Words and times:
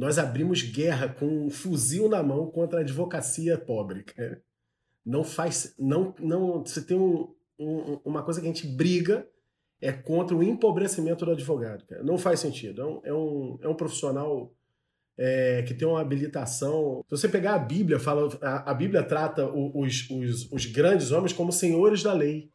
nós 0.00 0.18
abrimos 0.18 0.62
guerra 0.62 1.10
com 1.10 1.26
um 1.26 1.50
fuzil 1.50 2.08
na 2.08 2.22
mão 2.22 2.50
contra 2.50 2.78
a 2.78 2.82
advocacia 2.82 3.58
pobre, 3.58 4.02
cara. 4.02 4.42
Não 5.04 5.22
faz. 5.22 5.74
Não, 5.78 6.14
não, 6.18 6.64
você 6.64 6.80
tem 6.80 6.96
um, 6.96 7.34
um, 7.58 8.00
uma 8.02 8.22
coisa 8.22 8.40
que 8.40 8.46
a 8.46 8.50
gente 8.50 8.66
briga 8.66 9.28
é 9.78 9.92
contra 9.92 10.34
o 10.34 10.42
empobrecimento 10.42 11.26
do 11.26 11.32
advogado. 11.32 11.84
Cara. 11.84 12.02
Não 12.02 12.16
faz 12.16 12.40
sentido. 12.40 12.80
É 12.80 12.86
um, 12.86 13.00
é 13.04 13.12
um, 13.12 13.58
é 13.60 13.68
um 13.68 13.74
profissional 13.74 14.50
é, 15.18 15.62
que 15.64 15.74
tem 15.74 15.86
uma 15.86 16.00
habilitação. 16.00 17.04
Se 17.06 17.18
você 17.18 17.28
pegar 17.28 17.54
a 17.54 17.58
Bíblia, 17.58 18.00
fala, 18.00 18.26
a, 18.40 18.70
a 18.70 18.72
Bíblia 18.72 19.02
trata 19.02 19.50
os, 19.52 20.08
os, 20.08 20.50
os 20.50 20.64
grandes 20.64 21.10
homens 21.10 21.34
como 21.34 21.52
senhores 21.52 22.02
da 22.02 22.14
lei. 22.14 22.50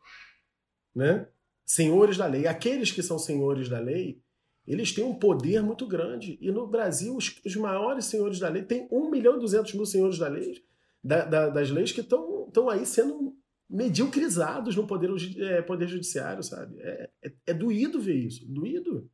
Né? 0.96 1.28
Senhores 1.64 2.18
da 2.18 2.26
lei. 2.26 2.48
Aqueles 2.48 2.92
que 2.92 3.04
são 3.04 3.20
senhores 3.20 3.70
da 3.70 3.78
lei, 3.78 4.20
eles 4.68 4.92
têm 4.92 5.04
um 5.04 5.14
poder 5.14 5.62
muito 5.62 5.86
grande. 5.88 6.38
E 6.42 6.52
no 6.52 6.68
Brasil, 6.68 7.16
os, 7.16 7.40
os 7.46 7.56
maiores 7.56 8.06
senhores 8.06 8.40
da 8.40 8.50
lei, 8.50 8.64
tem 8.64 8.88
1 8.92 9.10
milhão 9.10 9.38
e 9.38 9.40
200 9.40 9.74
mil 9.74 9.86
senhores 9.86 10.18
da 10.18 10.28
lei, 10.28 10.64
da, 11.04 11.26
da, 11.26 11.50
das 11.50 11.70
leis 11.70 11.92
que 11.92 12.02
estão 12.02 12.70
aí 12.70 12.86
sendo 12.86 13.36
mediocrizados 13.70 14.76
no 14.76 14.88
poder, 14.88 15.12
é, 15.40 15.62
poder 15.62 15.88
judiciário, 15.88 16.44
sabe? 16.44 16.80
É, 16.80 17.10
é, 17.24 17.34
é, 17.48 17.54
doído 17.54 18.00
ver 18.00 18.16
isso, 18.16 18.46
doído. 18.48 19.10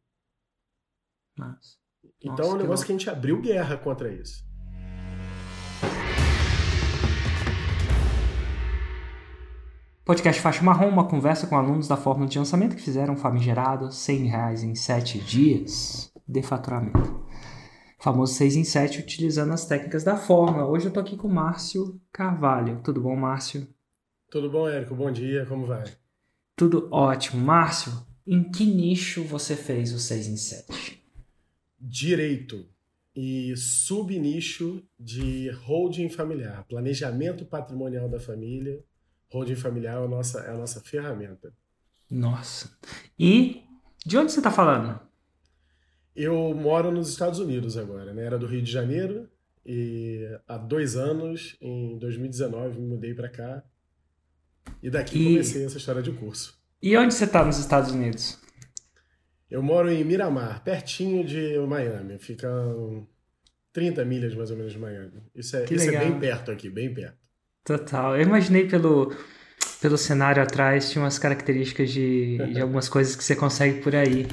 Nossa. 1.37 1.77
Então 2.19 2.35
Nossa, 2.35 2.51
é 2.51 2.53
um 2.53 2.57
negócio 2.57 2.85
que, 2.85 2.87
que 2.87 2.95
a 2.95 2.97
gente 2.97 3.09
abriu 3.09 3.41
guerra 3.41 3.77
contra 3.77 4.11
isso. 4.13 4.45
Podcast 10.03 10.41
Faixa 10.41 10.63
Marrom, 10.63 10.89
uma 10.89 11.07
conversa 11.07 11.45
com 11.45 11.55
alunos 11.55 11.87
da 11.87 11.95
fórmula 11.95 12.27
de 12.27 12.39
lançamento 12.39 12.75
que 12.75 12.81
fizeram 12.81 13.15
famigerado 13.15 13.91
100 13.91 14.25
reais 14.25 14.63
em 14.63 14.73
7 14.73 15.19
dias 15.19 16.11
de 16.27 16.41
faturamento. 16.41 17.23
Famoso 17.99 18.33
6 18.33 18.55
em 18.55 18.63
7 18.63 18.99
utilizando 18.99 19.53
as 19.53 19.67
técnicas 19.67 20.03
da 20.03 20.17
fórmula. 20.17 20.65
Hoje 20.65 20.87
eu 20.87 20.91
tô 20.91 20.99
aqui 20.99 21.15
com 21.15 21.27
o 21.27 21.31
Márcio 21.31 22.01
Carvalho. 22.11 22.81
Tudo 22.83 22.99
bom, 22.99 23.15
Márcio? 23.15 23.67
Tudo 24.31 24.49
bom, 24.49 24.67
Érico? 24.67 24.95
Bom 24.95 25.11
dia, 25.11 25.45
como 25.45 25.67
vai? 25.67 25.83
Tudo 26.55 26.89
ótimo. 26.91 27.39
Márcio, 27.39 27.91
em 28.25 28.43
que 28.51 28.65
nicho 28.65 29.23
você 29.23 29.55
fez 29.55 29.93
o 29.93 29.99
6 29.99 30.27
em 30.27 30.37
7? 30.37 31.03
Direito 31.79 32.65
e 33.15 33.55
subnicho 33.55 34.81
de 34.99 35.51
holding 35.63 36.09
familiar, 36.09 36.65
planejamento 36.67 37.45
patrimonial 37.45 38.09
da 38.09 38.19
família. 38.19 38.83
Holding 39.31 39.55
familiar 39.55 40.01
é 40.01 40.05
a 40.05 40.07
nossa, 40.07 40.39
é 40.41 40.51
a 40.51 40.57
nossa 40.57 40.81
ferramenta. 40.81 41.53
Nossa. 42.09 42.77
E 43.17 43.63
de 44.05 44.17
onde 44.17 44.31
você 44.31 44.39
está 44.39 44.51
falando? 44.51 44.99
Eu 46.15 46.53
moro 46.53 46.91
nos 46.91 47.09
Estados 47.09 47.39
Unidos 47.39 47.77
agora, 47.77 48.13
né? 48.13 48.25
Era 48.25 48.37
do 48.37 48.45
Rio 48.45 48.61
de 48.61 48.71
Janeiro 48.71 49.29
e 49.65 50.27
há 50.47 50.57
dois 50.57 50.97
anos, 50.97 51.55
em 51.61 51.97
2019, 51.97 52.79
me 52.79 52.87
mudei 52.87 53.13
para 53.13 53.29
cá 53.29 53.63
e 54.83 54.89
daqui 54.89 55.19
e... 55.19 55.25
comecei 55.25 55.65
essa 55.65 55.77
história 55.77 56.01
de 56.01 56.11
curso. 56.11 56.59
E 56.81 56.97
onde 56.97 57.13
você 57.13 57.25
está 57.25 57.45
nos 57.45 57.57
Estados 57.57 57.91
Unidos? 57.91 58.39
Eu 59.49 59.61
moro 59.61 59.89
em 59.89 60.03
Miramar, 60.03 60.63
pertinho 60.63 61.23
de 61.23 61.57
Miami. 61.59 62.17
Fica 62.17 62.49
30 63.71 64.03
milhas 64.03 64.33
mais 64.33 64.49
ou 64.49 64.57
menos 64.57 64.73
de 64.73 64.79
Miami. 64.79 65.23
Isso 65.35 65.55
é, 65.55 65.65
isso 65.65 65.89
é 65.89 65.99
bem 65.99 66.19
perto 66.19 66.51
aqui, 66.51 66.69
bem 66.69 66.93
perto. 66.93 67.20
Total. 67.63 68.15
Eu 68.15 68.23
imaginei 68.23 68.67
pelo, 68.67 69.13
pelo 69.81 69.97
cenário 69.97 70.41
atrás, 70.41 70.89
tinha 70.89 71.03
umas 71.03 71.19
características 71.19 71.91
de, 71.91 72.37
de 72.53 72.59
algumas 72.61 72.89
coisas 72.89 73.15
que 73.15 73.23
você 73.23 73.35
consegue 73.35 73.81
por 73.81 73.95
aí. 73.95 74.27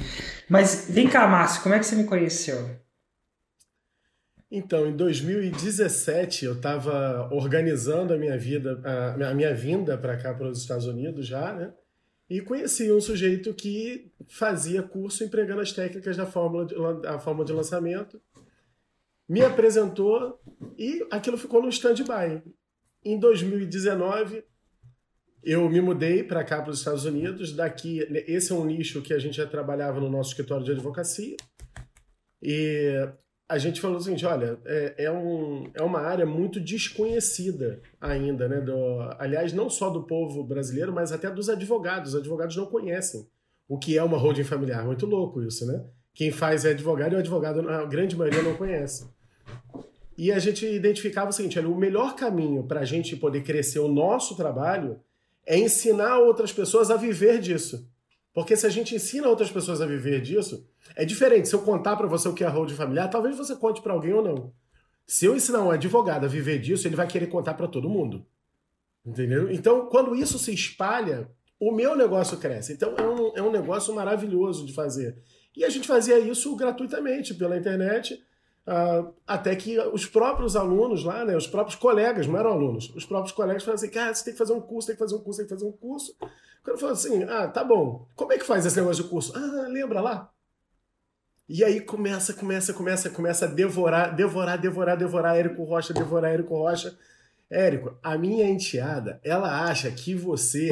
Mas 0.47 0.87
vem 0.89 1.07
cá, 1.07 1.27
Márcio, 1.27 1.61
como 1.61 1.75
é 1.75 1.79
que 1.79 1.85
você 1.85 1.95
me 1.95 2.05
conheceu? 2.05 2.69
Então, 4.51 4.87
em 4.87 4.95
2017, 4.95 6.45
eu 6.45 6.53
estava 6.53 7.29
organizando 7.31 8.13
a 8.13 8.17
minha 8.17 8.35
vida, 8.35 8.81
a 8.83 9.33
minha 9.33 9.53
vinda 9.53 9.95
para 9.95 10.17
cá, 10.17 10.33
para 10.33 10.47
os 10.47 10.59
Estados 10.59 10.87
Unidos 10.87 11.27
já, 11.27 11.53
né? 11.53 11.71
E 12.27 12.41
conheci 12.41 12.91
um 12.91 13.01
sujeito 13.01 13.53
que 13.53 14.11
fazia 14.27 14.81
curso 14.83 15.23
empregando 15.23 15.61
as 15.61 15.71
técnicas 15.71 16.15
da 16.17 16.25
fórmula 16.25 16.65
de, 16.65 16.75
a 17.07 17.19
fórmula 17.19 17.45
de 17.45 17.53
lançamento. 17.53 18.21
Me 19.27 19.41
apresentou 19.41 20.39
e 20.77 21.05
aquilo 21.11 21.37
ficou 21.37 21.61
no 21.61 21.69
stand-by. 21.69 22.41
Em 23.03 23.17
2019, 23.17 24.43
eu 25.43 25.69
me 25.69 25.79
mudei 25.79 26.23
para 26.23 26.43
cá, 26.43 26.61
para 26.61 26.71
os 26.71 26.79
Estados 26.79 27.05
Unidos. 27.05 27.53
Daqui, 27.53 27.99
esse 28.27 28.51
é 28.51 28.55
um 28.55 28.65
nicho 28.65 29.01
que 29.01 29.13
a 29.13 29.19
gente 29.19 29.37
já 29.37 29.47
trabalhava 29.47 29.99
no 29.99 30.09
nosso 30.09 30.31
escritório 30.31 30.65
de 30.65 30.71
advocacia. 30.71 31.37
E 32.41 33.09
a 33.47 33.57
gente 33.57 33.81
falou 33.81 33.97
o 33.97 34.01
seguinte, 34.01 34.25
olha, 34.25 34.59
é, 34.65 35.05
é, 35.05 35.11
um, 35.11 35.71
é 35.73 35.81
uma 35.81 36.01
área 36.01 36.25
muito 36.25 36.59
desconhecida 36.59 37.81
ainda, 37.99 38.47
né? 38.47 38.61
Do, 38.61 38.99
aliás, 39.17 39.53
não 39.53 39.69
só 39.69 39.89
do 39.89 40.03
povo 40.03 40.43
brasileiro, 40.43 40.93
mas 40.93 41.11
até 41.11 41.31
dos 41.31 41.49
advogados. 41.49 42.13
Os 42.13 42.19
advogados 42.19 42.55
não 42.55 42.65
conhecem 42.65 43.27
o 43.67 43.77
que 43.77 43.97
é 43.97 44.03
uma 44.03 44.17
holding 44.17 44.43
familiar. 44.43 44.85
Muito 44.85 45.05
louco 45.05 45.41
isso, 45.41 45.65
né? 45.65 45.85
Quem 46.13 46.31
faz 46.31 46.65
é 46.65 46.71
advogado 46.71 47.13
e 47.13 47.15
o 47.15 47.19
advogado, 47.19 47.67
a 47.69 47.85
grande 47.85 48.15
maioria, 48.15 48.43
não 48.43 48.55
conhece. 48.55 49.07
E 50.19 50.33
a 50.33 50.37
gente 50.37 50.65
identificava 50.65 51.29
o 51.29 51.33
seguinte, 51.33 51.57
olha, 51.57 51.69
o 51.69 51.77
melhor 51.77 52.13
caminho 52.13 52.61
para 52.65 52.81
a 52.81 52.85
gente 52.85 53.15
poder 53.15 53.41
crescer 53.41 53.79
o 53.79 53.87
nosso 53.87 54.35
trabalho 54.35 54.99
é 55.45 55.57
ensinar 55.57 56.17
outras 56.17 56.51
pessoas 56.51 56.91
a 56.91 56.97
viver 56.97 57.39
disso. 57.39 57.89
Porque 58.33 58.57
se 58.57 58.67
a 58.67 58.69
gente 58.69 58.93
ensina 58.93 59.29
outras 59.29 59.49
pessoas 59.49 59.79
a 59.79 59.85
viver 59.85 60.19
disso, 60.19 60.67
é 60.93 61.05
diferente. 61.05 61.47
Se 61.47 61.55
eu 61.55 61.61
contar 61.61 61.95
para 61.95 62.05
você 62.05 62.27
o 62.27 62.33
que 62.33 62.43
é 62.43 62.49
holding 62.49 62.75
familiar, 62.75 63.09
talvez 63.09 63.37
você 63.37 63.55
conte 63.55 63.81
para 63.81 63.93
alguém 63.93 64.11
ou 64.11 64.21
não. 64.21 64.53
Se 65.07 65.25
eu 65.25 65.37
ensinar 65.37 65.63
um 65.63 65.71
advogado 65.71 66.25
a 66.25 66.27
viver 66.27 66.59
disso, 66.59 66.85
ele 66.85 66.97
vai 66.97 67.07
querer 67.07 67.27
contar 67.27 67.53
para 67.53 67.69
todo 67.69 67.89
mundo. 67.89 68.25
Entendeu? 69.05 69.49
Então, 69.49 69.85
quando 69.85 70.13
isso 70.13 70.37
se 70.37 70.53
espalha, 70.53 71.31
o 71.57 71.71
meu 71.71 71.95
negócio 71.95 72.35
cresce. 72.35 72.73
Então, 72.73 72.93
é 72.97 73.07
um, 73.07 73.37
é 73.37 73.41
um 73.41 73.51
negócio 73.53 73.95
maravilhoso 73.95 74.65
de 74.65 74.73
fazer. 74.73 75.17
E 75.55 75.63
a 75.63 75.69
gente 75.69 75.87
fazia 75.87 76.19
isso 76.19 76.53
gratuitamente 76.57 77.33
pela 77.33 77.57
internet, 77.57 78.21
uh, 78.69 79.13
até 79.27 79.55
que 79.55 79.79
os 79.79 80.05
próprios 80.05 80.55
alunos 80.55 81.03
lá, 81.03 81.25
né, 81.25 81.35
os 81.35 81.47
próprios 81.47 81.75
colegas, 81.75 82.27
não 82.27 82.37
eram 82.37 82.51
alunos, 82.51 82.93
os 82.95 83.05
próprios 83.05 83.33
colegas 83.33 83.63
falaram 83.63 83.81
assim: 83.83 83.89
cara, 83.89 84.13
você 84.13 84.23
tem 84.23 84.33
que 84.33 84.37
fazer 84.37 84.53
um 84.53 84.61
curso, 84.61 84.87
tem 84.87 84.95
que 84.95 84.99
fazer 84.99 85.15
um 85.15 85.19
curso, 85.19 85.39
tem 85.39 85.47
que 85.47 85.53
fazer 85.53 85.65
um 85.65 85.71
curso. 85.71 86.15
Quando 86.63 86.77
falou 86.77 86.93
assim, 86.93 87.23
ah, 87.23 87.47
tá 87.47 87.63
bom, 87.63 88.05
como 88.15 88.33
é 88.33 88.37
que 88.37 88.45
faz 88.45 88.65
esse 88.65 88.77
negócio 88.77 89.03
de 89.03 89.09
curso? 89.09 89.33
Ah, 89.35 89.67
lembra 89.67 90.01
lá? 90.01 90.31
E 91.47 91.63
aí 91.63 91.81
começa, 91.81 92.31
começa, 92.33 92.73
começa, 92.73 93.09
começa 93.09 93.45
a 93.45 93.47
devorar, 93.47 94.15
devorar, 94.15 94.59
devorar, 94.59 94.95
devorar 94.95 95.35
Érico 95.35 95.63
Rocha, 95.63 95.93
devorar 95.93 96.31
Érico 96.31 96.55
Rocha. 96.55 96.95
Érico, 97.49 97.97
a 98.03 98.15
minha 98.17 98.47
enteada, 98.47 99.19
ela 99.23 99.67
acha 99.67 99.89
que 99.89 100.13
você. 100.13 100.69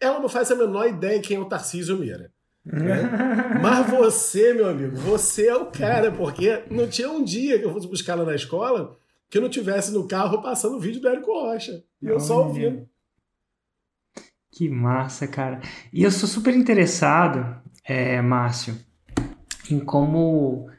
Ela 0.00 0.18
não 0.18 0.28
faz 0.28 0.50
a 0.50 0.54
menor 0.54 0.88
ideia 0.88 1.20
quem 1.20 1.36
é 1.36 1.40
o 1.40 1.44
Tarcísio 1.44 1.98
Meira. 1.98 2.32
Né? 2.66 3.60
Mas 3.62 3.88
você, 3.88 4.52
meu 4.52 4.68
amigo, 4.68 4.96
você 4.96 5.46
é 5.46 5.56
o 5.56 5.66
cara, 5.66 6.10
porque 6.10 6.64
não 6.68 6.88
tinha 6.88 7.08
um 7.08 7.22
dia 7.22 7.58
que 7.58 7.64
eu 7.64 7.72
fosse 7.72 7.86
buscar 7.86 8.14
ela 8.14 8.24
na 8.24 8.34
escola 8.34 8.98
que 9.30 9.38
eu 9.38 9.42
não 9.42 9.48
tivesse 9.48 9.92
no 9.92 10.06
carro 10.06 10.42
passando 10.42 10.76
o 10.76 10.80
vídeo 10.80 11.00
do 11.00 11.08
Érico 11.08 11.32
Rocha. 11.32 11.84
E 12.02 12.06
eu 12.06 12.18
só 12.18 12.44
ouvindo. 12.44 12.88
Que 14.50 14.68
massa, 14.68 15.28
cara. 15.28 15.60
E 15.92 16.02
eu 16.02 16.10
sou 16.10 16.28
super 16.28 16.54
interessado, 16.54 17.60
é, 17.84 18.20
Márcio, 18.20 18.76
em 19.70 19.78
como. 19.78 20.70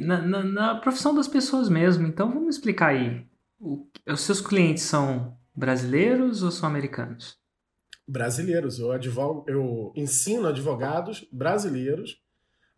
Na, 0.00 0.22
na, 0.22 0.42
na, 0.42 0.74
profissão 0.76 1.14
das 1.14 1.28
pessoas 1.28 1.68
mesmo. 1.68 2.06
Então 2.06 2.30
vamos 2.32 2.56
explicar 2.56 2.88
aí. 2.88 3.26
O, 3.60 3.86
os 4.06 4.20
seus 4.20 4.40
clientes 4.40 4.84
são 4.84 5.36
brasileiros 5.54 6.42
ou 6.42 6.50
são 6.50 6.68
americanos? 6.68 7.38
Brasileiros. 8.06 8.78
Eu, 8.78 8.92
advogo, 8.92 9.44
eu 9.48 9.92
ensino 9.96 10.48
advogados 10.48 11.26
brasileiros 11.32 12.22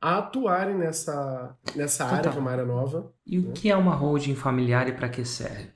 a 0.00 0.18
atuarem 0.18 0.76
nessa, 0.76 1.56
nessa 1.74 2.04
então, 2.04 2.16
área, 2.16 2.30
que 2.30 2.36
é 2.36 2.40
uma 2.40 2.50
área 2.50 2.64
nova. 2.64 3.12
E 3.26 3.38
né? 3.38 3.48
o 3.48 3.52
que 3.52 3.70
é 3.70 3.76
uma 3.76 3.94
holding 3.94 4.34
familiar 4.34 4.88
e 4.88 4.92
para 4.92 5.08
que 5.08 5.24
serve? 5.24 5.70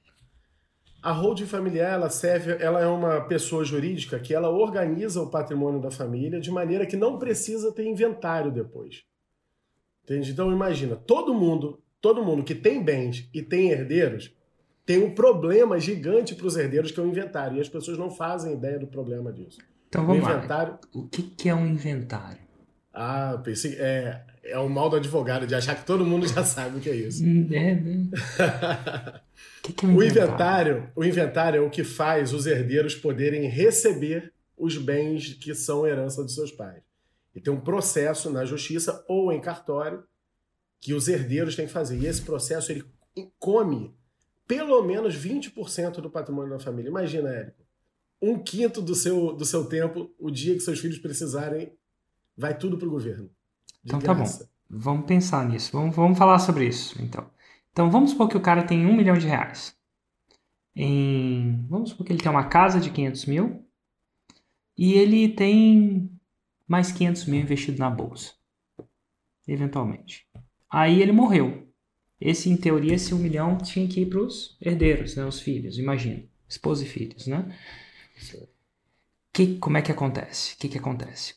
A 1.02 1.12
holding 1.12 1.46
familiar 1.46 1.94
ela 1.94 2.10
serve, 2.10 2.62
ela 2.62 2.80
é 2.80 2.86
uma 2.86 3.22
pessoa 3.22 3.64
jurídica 3.64 4.18
que 4.18 4.34
ela 4.34 4.50
organiza 4.50 5.22
o 5.22 5.30
patrimônio 5.30 5.80
da 5.80 5.90
família 5.90 6.40
de 6.40 6.50
maneira 6.50 6.86
que 6.86 6.96
não 6.96 7.18
precisa 7.18 7.72
ter 7.72 7.86
inventário 7.86 8.52
depois. 8.52 9.04
Entende? 10.04 10.32
Então 10.32 10.52
imagina, 10.52 10.96
todo 10.96 11.32
mundo, 11.32 11.82
todo 12.00 12.22
mundo 12.22 12.44
que 12.44 12.54
tem 12.54 12.82
bens 12.82 13.28
e 13.32 13.42
tem 13.42 13.70
herdeiros, 13.70 14.34
tem 14.90 14.98
um 14.98 15.14
problema 15.14 15.78
gigante 15.78 16.34
para 16.34 16.48
os 16.48 16.56
herdeiros 16.56 16.90
que 16.90 16.98
é 16.98 17.02
o 17.04 17.06
inventário, 17.06 17.56
e 17.56 17.60
as 17.60 17.68
pessoas 17.68 17.96
não 17.96 18.10
fazem 18.10 18.54
ideia 18.54 18.76
do 18.76 18.88
problema 18.88 19.32
disso. 19.32 19.60
Então 19.88 20.04
vamos 20.04 20.26
o 20.26 20.28
inventário... 20.28 20.72
lá. 20.72 20.80
O 20.92 21.06
que, 21.06 21.22
que 21.22 21.48
é 21.48 21.54
um 21.54 21.64
inventário? 21.64 22.40
Ah, 22.92 23.40
pensei, 23.44 23.76
é, 23.78 24.20
é 24.42 24.58
o 24.58 24.68
mal 24.68 24.90
do 24.90 24.96
advogado 24.96 25.46
de 25.46 25.54
achar 25.54 25.76
que 25.76 25.86
todo 25.86 26.04
mundo 26.04 26.26
já 26.26 26.42
sabe 26.42 26.78
o 26.78 26.80
que 26.80 26.90
é 26.90 26.96
isso. 26.96 27.24
Hum, 27.24 27.48
é, 27.52 27.76
né? 27.76 28.10
que 29.62 29.74
que 29.74 29.86
é 29.86 29.88
o 29.88 30.02
inventário, 30.02 30.90
o 30.96 31.04
inventário 31.04 31.58
é 31.58 31.60
o 31.64 31.70
que 31.70 31.84
faz 31.84 32.32
os 32.32 32.44
herdeiros 32.44 32.96
poderem 32.96 33.48
receber 33.48 34.32
os 34.58 34.76
bens 34.76 35.34
que 35.34 35.54
são 35.54 35.86
herança 35.86 36.20
dos 36.24 36.34
seus 36.34 36.50
pais. 36.50 36.82
E 37.32 37.40
tem 37.40 37.54
um 37.54 37.60
processo 37.60 38.28
na 38.28 38.44
justiça 38.44 39.04
ou 39.06 39.30
em 39.30 39.40
cartório 39.40 40.02
que 40.80 40.92
os 40.92 41.06
herdeiros 41.06 41.54
têm 41.54 41.68
que 41.68 41.72
fazer. 41.72 41.96
E 41.96 42.06
esse 42.06 42.22
processo 42.22 42.72
ele 42.72 42.84
come 43.38 43.94
pelo 44.50 44.82
menos 44.82 45.14
20% 45.16 46.00
do 46.00 46.10
patrimônio 46.10 46.50
da 46.50 46.58
família. 46.58 46.88
Imagina, 46.88 47.28
Érico, 47.28 47.62
um 48.20 48.36
quinto 48.36 48.82
do 48.82 48.96
seu, 48.96 49.32
do 49.32 49.44
seu 49.44 49.64
tempo, 49.66 50.10
o 50.18 50.28
dia 50.28 50.54
que 50.54 50.60
seus 50.60 50.80
filhos 50.80 50.98
precisarem, 50.98 51.72
vai 52.36 52.58
tudo 52.58 52.76
para 52.76 52.88
o 52.88 52.90
governo. 52.90 53.30
então 53.84 54.00
graça. 54.00 54.40
tá 54.40 54.44
bom. 54.44 54.50
Vamos 54.68 55.06
pensar 55.06 55.48
nisso. 55.48 55.70
Vamos, 55.72 55.94
vamos 55.94 56.18
falar 56.18 56.40
sobre 56.40 56.66
isso, 56.66 57.00
então. 57.00 57.30
Então 57.70 57.92
vamos 57.92 58.10
supor 58.10 58.28
que 58.28 58.36
o 58.36 58.40
cara 58.40 58.64
tem 58.64 58.84
um 58.84 58.96
milhão 58.96 59.16
de 59.16 59.28
reais. 59.28 59.72
Em, 60.74 61.64
vamos 61.68 61.90
supor 61.90 62.04
que 62.04 62.12
ele 62.12 62.22
tem 62.22 62.30
uma 62.30 62.48
casa 62.48 62.80
de 62.80 62.90
500 62.90 63.26
mil 63.26 63.64
e 64.76 64.94
ele 64.94 65.28
tem 65.28 66.10
mais 66.66 66.90
500 66.90 67.26
mil 67.26 67.40
investido 67.40 67.78
na 67.78 67.88
bolsa, 67.88 68.34
eventualmente. 69.46 70.26
Aí 70.68 71.00
ele 71.00 71.12
morreu. 71.12 71.69
Esse, 72.20 72.50
em 72.50 72.56
teoria, 72.56 72.94
esse 72.94 73.14
um 73.14 73.18
milhão 73.18 73.56
tinha 73.56 73.88
que 73.88 74.02
ir 74.02 74.06
para 74.06 74.20
os 74.20 74.56
herdeiros, 74.60 75.16
né, 75.16 75.24
os 75.24 75.40
filhos, 75.40 75.78
imagina, 75.78 76.22
esposa 76.46 76.84
e 76.84 76.86
filhos, 76.86 77.26
né? 77.26 77.56
Que, 79.32 79.56
como 79.56 79.78
é 79.78 79.82
que 79.82 79.90
acontece? 79.90 80.54
O 80.54 80.58
que, 80.58 80.68
que 80.68 80.78
acontece? 80.78 81.34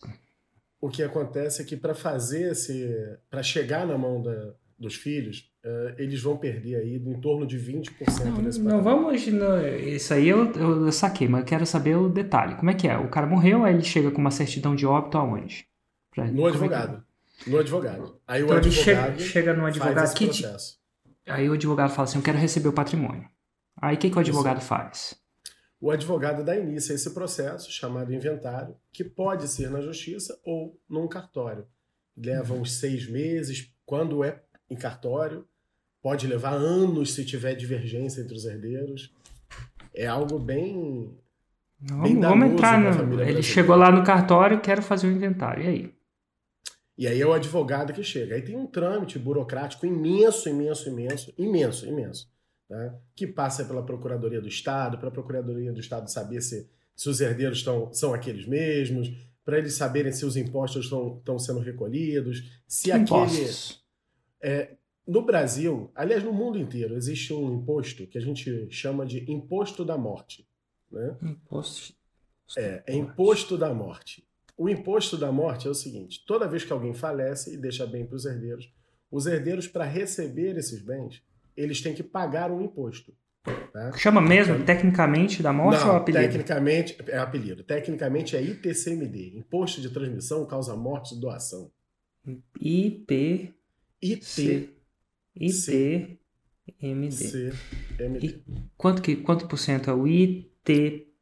O 0.81 0.89
que 0.89 1.01
acontece 1.01 1.62
é 1.62 1.65
que 1.65 1.77
para 1.77 1.95
fazer 1.95 2.51
esse, 2.51 3.18
para 3.30 3.41
chegar 3.41 3.88
na 3.88 3.97
mão 3.97 4.21
da, 4.21 4.53
dos 4.77 4.95
filhos, 4.95 5.50
uh, 5.63 5.95
eles 5.97 6.21
vão 6.21 6.38
perder 6.38 6.75
aí 6.75 6.95
em 6.97 7.19
torno 7.21 7.47
de 7.47 7.57
20% 7.57 7.91
não, 8.25 8.44
desse 8.44 8.62
Não, 8.62 8.83
vamos. 8.83 9.25
Não, 9.27 9.65
isso 9.68 10.13
aí 10.13 10.27
eu, 10.27 10.51
eu, 10.53 10.85
eu, 10.85 10.91
saquei, 10.91 11.27
mas 11.27 11.41
eu 11.41 11.45
quero 11.45 11.65
saber 11.65 11.95
o 11.95 12.09
detalhe. 12.09 12.56
Como 12.56 12.69
é 12.69 12.74
que 12.74 12.88
é? 12.88 12.97
O 12.97 13.09
cara 13.09 13.25
morreu, 13.25 13.63
aí 13.63 13.74
ele 13.74 13.83
chega 13.83 14.12
com 14.12 14.19
uma 14.19 14.31
certidão 14.31 14.75
de 14.75 14.85
óbito 14.85 15.18
aonde? 15.18 15.65
Pra, 16.12 16.25
no 16.25 16.45
é 16.47 16.50
advogado. 16.50 17.03
No 17.47 17.59
advogado. 17.59 18.19
Aí 18.27 18.41
então 18.41 18.56
o 18.56 18.57
advogado. 18.57 19.19
Chega, 19.19 19.19
chega 19.19 19.53
no 19.53 19.65
advogado. 19.65 20.13
Que, 20.13 20.30
aí 21.27 21.50
o 21.50 21.53
advogado 21.53 21.91
fala 21.91 22.07
assim: 22.07 22.18
eu 22.18 22.24
quero 22.24 22.38
receber 22.38 22.68
o 22.68 22.74
patrimônio. 22.74 23.27
Aí 23.81 23.95
o 23.95 24.00
que, 24.00 24.09
que 24.09 24.18
o 24.18 24.19
advogado 24.19 24.59
isso. 24.59 24.68
faz? 24.68 25.24
O 25.80 25.91
advogado 25.91 26.45
dá 26.45 26.56
início 26.56 26.94
a 26.94 26.95
esse 26.95 27.09
processo, 27.09 27.69
chamado 27.69 28.13
inventário, 28.13 28.75
que 28.91 29.03
pode 29.03 29.47
ser 29.50 29.69
na 29.69 29.81
justiça 29.81 30.39
ou 30.45 30.80
num 30.88 31.07
cartório. 31.07 31.68
Leva 32.15 32.53
uns 32.53 32.74
seis 32.74 33.09
meses, 33.09 33.69
quando 33.85 34.24
é 34.24 34.41
em 34.69 34.77
cartório, 34.77 35.45
pode 36.01 36.25
levar 36.25 36.53
anos 36.53 37.13
se 37.13 37.25
tiver 37.25 37.56
divergência 37.56 38.21
entre 38.21 38.33
os 38.33 38.45
herdeiros. 38.45 39.13
É 39.94 40.07
algo 40.07 40.39
bem. 40.39 41.18
bem 41.80 42.19
vamos 42.19 42.51
entrar 42.53 42.80
no. 42.80 43.21
Ele 43.21 43.44
chegou 43.44 43.75
lá 43.75 43.91
no 43.91 44.03
cartório, 44.06 44.62
quero 44.62 44.81
fazer 44.81 45.07
o 45.07 45.12
inventário. 45.12 45.63
E 45.63 45.68
aí? 45.68 45.94
E 46.98 47.07
aí 47.07 47.19
é 47.19 47.25
o 47.25 47.34
advogado 47.34 47.94
que 47.94 48.04
chega. 48.04 48.36
Aí 48.36 48.42
tem 48.42 48.56
um 48.56 48.68
trâmite 48.68 49.18
burocrático 49.18 49.86
imenso, 49.86 50.48
imenso, 50.48 50.90
imenso, 50.90 51.34
imenso, 51.38 51.88
imenso. 51.88 52.31
Né? 52.69 52.95
Que 53.16 53.25
passa 53.25 53.66
pela 53.66 53.84
Procuradoria 53.84 54.42
do 54.42 54.48
Estado, 54.48 54.98
para 54.98 55.07
a 55.07 55.12
Procuradoria 55.12 55.72
do 55.72 55.80
Estado 55.80 56.10
saber 56.12 56.42
se, 56.42 56.69
se 56.95 57.10
os 57.10 57.19
herdeiros 57.19 57.60
estão, 57.60 57.92
são 57.94 58.13
aqueles 58.13 58.48
mesmos, 58.48 59.12
para 59.44 59.57
eles 59.57 59.74
saberem 59.74 60.12
se 60.12 60.25
os 60.25 60.38
impostos 60.38 60.86
estão, 60.86 61.18
estão 61.18 61.40
sendo 61.40 61.60
recolhidos, 61.60 62.62
se 62.68 62.92
impostos. 62.92 63.84
aquele. 64.40 64.56
É, 64.56 64.75
no 65.06 65.22
Brasil, 65.22 65.92
aliás, 65.94 66.24
no 66.24 66.31
mundo 66.31 66.57
inteiro, 66.57 66.95
existe 66.95 67.34
um 67.34 67.54
imposto 67.56 68.07
que 68.07 68.18
a 68.18 68.22
gente 68.22 68.69
chama 68.69 69.06
de 69.06 69.30
imposto 69.30 69.84
da 69.84 69.98
morte. 69.98 70.48
Né? 70.92 71.18
Imposto. 71.22 71.94
É, 72.57 72.84
é 72.88 72.95
imposto 72.95 73.57
da 73.57 73.74
morte. 73.74 74.25
O 74.58 74.70
imposto 74.70 75.18
da 75.18 75.32
morte 75.32 75.68
é 75.68 75.72
o 75.72 75.76
seguinte: 75.76 76.24
toda 76.26 76.48
vez 76.48 76.64
que 76.64 76.72
alguém 76.72 76.94
falece 76.94 77.54
e 77.54 77.58
deixa 77.58 77.86
bem 77.86 78.06
para 78.06 78.16
os 78.16 78.26
herdeiros, 78.26 78.72
os 79.12 79.26
herdeiros, 79.26 79.68
para 79.68 79.86
receber 79.86 80.58
esses 80.58 80.82
bens, 80.82 81.22
eles 81.56 81.82
têm 81.82 81.94
que 81.94 82.04
pagar 82.04 82.52
um 82.52 82.62
imposto. 82.62 83.14
Tá? 83.72 83.92
Chama 83.98 84.22
mesmo, 84.22 84.54
então, 84.54 84.66
tecnicamente, 84.66 85.44
da 85.44 85.52
morte 85.52 85.82
não, 85.82 85.90
ou 85.90 85.98
apelido? 85.98 86.24
Tecnicamente, 86.24 86.96
é 87.08 87.18
apelido. 87.18 87.64
Tecnicamente 87.64 88.38
é 88.38 88.42
ITCMD 88.42 89.34
Imposto 89.36 89.82
de 89.82 89.90
Transmissão 89.90 90.46
Causa 90.46 90.76
Morte 90.76 91.14
e 91.14 91.20
Doação. 91.20 91.70
IP. 92.60 93.54
IT. 94.02 94.70
ITMD. 95.36 96.18
CMD. 97.98 98.26
E 98.26 98.44
quanto, 98.78 99.02
que, 99.02 99.18
quanto 99.18 99.48
por 99.48 99.58
cento 99.58 99.90
é 99.90 99.94
o 99.94 100.08
ITCMD? 100.08 101.14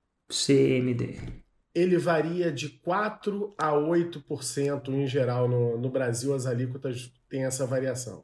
Ele 1.73 1.97
varia 1.97 2.51
de 2.51 2.69
4 2.69 3.53
a 3.57 3.71
8% 3.71 4.89
em 4.89 5.07
geral 5.07 5.47
no, 5.47 5.77
no 5.77 5.89
Brasil, 5.89 6.33
as 6.33 6.45
alíquotas 6.45 7.11
têm 7.29 7.45
essa 7.45 7.65
variação. 7.65 8.23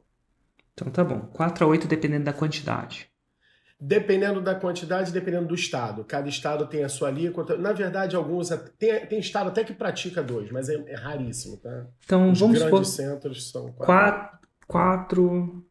Então 0.74 0.90
tá 0.90 1.02
bom. 1.02 1.20
4 1.32 1.64
a 1.64 1.68
8 1.68 1.88
dependendo 1.88 2.24
da 2.24 2.32
quantidade. 2.32 3.10
Dependendo 3.80 4.40
da 4.40 4.54
quantidade, 4.54 5.12
dependendo 5.12 5.48
do 5.48 5.54
estado. 5.54 6.04
Cada 6.04 6.28
estado 6.28 6.66
tem 6.66 6.82
a 6.84 6.88
sua 6.88 7.08
alíquota. 7.08 7.56
Na 7.56 7.72
verdade, 7.72 8.16
alguns. 8.16 8.48
Tem, 8.78 9.06
tem 9.06 9.20
estado 9.20 9.48
até 9.48 9.62
que 9.62 9.72
pratica 9.72 10.22
dois, 10.22 10.50
mas 10.50 10.68
é, 10.68 10.74
é 10.88 10.96
raríssimo, 10.96 11.56
tá? 11.58 11.86
Então 12.04 12.32
Os 12.32 12.40
vamos 12.40 12.58
grandes 12.58 12.70
supor, 12.70 12.84
centros 12.84 13.50
são 13.50 13.72
4, 13.72 14.38
4 14.66 15.64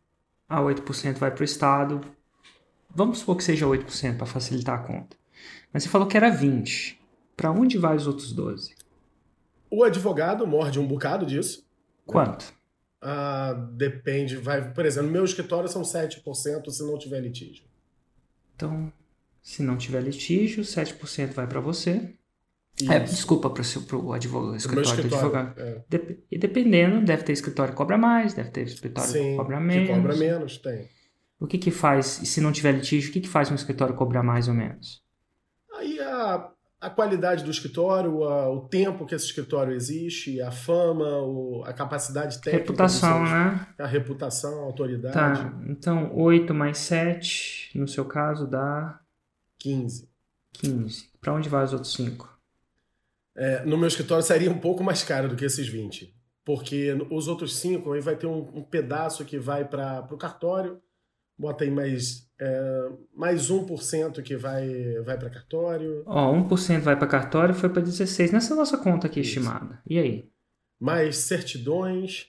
a 0.47 0.62
8% 0.62 1.18
vai 1.18 1.31
para 1.31 1.41
o 1.41 1.45
estado. 1.45 2.01
Vamos 2.89 3.19
supor 3.19 3.38
que 3.38 3.44
seja 3.44 3.65
8% 3.65 4.18
para 4.18 4.25
facilitar 4.25 4.75
a 4.75 4.83
conta. 4.83 5.18
Mas 5.71 5.83
você 5.83 5.89
falou 5.89 6.07
que 6.07 6.18
era 6.18 6.29
20. 6.29 7.00
Para 7.38 7.51
onde 7.51 7.78
vai 7.78 7.95
os 7.95 8.07
outros 8.07 8.34
12? 8.34 8.75
O 9.69 9.84
advogado 9.84 10.48
morde 10.48 10.80
um 10.80 10.88
bocado 10.88 11.25
disso. 11.25 11.66
Quanto? 12.06 12.51
Ah, 13.00 13.54
depende, 13.74 14.38
vai, 14.38 14.74
por 14.74 14.86
exemplo, 14.86 15.07
no 15.07 15.13
meu 15.13 15.24
escritório 15.24 15.69
são 15.69 15.84
7% 15.84 16.69
se 16.72 16.84
não 16.84 16.98
tiver 16.98 17.19
litígio. 17.19 17.63
Então, 18.56 18.92
se 19.42 19.62
não 19.62 19.78
tiver 19.78 20.01
litígio, 20.01 20.63
7% 20.63 21.34
vai 21.34 21.45
para 21.45 21.60
você. 21.60 22.12
É, 22.89 23.00
desculpa, 23.00 23.50
para 23.50 23.63
o 23.63 24.13
advogado, 24.13 24.56
escritório, 24.56 24.89
escritório 24.89 25.10
do 25.10 25.16
advogado. 25.16 25.60
É. 25.60 25.84
Dep 25.89 26.24
e 26.30 26.38
dependendo, 26.38 27.06
deve 27.06 27.24
ter 27.24 27.34
escritório 27.34 27.72
que 27.72 27.78
cobra 27.78 27.98
mais, 27.98 28.34
deve 28.34 28.50
ter 28.50 28.63
escritório 28.63 29.10
Sim, 29.10 29.31
que 29.31 29.36
cobra 29.36 29.60
menos. 29.60 29.88
Que 29.88 29.95
cobra 29.95 30.16
menos, 30.16 30.57
tem. 30.57 30.89
O 31.39 31.48
que 31.48 31.57
que 31.57 31.72
faz, 31.72 32.06
se 32.06 32.42
não 32.42 32.51
tiver 32.51 32.74
litígio, 32.74 33.10
o 33.10 33.13
que 33.13 33.22
que 33.22 33.28
faz 33.28 33.51
um 33.51 33.56
escritório 33.56 33.95
cobrar 33.95 34.24
mais 34.24 34.48
ou 34.48 34.54
menos? 34.54 35.04
Aí 35.75 36.00
a, 36.00 36.51
a 36.79 36.89
qualidade 36.89 37.44
do 37.44 37.51
escritório, 37.51 38.24
a, 38.24 38.50
o 38.50 38.62
tempo 38.62 39.06
que 39.06 39.15
esse 39.15 39.25
escritório 39.25 39.74
existe, 39.74 40.41
a 40.41 40.51
fama, 40.51 41.19
o, 41.19 41.63
a 41.65 41.74
capacidade 41.74 42.39
técnica. 42.39 42.65
Reputação, 42.65 43.24
né? 43.24 43.68
A 43.79 43.88
reputação, 43.88 44.59
a 44.59 44.63
autoridade. 44.63 45.13
Tá, 45.13 45.53
então 45.68 46.15
8 46.15 46.53
mais 46.53 46.77
7, 46.77 47.71
no 47.77 47.88
seu 47.88 48.06
caso, 48.06 48.48
dá. 48.48 49.00
15. 49.60 50.07
15. 50.53 51.10
Para 51.19 51.34
onde 51.34 51.50
vai 51.50 51.63
os 51.63 51.74
outros 51.74 51.93
5? 51.93 52.38
É, 53.36 53.65
no 53.65 53.77
meu 53.77 53.88
escritório 53.88 54.24
seria 54.24 54.51
um 54.51 54.60
pouco 54.60 54.84
mais 54.84 55.03
caro 55.03 55.29
do 55.29 55.36
que 55.36 55.46
esses 55.46 55.67
20. 55.67 56.15
Porque 56.46 56.96
os 57.12 57.27
outros 57.27 57.57
5 57.57 57.91
aí 57.91 58.01
vai 58.01 58.15
ter 58.15 58.27
um, 58.27 58.39
um 58.53 58.63
pedaço 58.63 59.25
que 59.25 59.38
vai 59.38 59.65
para 59.65 60.07
o 60.10 60.17
cartório, 60.17 60.81
bota 61.38 61.63
aí 61.63 61.72
mais, 61.72 62.26
é, 62.39 62.89
mais 63.15 63.50
1% 63.50 64.22
que 64.22 64.36
vai, 64.36 65.00
vai 65.03 65.17
para 65.17 65.29
cartório. 65.29 66.03
Ó, 66.06 66.34
1% 66.34 66.82
vai 66.82 66.96
para 66.96 67.08
cartório 67.08 67.56
foi 67.56 67.70
para 67.70 67.82
16 67.82 68.32
nessa 68.32 68.56
nossa 68.56 68.77
conta 68.77 69.08
aqui 69.08 69.20
Isso. 69.20 69.39
estimada. 69.39 69.82
E 69.88 69.98
aí? 69.98 70.29
Mais 70.79 71.17
certidões, 71.17 72.27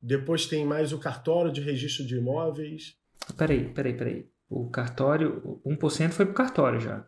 depois 0.00 0.46
tem 0.46 0.64
mais 0.64 0.92
o 0.92 0.98
cartório 0.98 1.52
de 1.52 1.60
registro 1.60 2.06
de 2.06 2.16
imóveis. 2.16 2.96
Peraí, 3.36 3.68
peraí, 3.68 3.94
peraí. 3.94 4.28
O 4.48 4.70
cartório, 4.70 5.60
1% 5.66 6.12
foi 6.12 6.24
para 6.26 6.34
cartório 6.34 6.80
já. 6.80 7.04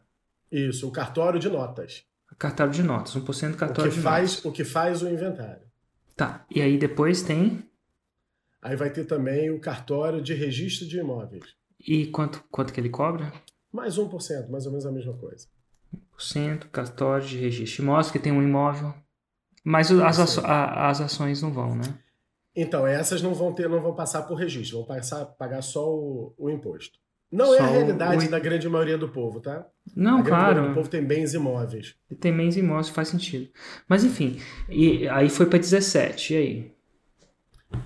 Isso, 0.50 0.88
o 0.88 0.90
cartório 0.90 1.38
de 1.38 1.49
notas. 1.49 2.04
Cartório 2.38 2.73
de 2.73 2.82
notas, 2.82 3.14
1% 3.16 3.54
cartório 3.54 3.90
o 3.90 3.94
que 3.94 3.97
de 3.97 4.02
faz, 4.02 4.30
notas. 4.30 4.44
O 4.44 4.52
que 4.52 4.64
faz 4.64 5.02
o 5.02 5.08
inventário. 5.08 5.62
Tá, 6.14 6.44
e 6.54 6.61
aí 6.61 6.76
depois 6.76 7.23
tem? 7.23 7.64
Aí 8.61 8.76
vai 8.76 8.90
ter 8.90 9.04
também 9.04 9.50
o 9.50 9.61
cartório 9.61 10.20
de 10.20 10.35
registro 10.35 10.87
de 10.87 10.99
imóveis. 10.99 11.56
E 11.80 12.06
quanto, 12.06 12.42
quanto 12.50 12.73
que 12.73 12.80
ele 12.80 12.90
cobra? 12.90 13.32
Mais 13.73 13.99
1%, 13.99 14.49
mais 14.49 14.66
ou 14.66 14.73
menos 14.73 14.87
a 14.87 14.92
mesma 14.92 15.14
coisa. 15.14 15.47
1%, 16.16 16.68
cartório 16.70 17.26
de 17.26 17.38
registro 17.38 17.76
de 17.76 17.82
imóveis, 17.82 18.11
que 18.11 18.18
tem 18.18 18.32
um 18.32 18.42
imóvel. 18.42 18.94
Mas 19.64 19.90
as, 19.90 20.18
aço, 20.18 20.40
a, 20.44 20.88
as 20.88 21.00
ações 21.00 21.42
não 21.42 21.52
vão, 21.52 21.75
né? 21.75 21.99
Então, 22.56 22.87
essas 22.87 23.23
não 23.23 23.35
vão 23.35 23.52
ter, 23.52 23.68
não 23.68 23.80
vão 23.80 23.94
passar 23.94 24.23
por 24.23 24.35
registro, 24.35 24.78
vão 24.78 24.87
passar, 24.87 25.25
pagar 25.26 25.62
só 25.62 25.88
o, 25.88 26.35
o 26.37 26.50
imposto. 26.50 26.99
Não 27.30 27.54
é 27.54 27.58
Só 27.58 27.64
é 27.64 27.66
a 27.66 27.70
realidade 27.70 28.26
o... 28.26 28.30
da 28.30 28.38
grande 28.38 28.68
maioria 28.68 28.97
do 28.97 29.08
povo, 29.11 29.40
tá? 29.40 29.66
Não, 29.94 30.20
a 30.20 30.23
claro. 30.23 30.68
Do 30.68 30.75
povo 30.75 30.88
tem 30.88 31.04
bens 31.04 31.35
imóveis. 31.35 31.94
Tem 32.20 32.35
bens 32.35 32.56
imóveis, 32.56 32.88
faz 32.88 33.08
sentido. 33.08 33.50
Mas 33.87 34.02
enfim, 34.02 34.40
e 34.68 35.06
aí 35.08 35.28
foi 35.28 35.47
para 35.47 35.58
17, 35.58 36.32
e 36.32 36.37
aí? 36.37 36.73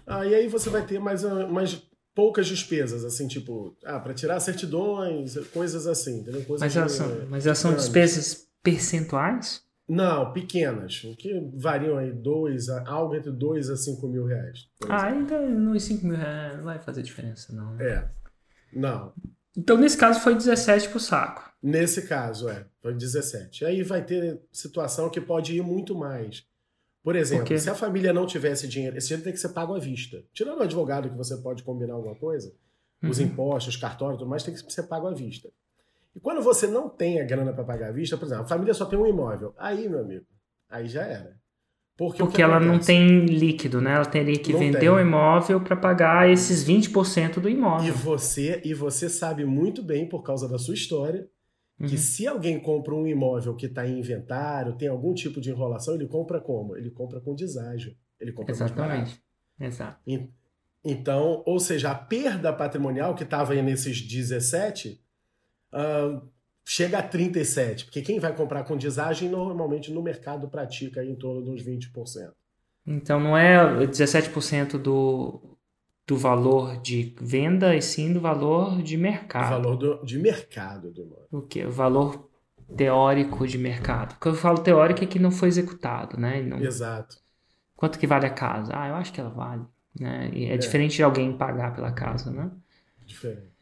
Ah, 0.07 0.25
e 0.25 0.35
aí 0.35 0.47
você 0.47 0.71
vai 0.71 0.87
ter 0.87 1.01
mais, 1.01 1.25
mais 1.51 1.83
poucas 2.15 2.47
despesas, 2.47 3.05
assim, 3.05 3.27
tipo, 3.27 3.77
ah, 3.85 3.99
para 3.99 4.15
tirar 4.15 4.39
certidões, 4.41 5.37
coisas 5.49 5.87
assim, 5.87 6.21
entendeu? 6.21 6.45
Coisas 6.45 6.61
mas, 6.61 6.77
elas 6.77 6.93
são, 6.93 7.27
mas 7.29 7.47
elas 7.47 7.59
são 7.59 7.75
despesas 7.75 8.47
percentuais? 8.63 9.63
Não, 9.89 10.33
pequenas, 10.33 11.03
o 11.05 11.17
que 11.17 11.51
variam 11.55 11.99
aí 11.99 12.13
dois, 12.13 12.69
algo 12.69 13.15
entre 13.15 13.31
2 13.31 13.69
a 13.69 13.77
5 13.77 14.07
mil 14.09 14.25
reais. 14.25 14.69
Ah, 14.89 15.11
então 15.11 15.49
nos 15.51 15.83
5 15.83 16.07
mil 16.07 16.17
reais 16.17 16.57
não 16.57 16.65
vai 16.65 16.79
fazer 16.79 17.03
diferença, 17.03 17.53
não. 17.53 17.75
né? 17.75 17.85
É. 17.85 18.11
Não. 18.73 19.13
Então, 19.57 19.77
nesse 19.77 19.99
caso, 19.99 20.21
foi 20.21 20.35
17 20.35 20.89
pro 20.89 21.01
saco. 21.01 21.53
Nesse 21.63 22.03
caso, 22.03 22.49
é, 22.49 22.65
foi 22.81 22.95
17. 22.95 23.67
Aí 23.67 23.83
vai 23.83 24.03
ter 24.03 24.41
situação 24.51 25.11
que 25.11 25.21
pode 25.21 25.55
ir 25.55 25.63
muito 25.63 25.95
mais. 25.95 26.45
Por 27.03 27.17
exemplo, 27.17 27.45
Por 27.45 27.49
quê? 27.49 27.59
se 27.59 27.69
a 27.69 27.75
família 27.75 28.13
não 28.13 28.27
tivesse 28.27 28.69
dinheiro, 28.69 28.97
esse 28.97 29.09
dinheiro 29.09 29.25
tem 29.25 29.33
que 29.33 29.39
ser 29.41 29.49
pago 29.51 29.75
à 29.75 29.79
vista. 29.79 30.23
Tirando 30.33 30.61
o 30.61 30.63
advogado 30.63 31.11
que 31.11 31.17
você 31.17 31.37
pode 31.39 31.63
combinar 31.65 31.95
alguma 31.95 32.15
coisa, 32.15 32.53
os 33.03 33.19
Uhum. 33.19 33.25
impostos, 33.27 33.77
cartório 33.77 34.15
e 34.15 34.19
tudo 34.19 34.31
mais, 34.31 34.43
tem 34.45 34.55
que 34.55 34.73
ser 34.73 34.85
pago 34.85 35.09
à 35.09 35.13
vista. 35.13 35.49
E 36.15 36.21
quando 36.21 36.41
você 36.43 36.67
não 36.67 36.89
tem 36.89 37.21
a 37.21 37.25
grana 37.25 37.53
para 37.53 37.65
pagar 37.65 37.89
à 37.89 37.93
vista, 37.93 38.17
por 38.17 38.27
exemplo, 38.27 38.45
a 38.45 38.47
família 38.47 38.73
só 38.75 38.85
tem 38.85 38.99
um 38.99 39.07
imóvel. 39.07 39.53
Aí, 39.59 39.89
meu 39.89 40.01
amigo, 40.01 40.27
aí 40.71 40.87
já 40.87 41.03
era. 41.03 41.41
Porque, 41.97 42.19
Porque 42.19 42.37
que 42.37 42.43
ela 42.43 42.59
não 42.61 42.79
tem 42.79 43.27
líquido, 43.27 43.81
né? 43.81 43.95
Ela 43.95 44.05
teria 44.05 44.39
que 44.39 44.53
Não 44.53 44.59
vender 44.61 44.79
tem. 44.81 44.89
o 44.89 44.99
imóvel 45.01 45.61
para 45.61 45.77
pagar 45.77 46.31
esses 46.31 46.63
20% 46.65 47.41
do 47.41 47.49
E 47.49 47.53
imóvel. 47.53 47.93
você, 47.95 48.61
e 48.65 48.73
você 48.75 49.09
sabe 49.09 49.45
muito 49.45 49.83
bem, 49.83 50.09
por 50.09 50.23
causa 50.23 50.49
da 50.49 50.59
sua 50.59 50.75
história, 50.75 51.27
que 51.79 51.93
Uhum. 51.93 51.99
se 51.99 52.27
alguém 52.27 52.61
compra 52.61 52.95
um 52.95 53.07
imóvel 53.07 53.57
que 53.57 53.67
está 53.67 53.87
em 53.87 53.99
inventário, 53.99 54.77
tem 54.77 54.89
algum 54.89 55.13
tipo 55.15 55.41
de 55.41 55.51
enrolação, 55.51 55.95
ele 55.95 56.07
compra 56.07 56.41
como? 56.41 56.77
Ele 56.77 56.91
compra 56.91 57.21
com 57.21 57.35
deságio. 57.35 57.97
Ele 58.21 58.33
compra 58.33 58.55
mais 58.55 58.71
barato. 58.73 58.93
Exatamente. 58.93 59.23
Exato. 59.61 60.01
Então, 60.85 61.43
ou 61.47 61.59
seja, 61.61 61.91
a 61.91 61.95
perda 61.95 62.53
patrimonial 62.53 63.15
que 63.15 63.25
estava 63.25 63.53
aí 63.53 63.63
nesses 63.63 64.01
17 64.01 65.01
ah, 65.73 66.23
chega 66.65 66.99
a 66.99 67.03
37, 67.03 67.87
porque 67.87 68.03
quem 68.03 68.19
vai 68.19 68.35
comprar 68.35 68.65
com 68.65 68.77
deságio 68.77 69.31
normalmente 69.31 69.91
no 69.91 70.03
mercado 70.03 70.49
pratica 70.49 71.05
em 71.05 71.15
torno 71.15 71.43
dos 71.43 71.63
20%. 71.65 72.33
Então 72.87 73.21
não 73.21 73.37
é 73.37 73.87
17% 73.87 74.79
do, 74.79 75.41
do 76.07 76.17
valor 76.17 76.77
de 76.81 77.15
venda, 77.21 77.75
e 77.77 77.83
sim 77.83 78.13
do 78.13 78.21
valor 78.21 78.83
de 78.83 78.97
O 78.97 79.01
mercado. 79.01 79.51
valor 79.51 79.77
do- 79.77 80.05
de 80.05 80.19
mercado 80.19 80.91
do. 80.91 81.17
O 81.31 81.43
que? 81.43 81.65
O 81.65 81.71
valor 81.71 82.29
teórico 82.77 83.47
de 83.47 83.57
mercado. 83.59 84.17
Quando 84.19 84.35
eu 84.35 84.41
falo 84.41 84.59
teórico 84.59 85.05
é 85.05 85.07
que 85.07 85.19
não 85.19 85.31
foi 85.31 85.49
executado, 85.49 86.19
né? 86.19 86.43
Não- 86.43 86.59
Exato. 86.59 87.17
Quanto 87.77 87.99
que 87.99 88.07
vale 88.07 88.27
a 88.27 88.31
casa? 88.31 88.73
Ah, 88.75 88.89
eu 88.89 88.95
acho 88.95 89.13
que 89.13 89.21
ela 89.21 89.31
vale. 89.31 89.63
Né? 89.99 90.31
E 90.33 90.47
é, 90.47 90.57
diferente 90.57 90.97
de 90.97 91.03
alguém 91.03 91.37
pagar 91.37 91.75
pela 91.75 91.93
casa, 91.93 92.31
né? 92.31 92.51
Diferente. 93.05 93.53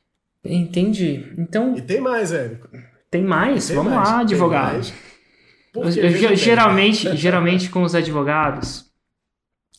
Entendi. 0.44 1.34
Então, 1.36 1.76
E 1.76 1.82
tem 1.82 2.00
mais, 2.00 2.32
Érico. 2.32 2.68
tem 3.10 3.22
mais? 3.22 3.66
Tem 3.66 3.76
Vamos 3.76 3.92
mais, 3.92 4.08
lá, 4.08 4.18
advogado. 4.20 4.72
mais. 4.74 4.94
Eu- 5.74 5.82
eu- 5.84 6.36
geralmente, 6.36 7.14
geralmente 7.16 7.68
com 7.70 7.82
os 7.82 7.94
advogados, 7.94 8.90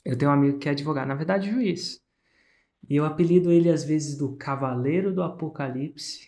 eu 0.06 0.18
tenho 0.18 0.30
um 0.30 0.34
amigo 0.34 0.58
que 0.60 0.68
é 0.68 0.72
advogado, 0.72 1.08
na 1.08 1.15
verdade 1.15 1.50
juiz. 1.50 2.00
E 2.89 2.95
eu 2.95 3.05
apelido 3.05 3.51
ele 3.51 3.69
às 3.69 3.83
vezes 3.83 4.17
do 4.17 4.35
Cavaleiro 4.35 5.13
do 5.13 5.23
Apocalipse. 5.23 6.27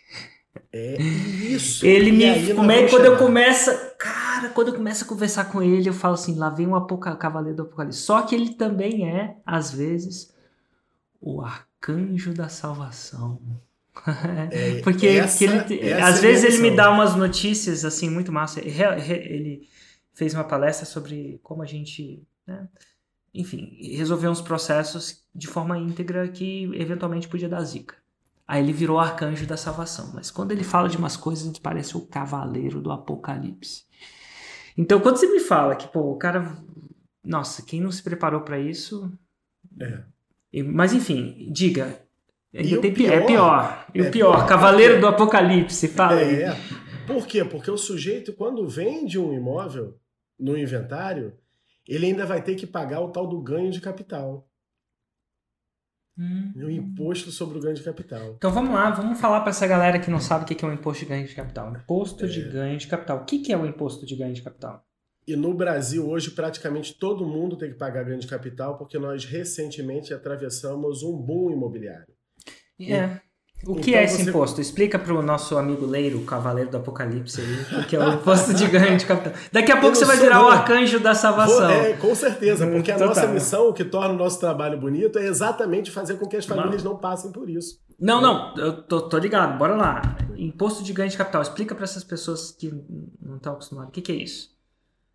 É 0.72 1.02
isso. 1.02 1.84
Ele 1.86 2.12
me. 2.12 2.54
Como 2.54 2.72
é, 2.72 2.76
vamos 2.78 2.92
quando 2.92 3.06
eu 3.06 3.18
começo. 3.18 3.72
Cara, 3.98 4.50
quando 4.50 4.68
eu 4.70 4.76
começo 4.76 5.04
a 5.04 5.08
conversar 5.08 5.46
com 5.46 5.62
ele, 5.64 5.90
eu 5.90 5.94
falo 5.94 6.14
assim: 6.14 6.36
lá 6.36 6.50
vem 6.50 6.68
o 6.68 6.76
Apoca- 6.76 7.16
Cavaleiro 7.16 7.58
do 7.58 7.64
Apocalipse. 7.64 8.00
Só 8.00 8.22
que 8.22 8.36
ele 8.36 8.54
também 8.54 9.10
é, 9.10 9.36
às 9.46 9.72
vezes, 9.72 10.32
o 11.20 11.42
arcanjo 11.42 12.34
da 12.34 12.50
salvação. 12.50 13.42
É, 14.52 14.82
Porque 14.82 15.06
essa- 15.08 15.38
que 15.38 15.44
ele, 15.74 15.94
às 15.94 16.00
é 16.00 16.02
a 16.02 16.12
vezes 16.22 16.46
ele 16.46 16.70
me 16.70 16.76
dá 16.76 16.90
umas 16.92 17.16
notícias 17.16 17.86
assim 17.86 18.10
muito 18.10 18.32
massa. 18.32 18.60
Ele 18.60 19.68
fez 20.14 20.34
uma 20.34 20.44
palestra 20.44 20.86
sobre 20.86 21.40
como 21.44 21.62
a 21.62 21.66
gente, 21.66 22.22
né, 22.46 22.68
enfim, 23.34 23.78
resolver 23.96 24.28
uns 24.28 24.42
processos 24.42 25.24
de 25.34 25.48
forma 25.48 25.78
íntegra 25.78 26.28
que 26.28 26.70
eventualmente 26.76 27.28
podia 27.28 27.50
dar 27.50 27.62
zica. 27.64 27.96
Aí 28.48 28.62
ele 28.62 28.74
virou 28.74 29.00
arcanjo 29.00 29.48
da 29.48 29.58
salvação. 29.58 30.12
Mas 30.14 30.30
quando 30.30 30.52
ele 30.52 30.64
fala 30.64 30.90
de 30.90 30.98
umas 30.98 31.16
coisas, 31.18 31.48
ele 31.48 31.60
parece 31.62 31.96
o 31.98 32.02
cavaleiro 32.06 32.82
do 32.82 32.92
apocalipse. 32.92 33.86
Então, 34.78 35.00
quando 35.00 35.18
você 35.18 35.28
me 35.28 35.40
fala 35.40 35.76
que, 35.76 35.88
pô, 35.88 36.12
o 36.12 36.18
cara. 36.18 36.56
Nossa, 37.24 37.62
quem 37.64 37.80
não 37.80 37.92
se 37.92 38.04
preparou 38.04 38.42
pra 38.42 38.60
isso. 38.60 39.12
É. 39.80 40.04
Mas 40.64 40.94
enfim, 40.94 41.50
diga. 41.52 42.00
Ainda 42.54 42.68
E 42.70 42.78
o 42.78 42.82
tem 42.82 42.94
pi- 42.94 43.06
é 43.08 43.22
pior- 43.22 43.26
pior. 43.26 43.86
E 43.96 44.00
é 44.00 44.02
o 44.02 44.12
pior, 44.12 44.36
pior, 44.36 44.48
Cavaleiro 44.48 44.94
porque- 44.96 45.02
do 45.02 45.08
Apocalipse, 45.08 45.88
fala 45.88 46.18
aí. 46.20 46.44
É. 46.44 46.56
Por 47.08 47.26
quê? 47.26 47.44
Porque 47.44 47.72
o 47.72 47.78
sujeito, 47.78 48.34
quando 48.34 48.68
vende 48.68 49.18
um 49.18 49.34
imóvel 49.34 49.98
no 50.40 50.58
inventário, 50.58 51.34
ele 51.88 52.06
ainda 52.08 52.26
vai 52.26 52.42
ter 52.44 52.56
que 52.56 52.68
pagar 52.68 53.02
o 53.02 53.12
tal 53.12 53.28
do 53.28 53.42
ganho 53.42 53.72
de 53.72 53.82
capital. 53.82 54.48
Hum. 56.18 56.54
O 56.56 56.70
imposto 56.70 57.32
sobre 57.32 57.58
o 57.58 57.62
ganho 57.62 57.76
de 57.76 57.82
capital. 57.84 58.36
Então 58.38 58.52
vamos 58.52 58.72
lá, 58.72 58.92
vamos 58.92 59.20
falar 59.20 59.42
para 59.42 59.50
essa 59.50 59.66
galera 59.66 60.00
que 60.00 60.12
não 60.12 60.20
sabe 60.20 60.44
o 60.44 60.48
que 60.48 60.64
é 60.64 60.68
o 60.68 60.72
imposto 60.72 61.04
de 61.04 61.10
ganho 61.10 61.28
de 61.28 61.34
capital. 61.34 61.76
Imposto 61.76 62.28
de 62.28 62.42
É. 62.42 62.50
ganho 62.50 62.78
de 62.78 62.88
capital. 62.88 63.18
O 63.22 63.26
que 63.26 63.52
é 63.52 63.58
o 63.58 63.66
imposto 63.66 64.06
de 64.06 64.16
ganho 64.16 64.34
de 64.34 64.44
capital? 64.44 64.86
E 65.26 65.36
no 65.36 65.54
Brasil, 65.54 66.08
hoje, 66.08 66.32
praticamente 66.32 66.94
todo 66.94 67.26
mundo 67.26 67.58
tem 67.58 67.72
que 67.72 67.78
pagar 67.78 68.04
ganho 68.04 68.20
de 68.20 68.28
capital 68.28 68.78
porque 68.78 69.00
nós 69.00 69.26
recentemente 69.26 70.14
atravessamos 70.14 71.02
um 71.02 71.18
boom 71.18 71.50
imobiliário. 71.52 72.14
É. 72.80 73.22
O 73.66 73.76
que 73.76 73.92
Então 73.92 74.02
é 74.02 74.04
esse 74.04 74.24
você- 74.24 74.30
imposto? 74.30 74.60
Explica 74.60 75.00
para 75.00 75.14
o 75.14 75.22
nosso 75.22 75.58
amigo 75.58 75.86
Leiro, 75.86 76.20
o 76.20 76.26
Cavaleiro 76.26 76.70
do 76.70 76.78
Apocalipse 76.78 77.40
aí, 77.40 77.82
o 77.82 77.88
que 77.88 77.96
é 77.96 78.00
o 78.00 78.14
imposto 78.14 78.54
de 78.54 78.68
ganho 78.68 78.98
de 78.98 79.06
capital. 79.06 79.34
Daqui 79.52 79.72
a 79.72 79.76
pouco 79.76 79.90
não 79.90 79.96
você 79.96 80.06
vai 80.06 80.18
virar 80.18 80.40
o 80.42 80.44
não. 80.44 80.52
arcanjo 80.52 81.00
da 81.00 81.16
salvação. 81.16 81.56
Vou- 81.60 81.70
é, 81.70 81.94
com 81.94 82.14
certeza, 82.14 82.68
porque 82.68 82.92
a 82.92 82.96
Total. 82.96 83.08
nossa 83.10 83.28
missão, 83.28 83.70
o 83.70 83.74
que 83.74 83.86
torna 83.86 84.14
o 84.14 84.18
nosso 84.18 84.40
trabalho 84.40 84.78
bonito, 84.80 85.18
é 85.18 85.26
exatamente 85.26 85.92
fazer 85.92 86.16
com 86.16 86.28
que 86.28 86.36
as 86.36 86.46
Não. 86.46 86.58
famílias 86.58 86.84
não 86.84 86.98
passem 86.98 87.32
por 87.32 87.50
isso. 87.50 87.80
Não, 88.00 88.20
não, 88.22 88.54
eu 88.58 88.82
tô, 88.84 89.02
tô 89.02 89.18
ligado, 89.18 89.58
bora 89.58 89.76
lá. 89.76 90.02
Imposto 90.36 90.84
de 90.84 90.92
ganho 90.92 91.10
de 91.10 91.16
capital. 91.18 91.42
Explica 91.42 91.74
para 91.74 91.86
essas 91.86 92.04
pessoas 92.04 92.52
que 92.52 92.70
não 93.22 93.38
estão 93.38 93.54
acostumadas. 93.54 93.90
O 93.90 93.92
que, 93.94 94.02
que 94.02 94.12
é 94.12 94.16
isso? 94.16 94.52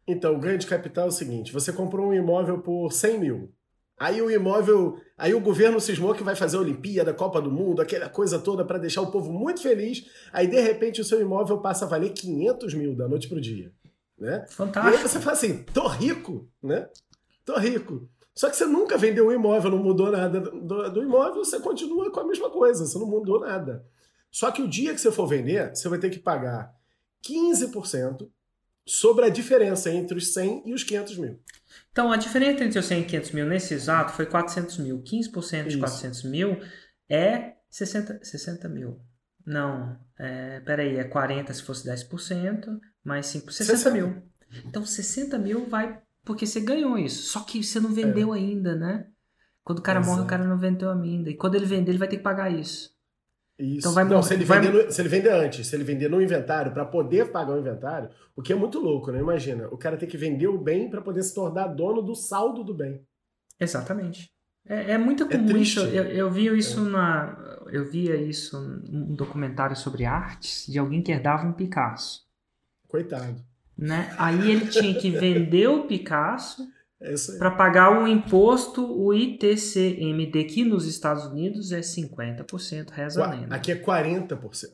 Então, 0.07 0.35
o 0.35 0.39
ganho 0.39 0.57
de 0.57 0.67
capital 0.67 1.05
é 1.05 1.09
o 1.09 1.13
seguinte: 1.13 1.53
você 1.53 1.71
comprou 1.71 2.07
um 2.09 2.15
imóvel 2.15 2.61
por 2.61 2.91
100 2.93 3.21
mil. 3.21 3.51
Aí 3.99 4.23
o 4.23 4.31
imóvel. 4.31 5.01
Aí 5.17 5.35
o 5.35 5.41
governo 5.41 5.81
cismou 5.81 6.15
que 6.15 6.23
vai 6.23 6.37
fazer 6.37 6.57
a 6.57 6.61
Olimpíada, 6.61 7.13
Copa 7.13 7.41
do 7.41 7.51
Mundo, 7.51 7.83
aquela 7.83 8.09
coisa 8.09 8.39
toda 8.39 8.65
para 8.65 8.79
deixar 8.79 9.03
o 9.03 9.11
povo 9.11 9.33
muito 9.33 9.61
feliz. 9.61 10.07
Aí, 10.33 10.47
de 10.47 10.61
repente, 10.61 11.01
o 11.01 11.05
seu 11.05 11.21
imóvel 11.21 11.59
passa 11.59 11.85
a 11.85 11.89
valer 11.89 12.11
500 12.11 12.75
mil 12.75 12.95
da 12.95 13.09
noite 13.09 13.29
pro 13.29 13.41
dia. 13.41 13.73
Né? 14.17 14.37
E 14.37 14.41
aí 14.41 14.49
Fantástico. 14.49 15.09
você 15.09 15.21
fala 15.21 15.33
assim: 15.33 15.63
tô 15.75 15.87
rico, 15.89 16.49
né? 16.63 16.89
Tô 17.45 17.59
rico. 17.59 18.09
Só 18.35 18.49
que 18.49 18.57
você 18.57 18.67
nunca 18.67 18.97
vendeu 18.97 19.27
um 19.27 19.33
imóvel, 19.33 19.73
não 19.73 19.79
mudou 19.79 20.13
nada 20.13 20.41
do, 20.41 20.91
do 20.91 21.03
imóvel, 21.03 21.45
você 21.45 21.59
continua 21.59 22.09
com 22.13 22.21
a 22.21 22.27
mesma 22.27 22.49
coisa, 22.49 22.87
você 22.87 22.97
não 22.97 23.07
mudou 23.07 23.41
nada. 23.41 23.85
Só 24.31 24.53
que 24.53 24.63
o 24.63 24.69
dia 24.69 24.95
que 24.95 25.01
você 25.01 25.11
for 25.11 25.27
vender, 25.27 25.75
você 25.75 25.89
vai 25.89 25.99
ter 25.99 26.09
que 26.09 26.21
pagar 26.21 26.73
15% 27.29 28.29
sobre 28.87 29.25
a 29.25 29.29
diferença 29.29 29.91
entre 29.91 30.17
os 30.17 30.33
100 30.33 30.63
e 30.67 30.73
os 30.73 30.85
500 30.85 31.19
mil. 31.19 31.41
Então, 31.91 32.13
a 32.13 32.17
diferença 32.17 32.65
entre 32.65 32.79
os 32.79 32.87
100 32.87 33.01
e 33.01 33.05
500 33.05 33.31
mil 33.33 33.47
nesse 33.47 33.75
exato 33.75 34.13
foi 34.13 34.27
400 34.27 34.79
mil. 34.79 35.03
15% 35.03 35.63
de 35.65 35.69
Isso. 35.71 35.79
400 35.79 36.23
mil 36.25 36.61
é 37.09 37.55
60, 37.71 38.21
60 38.23 38.69
mil. 38.69 39.01
Não, 39.45 39.99
é, 40.19 40.61
peraí, 40.61 40.97
é 40.97 41.05
40 41.05 41.53
se 41.55 41.63
fosse 41.63 41.89
10%, 41.89 42.79
mais 43.03 43.27
5, 43.27 43.51
60 43.51 43.79
60. 43.79 43.91
mil. 43.97 44.23
Então, 44.67 44.85
60 44.85 45.39
mil 45.39 45.67
vai 45.67 46.01
porque 46.29 46.45
você 46.45 46.61
ganhou 46.61 46.99
isso. 46.99 47.23
Só 47.23 47.41
que 47.41 47.65
você 47.65 47.81
não 47.81 47.91
vendeu 47.91 48.35
ainda, 48.35 48.77
né? 48.77 49.07
Quando 49.65 49.79
o 49.79 49.83
cara 49.83 49.99
morre, 49.99 50.11
o 50.11 50.15
Exato. 50.17 50.29
cara 50.29 50.45
não 50.45 50.59
vendeu 50.59 50.91
ainda. 50.91 51.31
E 51.31 51.35
quando 51.35 51.55
ele 51.55 51.65
vender, 51.65 51.91
ele 51.91 51.99
vai 51.99 52.07
ter 52.07 52.19
que 52.19 52.23
pagar 52.23 52.53
isso. 52.53 52.91
Isso. 53.59 53.79
Então 53.79 53.93
vai 53.93 54.05
não, 54.05 54.23
se 54.23 54.35
ele, 54.35 54.45
vai- 54.45 54.61
vender 54.61 54.85
no- 54.87 54.93
se 54.93 55.01
ele 55.03 55.09
vender 55.09 55.31
antes, 55.33 55.67
se 55.67 55.75
ele 55.75 55.83
vender 55.83 56.09
no 56.09 56.23
inventário 56.23 56.71
para 56.73 56.85
poder 56.85 57.33
pagar 57.33 57.55
o 57.55 57.59
inventário, 57.59 58.09
o 58.37 58.41
que 58.41 58.53
é 58.53 58.57
muito 58.57 58.79
louco, 58.79 59.11
né? 59.11 59.19
Imagina, 59.19 59.67
o 59.69 59.77
cara 59.77 59.97
tem 59.97 60.09
que 60.09 60.17
vender 60.17 60.47
o 60.47 60.57
bem 60.57 60.89
para 60.89 61.01
poder 61.01 61.23
se 61.25 61.35
tornar 61.35 61.67
dono 61.67 62.01
do 62.01 62.15
saldo 62.15 62.63
do 62.63 62.73
bem. 62.73 63.03
Exatamente. 63.59 64.31
É, 64.65 64.93
é 64.93 64.99
muito 64.99 65.25
É 65.25 65.29
comum 65.29 65.47
triste. 65.49 65.79
isso. 65.79 65.87
Eu, 65.87 66.05
eu 66.05 66.31
vi 66.31 66.47
isso 66.57 66.83
na. 66.83 67.37
Eu 67.73 67.85
via 67.91 68.15
isso 68.17 68.61
num 68.89 69.15
documentário 69.15 69.75
sobre 69.75 70.05
artes 70.05 70.65
de 70.71 70.79
alguém 70.79 71.03
que 71.03 71.11
herdava 71.11 71.47
um 71.47 71.53
Picasso. 71.53 72.23
Coitado. 72.87 73.43
Né? 73.77 74.15
Aí 74.19 74.51
ele 74.51 74.67
tinha 74.67 74.95
que 74.95 75.11
vender 75.11 75.69
o 75.69 75.85
Picasso 75.87 76.67
É 77.01 77.13
isso 77.15 77.33
aí. 77.33 77.39
para 77.39 77.51
pagar 77.53 78.03
o 78.03 78.09
imposto, 78.09 78.85
o 78.85 79.15
ITCMD, 79.15 80.45
que 80.45 80.65
nos 80.65 80.87
Estados 80.87 81.25
Unidos 81.27 81.71
é 81.73 81.81
50%, 81.81 82.91
reza 82.91 83.25
a 83.25 83.31
lenda. 83.31 83.55
Aqui 83.55 83.73
é 83.73 83.77
40%. 83.77 84.71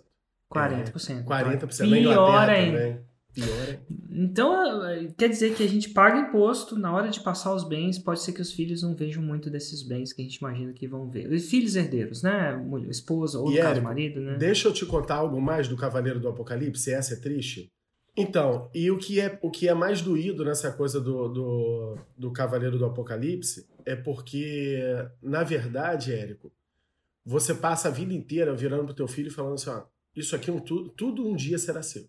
40%. 0.53 1.25
40% 1.25 1.25
Então, 1.25 1.69
é 1.69 1.69
pior 1.75 1.97
Inglaterra 1.97 2.53
ainda. 2.53 2.79
também. 2.79 3.01
Pior 3.35 3.69
ainda. 3.69 3.81
Então, 4.11 4.81
quer 5.19 5.29
dizer 5.29 5.55
que 5.55 5.63
a 5.65 5.69
gente 5.69 5.91
paga 5.91 6.19
imposto 6.21 6.79
na 6.79 6.95
hora 6.95 7.09
de 7.09 7.21
passar 7.21 7.53
os 7.53 7.65
bens, 7.65 7.99
pode 7.99 8.21
ser 8.23 8.33
que 8.33 8.41
os 8.41 8.53
filhos 8.53 8.83
não 8.83 8.95
vejam 8.95 9.23
muito 9.23 9.51
desses 9.51 9.83
bens 9.83 10.13
que 10.13 10.23
a 10.23 10.25
gente 10.25 10.37
imagina 10.37 10.73
que 10.73 10.87
vão 10.87 11.11
ver. 11.11 11.31
Os 11.31 11.51
filhos 11.51 11.75
herdeiros, 11.75 12.23
né? 12.23 12.55
Mulher, 12.57 12.89
Esposa 12.89 13.39
ou, 13.41 13.47
no 13.47 13.53
E, 13.53 13.59
caso, 13.59 13.83
marido, 13.83 14.21
né? 14.21 14.37
Deixa 14.39 14.69
eu 14.69 14.73
te 14.73 14.87
contar 14.87 15.17
algo 15.17 15.41
mais 15.41 15.67
do 15.67 15.77
Cavaleiro 15.77 16.21
do 16.21 16.29
Apocalipse, 16.29 16.93
essa 16.93 17.15
é 17.15 17.17
triste. 17.17 17.69
Então, 18.17 18.71
e 18.73 18.91
o 18.91 18.99
que 18.99 19.21
é, 19.21 19.39
o 19.43 19.51
que 19.51 19.69
é 19.69 19.75
mais 19.75 20.01
doído 20.01 20.45
nessa 20.45 20.71
coisa 20.71 21.01
do, 21.01 21.29
do, 21.29 21.99
do 22.17 22.33
Cavaleiro 22.33 22.79
do 22.79 22.87
Apocalipse 22.87 23.67
é 23.85 23.97
porque, 23.97 24.81
na 25.21 25.43
verdade, 25.43 26.13
Érico, 26.13 26.53
você 27.25 27.55
passa 27.55 27.89
a 27.89 27.91
vida 27.91 28.15
inteira 28.15 28.55
virando 28.55 28.85
pro 28.85 28.95
teu 28.95 29.09
filho 29.09 29.29
e 29.29 29.33
falando 29.33 29.55
assim, 29.55 29.71
ó, 29.71 29.83
isso 30.15 30.37
aqui 30.37 30.51
um, 30.51 30.61
tudo, 30.61 30.91
tudo 30.91 31.27
um 31.27 31.35
dia 31.35 31.59
será 31.59 31.83
seu. 31.83 32.09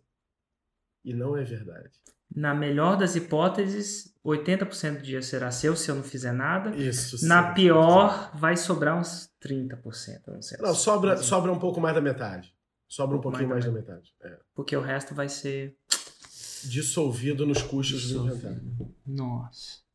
E 1.04 1.14
não 1.14 1.36
é 1.36 1.44
verdade. 1.44 1.92
Na 2.36 2.54
melhor 2.54 2.98
das 2.98 3.16
hipóteses, 3.16 4.14
80% 4.24 4.98
do 4.98 5.02
dia 5.04 5.22
será 5.22 5.52
seu 5.52 5.76
se 5.76 5.90
eu 5.90 5.96
não 5.96 6.04
fizer 6.04 6.34
nada. 6.34 6.76
Isso. 6.76 7.26
Na 7.28 7.50
sim, 7.50 7.54
pior, 7.54 8.32
sim. 8.32 8.40
vai 8.40 8.58
sobrar 8.58 8.98
uns 8.98 9.30
30%. 9.42 9.82
Não, 10.28 10.42
sei, 10.42 10.58
não 10.60 10.76
sobra, 10.76 11.18
sobra 11.18 11.52
um 11.52 11.60
pouco 11.60 11.80
mais 11.80 11.96
da 11.96 12.02
metade. 12.02 12.54
Sobra 12.88 13.16
um, 13.16 13.20
um 13.20 13.22
pouquinho 13.22 13.50
mais, 13.50 13.66
mais 13.66 13.74
da 13.74 13.80
metade. 13.80 14.14
É. 14.22 14.38
Porque 14.54 14.76
o 14.76 14.82
resto 14.82 15.16
vai 15.16 15.30
ser. 15.30 15.76
Dissolvido 16.70 17.46
nos 17.46 17.62
custos 17.62 18.02
Dissolvido. 18.02 18.36
do 18.36 18.48
inventário. 18.48 18.96
Nossa. 19.06 19.86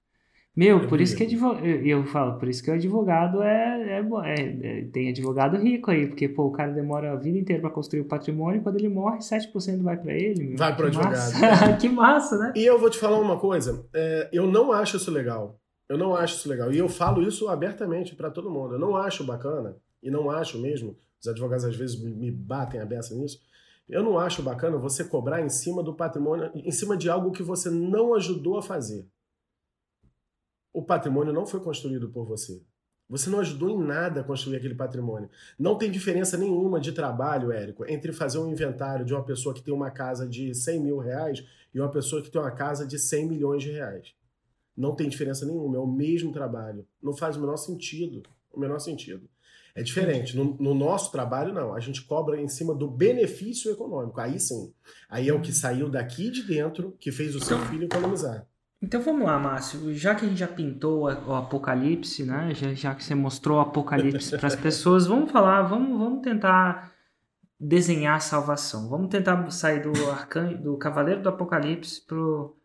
Meu, 0.55 0.79
é 0.79 0.87
por 0.87 1.01
isso 1.01 1.17
que 1.17 1.23
advogado, 1.23 1.65
eu 1.65 2.05
falo, 2.05 2.39
por 2.39 2.49
isso 2.49 2.63
que 2.63 2.71
o 2.71 2.75
advogado 2.75 3.41
é, 3.41 3.99
é, 3.99 4.01
é, 4.01 4.81
é, 4.81 4.85
tem 4.87 5.09
advogado 5.09 5.57
rico 5.57 5.91
aí, 5.91 6.09
porque 6.09 6.29
pô, 6.29 6.47
o 6.47 6.51
cara 6.51 6.73
demora 6.73 7.13
a 7.13 7.17
vida 7.17 7.39
inteira 7.39 7.63
para 7.63 7.71
construir 7.71 8.01
o 8.01 8.05
patrimônio, 8.05 8.61
quando 8.61 8.77
ele 8.77 8.89
morre, 8.89 9.19
7% 9.19 9.81
vai 9.81 9.97
para 9.97 10.13
ele. 10.13 10.49
Meu. 10.49 10.59
Vai 10.59 10.75
para 10.75 10.85
o 10.85 10.89
advogado. 10.89 11.13
Massa. 11.13 11.77
que 11.81 11.89
massa, 11.89 12.37
né? 12.37 12.53
E 12.57 12.65
eu 12.65 12.79
vou 12.79 12.91
te 12.91 12.99
falar 12.99 13.21
uma 13.21 13.39
coisa, 13.39 13.87
é, 13.95 14.29
eu 14.33 14.47
não 14.47 14.73
acho 14.73 14.97
isso 14.97 15.11
legal. 15.11 15.59
Eu 15.89 15.97
não 15.97 16.15
acho 16.15 16.37
isso 16.37 16.49
legal. 16.49 16.73
E 16.73 16.79
eu 16.79 16.89
falo 16.89 17.23
isso 17.23 17.49
abertamente 17.49 18.15
para 18.15 18.31
todo 18.31 18.51
mundo. 18.51 18.75
Eu 18.75 18.79
não 18.79 18.97
acho 18.97 19.25
bacana, 19.25 19.77
e 20.03 20.11
não 20.11 20.31
acho 20.31 20.59
mesmo, 20.59 20.97
os 21.21 21.29
advogados 21.29 21.65
às 21.65 21.77
vezes 21.77 22.01
me 22.01 22.31
batem 22.31 22.81
a 22.81 22.85
beça 22.85 23.15
nisso, 23.15 23.41
eu 23.91 24.03
não 24.03 24.19
acho 24.19 24.43
bacana 24.43 24.77
você 24.77 25.05
cobrar 25.05 25.41
em 25.41 25.49
cima 25.49 25.83
do 25.83 25.95
patrimônio, 25.95 26.51
em 26.55 26.71
cima 26.71 26.97
de 26.97 27.11
algo 27.11 27.33
que 27.33 27.43
você 27.43 27.69
não 27.69 28.15
ajudou 28.15 28.59
a 28.59 28.63
fazer. 28.63 29.07
O 30.73 30.83
patrimônio 30.83 31.33
não 31.33 31.47
foi 31.47 31.61
construído 31.61 32.09
por 32.11 32.25
você. 32.25 32.63
Você 33.09 33.29
não 33.29 33.41
ajudou 33.41 33.69
em 33.71 33.77
nada 33.77 34.21
a 34.21 34.25
construir 34.25 34.57
aquele 34.57 34.77
patrimônio. 34.77 35.29
Não 35.59 35.77
tem 35.77 35.91
diferença 35.91 36.37
nenhuma 36.37 36.81
de 36.81 36.93
trabalho, 36.93 37.51
Érico, 37.51 37.85
entre 37.91 38.13
fazer 38.13 38.39
um 38.39 38.49
inventário 38.49 39.05
de 39.05 39.13
uma 39.13 39.25
pessoa 39.25 39.53
que 39.53 39.63
tem 39.63 39.75
uma 39.75 39.91
casa 39.91 40.29
de 40.29 40.55
100 40.55 40.81
mil 40.81 40.99
reais 40.99 41.45
e 41.75 41.81
uma 41.81 41.91
pessoa 41.91 42.23
que 42.23 42.31
tem 42.31 42.41
uma 42.41 42.53
casa 42.53 42.87
de 42.87 43.01
100 43.01 43.27
milhões 43.27 43.65
de 43.65 43.73
reais. 43.73 44.15
Não 44.77 44.95
tem 44.95 45.09
diferença 45.09 45.45
nenhuma, 45.45 45.77
é 45.77 45.81
o 45.81 45.89
mesmo 45.89 46.33
trabalho. 46.33 46.87
Não 47.03 47.13
faz 47.13 47.37
o 47.37 47.41
menor 47.41 47.57
sentido. 47.57 48.23
O 48.53 48.61
menor 48.61 48.79
sentido. 48.79 49.29
É 49.75 49.83
diferente. 49.83 50.37
No, 50.37 50.57
no, 50.59 50.75
nosso 50.75 51.13
trabalho, 51.13 51.53
não. 51.53 51.75
A 51.75 51.81
gente 51.81 52.03
cobra 52.03 52.41
em 52.41 52.49
cima 52.49 52.75
do 52.75 52.89
benefício 52.89 53.71
econômico. 53.71 54.21
Aí 54.21 54.39
sim. 54.39 54.73
Aí 55.09 55.29
é 55.29 55.35
o 55.35 55.41
que 55.41 55.53
saiu 55.53 55.89
daqui 55.89 56.31
de 56.31 56.43
dentro 56.43 56.97
que 56.99 57.13
fez 57.13 57.35
o 57.35 57.41
seu 57.41 57.59
filho 57.67 57.85
economizar. 57.85 58.47
Então 58.83 59.01
vamos 59.01 59.27
lá, 59.27 59.39
Márcio. 59.39 59.95
Já 59.95 60.15
que 60.15 60.25
a 60.25 60.29
gente 60.29 60.39
já 60.39 60.49
pintou 60.49 61.03
o 61.03 61.35
Apocalipse, 61.35 62.25
né? 62.25 62.53
Já, 62.55 62.73
já 62.73 62.95
que 62.95 63.05
você 63.05 63.15
mostrou 63.15 63.59
o 63.59 63.61
Apocalipse 63.61 64.37
para 64.39 64.47
as 64.47 64.57
pessoas, 64.57 65.07
vamos 65.07 65.31
falar, 65.31 65.63
vamos, 65.63 65.99
vamos 65.99 66.23
tentar 66.23 66.93
desenhar 67.59 68.17
a 68.17 68.21
salvação. 68.21 68.89
Vamos 68.89 69.09
tentar 69.11 69.51
sair 69.51 69.83
do, 69.83 69.93
arcan... 70.11 70.55
do 70.55 70.79
Cavaleiro 70.79 71.23
do 71.23 71.29
Apocalipse 71.29 72.01
pro 72.07 72.57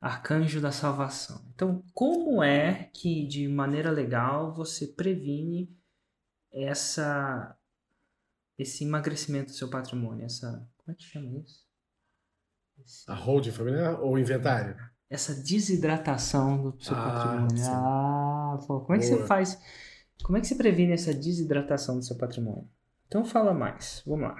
Arcanjo 0.00 0.60
da 0.60 0.70
Salvação. 0.70 1.42
Então, 1.54 1.82
como 1.92 2.42
é 2.42 2.90
que, 2.92 3.26
de 3.26 3.48
maneira 3.48 3.90
legal, 3.90 4.54
você 4.54 4.86
previne 4.86 5.68
essa 6.54 7.56
esse 8.56 8.84
emagrecimento 8.84 9.50
do 9.50 9.56
seu 9.56 9.68
patrimônio? 9.68 10.24
Essa, 10.24 10.48
como 10.76 10.92
é 10.92 10.94
que 10.94 11.02
chama 11.02 11.38
isso? 11.40 11.66
Esse... 12.78 13.10
A 13.10 13.14
holding 13.14 13.50
familiar 13.50 14.00
ou 14.00 14.18
inventário? 14.18 14.76
essa 15.14 15.34
desidratação 15.34 16.70
do 16.70 16.82
seu 16.82 16.96
ah, 16.96 17.02
patrimônio. 17.02 17.56
Sim. 17.56 17.70
Ah, 17.70 18.58
pô, 18.66 18.80
como 18.80 18.96
é 18.96 18.98
que 18.98 19.08
Boa. 19.08 19.20
você 19.20 19.26
faz? 19.26 19.58
Como 20.22 20.38
é 20.38 20.40
que 20.40 20.46
você 20.46 20.54
previne 20.54 20.92
essa 20.92 21.14
desidratação 21.14 21.96
do 21.98 22.04
seu 22.04 22.16
patrimônio? 22.16 22.68
Então 23.06 23.24
fala 23.24 23.54
mais. 23.54 24.02
Vamos 24.06 24.28
lá. 24.28 24.36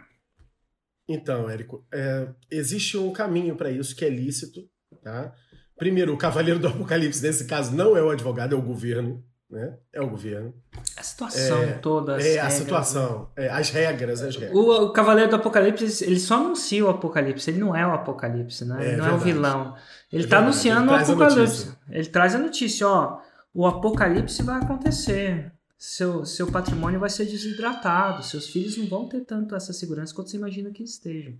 Então, 1.07 1.49
Érico, 1.49 1.87
é, 1.93 2.29
existe 2.51 2.97
um 2.97 3.13
caminho 3.13 3.57
para 3.57 3.71
isso 3.71 3.95
que 3.95 4.05
é 4.05 4.09
lícito, 4.09 4.69
tá? 5.03 5.35
Primeiro, 5.77 6.15
o 6.15 6.19
cavaleiro 6.19 6.59
do 6.59 6.69
apocalipse, 6.69 7.23
nesse 7.23 7.47
caso, 7.47 7.75
não 7.75 7.97
é 7.97 8.03
o 8.03 8.11
advogado, 8.11 8.55
é 8.55 8.59
o 8.59 8.63
governo 8.63 9.23
né? 9.51 9.77
É 9.93 10.01
o 10.01 10.09
governo. 10.09 10.55
A 10.97 11.03
situação 11.03 11.63
é, 11.63 11.73
toda. 11.75 12.21
É, 12.21 12.23
regras, 12.23 12.47
a 12.47 12.51
situação. 12.51 13.31
Né? 13.37 13.47
É, 13.47 13.49
as 13.51 13.71
regras, 13.71 14.23
as 14.23 14.37
regras. 14.37 14.57
O, 14.57 14.85
o, 14.85 14.93
Cavaleiro 14.93 15.31
do 15.31 15.37
Apocalipse, 15.37 16.05
ele 16.05 16.19
só 16.19 16.37
anuncia 16.37 16.85
o 16.85 16.89
Apocalipse, 16.89 17.51
ele 17.51 17.61
não 17.61 17.75
é 17.75 17.87
o 17.87 17.93
Apocalipse, 17.93 18.65
né? 18.65 18.77
É, 18.79 18.89
ele 18.89 18.97
não 18.97 19.05
verdade. 19.05 19.13
é 19.13 19.17
o 19.17 19.19
vilão. 19.19 19.77
Ele 20.13 20.25
está 20.25 20.37
é 20.37 20.41
anunciando 20.41 20.93
ele 20.93 21.01
o 21.01 21.03
Apocalipse. 21.03 21.73
Ele 21.89 22.07
traz 22.07 22.35
a 22.35 22.39
notícia, 22.39 22.89
ó, 22.89 23.21
o 23.53 23.67
Apocalipse 23.67 24.43
vai 24.43 24.61
acontecer. 24.61 25.53
Seu, 25.77 26.25
seu 26.25 26.51
patrimônio 26.51 26.99
vai 26.99 27.11
ser 27.11 27.27
desidratado, 27.27 28.23
seus 28.23 28.49
filhos 28.49 28.77
não 28.79 28.87
vão 28.87 29.07
ter 29.07 29.21
tanto 29.21 29.55
essa 29.55 29.73
segurança 29.73 30.15
quanto 30.15 30.31
você 30.31 30.37
imagina 30.37 30.71
que 30.71 30.83
estejam. 30.83 31.35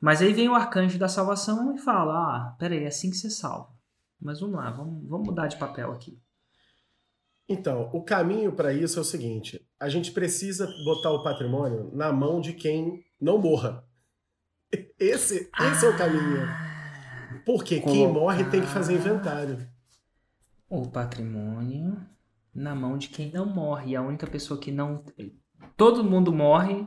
Mas 0.00 0.20
aí 0.20 0.32
vem 0.32 0.48
o 0.48 0.54
arcanjo 0.54 0.98
da 0.98 1.08
salvação 1.08 1.74
e 1.74 1.78
fala: 1.78 2.14
Ah, 2.14 2.56
peraí, 2.58 2.84
é 2.84 2.88
assim 2.88 3.10
que 3.10 3.16
você 3.16 3.30
salva. 3.30 3.68
Mas 4.20 4.40
vamos 4.40 4.56
lá, 4.56 4.70
vamos, 4.70 5.08
vamos 5.08 5.26
mudar 5.28 5.46
de 5.46 5.56
papel 5.56 5.92
aqui. 5.92 6.18
Então, 7.48 7.88
o 7.94 8.02
caminho 8.02 8.52
para 8.52 8.72
isso 8.72 8.98
é 8.98 9.02
o 9.02 9.04
seguinte: 9.04 9.66
a 9.80 9.88
gente 9.88 10.12
precisa 10.12 10.66
botar 10.84 11.10
o 11.10 11.22
patrimônio 11.22 11.90
na 11.94 12.12
mão 12.12 12.40
de 12.40 12.52
quem 12.52 13.02
não 13.20 13.38
morra. 13.38 13.84
Esse, 14.98 15.50
esse 15.60 15.86
é 15.86 15.88
o 15.88 15.96
caminho. 15.96 16.46
Porque 17.46 17.80
Colocar 17.80 17.92
quem 17.92 18.12
morre 18.12 18.44
tem 18.44 18.60
que 18.60 18.66
fazer 18.66 18.94
inventário. 18.94 19.66
O 20.68 20.86
patrimônio 20.86 21.96
na 22.54 22.74
mão 22.74 22.98
de 22.98 23.08
quem 23.08 23.32
não 23.32 23.46
morre. 23.46 23.92
E 23.92 23.96
a 23.96 24.02
única 24.02 24.26
pessoa 24.26 24.60
que 24.60 24.70
não. 24.70 25.02
Todo 25.76 26.04
mundo 26.04 26.32
morre. 26.32 26.86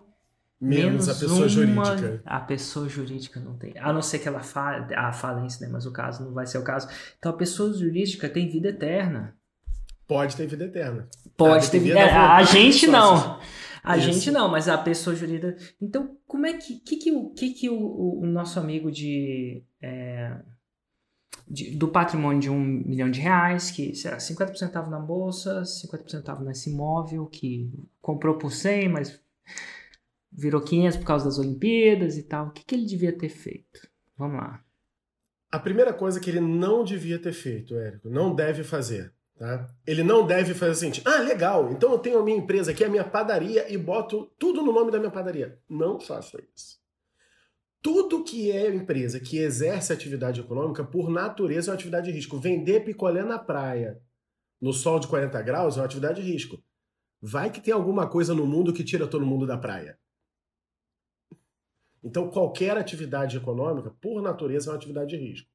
Menos, 0.60 1.08
menos 1.08 1.10
a 1.10 1.14
pessoa 1.16 1.40
uma... 1.40 1.48
jurídica. 1.48 2.22
A 2.24 2.40
pessoa 2.40 2.88
jurídica 2.88 3.40
não 3.40 3.58
tem. 3.58 3.74
A 3.80 3.92
não 3.92 4.04
ser 4.04 4.20
que 4.20 4.28
ela 4.28 4.42
fa... 4.42 4.88
a 4.96 5.12
falência, 5.12 5.66
né? 5.66 5.74
Mas 5.74 5.88
o 5.88 5.92
caso 5.92 6.24
não 6.24 6.34
vai 6.34 6.46
ser 6.46 6.60
o 6.60 6.64
caso. 6.64 6.88
Então 7.18 7.32
a 7.32 7.36
pessoa 7.38 7.74
jurídica 7.74 8.30
tem 8.30 8.48
vida 8.48 8.70
eterna. 8.70 9.36
Pode 10.12 10.36
ter 10.36 10.46
vida 10.46 10.66
eterna. 10.66 11.08
Pode 11.38 11.72
ter 11.72 11.80
vida 11.80 11.98
eterna. 11.98 12.34
A 12.34 12.44
gente 12.44 12.86
não. 12.86 13.40
A 13.82 13.98
Isso. 13.98 14.12
gente 14.12 14.30
não, 14.30 14.50
mas 14.50 14.68
a 14.68 14.78
pessoa 14.78 15.16
jurídica. 15.16 15.56
Então, 15.82 16.18
como 16.28 16.46
é 16.46 16.52
que. 16.52 16.82
que, 16.82 16.98
que, 16.98 17.30
que, 17.30 17.54
que 17.54 17.70
o, 17.70 18.20
o 18.20 18.26
nosso 18.26 18.60
amigo 18.60 18.92
de, 18.92 19.64
é, 19.82 20.38
de, 21.48 21.78
do 21.78 21.88
patrimônio 21.88 22.42
de 22.42 22.50
um 22.50 22.60
milhão 22.60 23.10
de 23.10 23.22
reais, 23.22 23.72
que 23.72 23.96
sei 23.96 24.12
lá, 24.12 24.18
50% 24.18 24.52
estava 24.52 24.90
na 24.90 25.00
bolsa, 25.00 25.62
50% 25.62 26.20
estava 26.20 26.44
nesse 26.44 26.70
imóvel, 26.70 27.26
que 27.28 27.72
comprou 28.02 28.38
por 28.38 28.52
100, 28.52 28.90
mas 28.90 29.18
virou 30.30 30.62
500 30.62 30.98
por 30.98 31.06
causa 31.06 31.24
das 31.24 31.40
Olimpíadas 31.40 32.18
e 32.18 32.24
tal. 32.24 32.48
O 32.48 32.52
que, 32.52 32.66
que 32.66 32.76
ele 32.76 32.86
devia 32.86 33.18
ter 33.18 33.30
feito? 33.30 33.88
Vamos 34.18 34.42
lá. 34.42 34.62
A 35.50 35.58
primeira 35.58 35.94
coisa 35.94 36.20
que 36.20 36.30
ele 36.30 36.42
não 36.42 36.84
devia 36.84 37.18
ter 37.18 37.32
feito, 37.32 37.78
Érico, 37.78 38.10
não 38.10 38.36
deve 38.36 38.62
fazer 38.62 39.14
Tá? 39.42 39.68
Ele 39.88 40.04
não 40.04 40.28
deve 40.28 40.54
fazer 40.54 40.88
assim, 40.88 41.02
ah, 41.04 41.18
legal, 41.18 41.72
então 41.72 41.92
eu 41.92 41.98
tenho 41.98 42.20
a 42.20 42.24
minha 42.24 42.38
empresa 42.38 42.70
aqui, 42.70 42.84
a 42.84 42.90
minha 42.90 43.04
padaria, 43.04 43.74
e 43.74 43.76
boto 43.76 44.32
tudo 44.38 44.62
no 44.62 44.72
nome 44.72 44.92
da 44.92 45.00
minha 45.00 45.10
padaria. 45.10 45.60
Não 45.68 46.00
faça 46.00 46.40
isso. 46.56 46.80
Tudo 47.82 48.24
que 48.24 48.52
é 48.52 48.72
empresa 48.72 49.20
que 49.20 49.40
exerce 49.40 49.92
atividade 49.92 50.42
econômica, 50.42 50.84
por 50.84 51.10
natureza, 51.10 51.70
é 51.70 51.70
uma 51.72 51.76
atividade 51.76 52.06
de 52.06 52.12
risco. 52.12 52.38
Vender 52.38 52.82
picolé 52.82 53.24
na 53.24 53.40
praia, 53.40 54.00
no 54.62 54.72
sol 54.72 55.00
de 55.00 55.08
40 55.08 55.42
graus, 55.42 55.76
é 55.76 55.80
uma 55.80 55.88
atividade 55.88 56.22
de 56.22 56.32
risco. 56.32 56.64
Vai 57.20 57.50
que 57.50 57.60
tem 57.60 57.74
alguma 57.74 58.08
coisa 58.08 58.36
no 58.36 58.46
mundo 58.46 58.72
que 58.72 58.84
tira 58.84 59.08
todo 59.08 59.26
mundo 59.26 59.48
da 59.48 59.58
praia. 59.58 59.98
Então, 62.04 62.30
qualquer 62.30 62.78
atividade 62.78 63.38
econômica, 63.38 63.90
por 63.90 64.22
natureza, 64.22 64.70
é 64.70 64.72
uma 64.72 64.78
atividade 64.78 65.10
de 65.10 65.18
risco. 65.18 65.51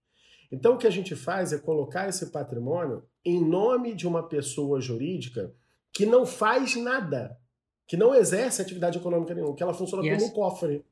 Então, 0.51 0.75
o 0.75 0.79
que 0.79 0.87
a 0.87 0.91
gente 0.91 1.15
faz 1.15 1.53
é 1.53 1.59
colocar 1.59 2.09
esse 2.09 2.31
patrimônio 2.31 3.05
em 3.25 3.45
nome 3.45 3.95
de 3.95 4.07
uma 4.07 4.23
pessoa 4.23 4.81
jurídica 4.81 5.53
que 5.93 6.07
não 6.07 6.27
faz 6.27 6.77
nada, 6.77 7.37
que 7.87 7.97
não 7.97 8.15
exerce 8.15 8.61
atividade 8.61 8.99
econômica 8.99 9.35
nenhuma, 9.35 9.55
que 9.55 9.63
ela 9.63 9.75
funciona 9.75 10.05
yes. 10.05 10.19
como 10.19 10.31
um 10.31 10.35
cofre. 10.35 10.85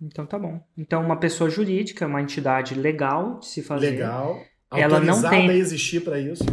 Então 0.00 0.26
tá 0.26 0.38
bom. 0.38 0.60
Então 0.76 1.02
uma 1.02 1.18
pessoa 1.18 1.48
jurídica, 1.48 2.06
uma 2.06 2.20
entidade 2.20 2.74
legal 2.74 3.38
de 3.38 3.46
se 3.46 3.62
fazer. 3.62 3.90
Legal. 3.90 4.38
Ela 4.70 5.00
não 5.00 5.20
tem 5.22 5.48
a 5.48 5.54
existir 5.54 6.02
para 6.02 6.18
isso. 6.18 6.44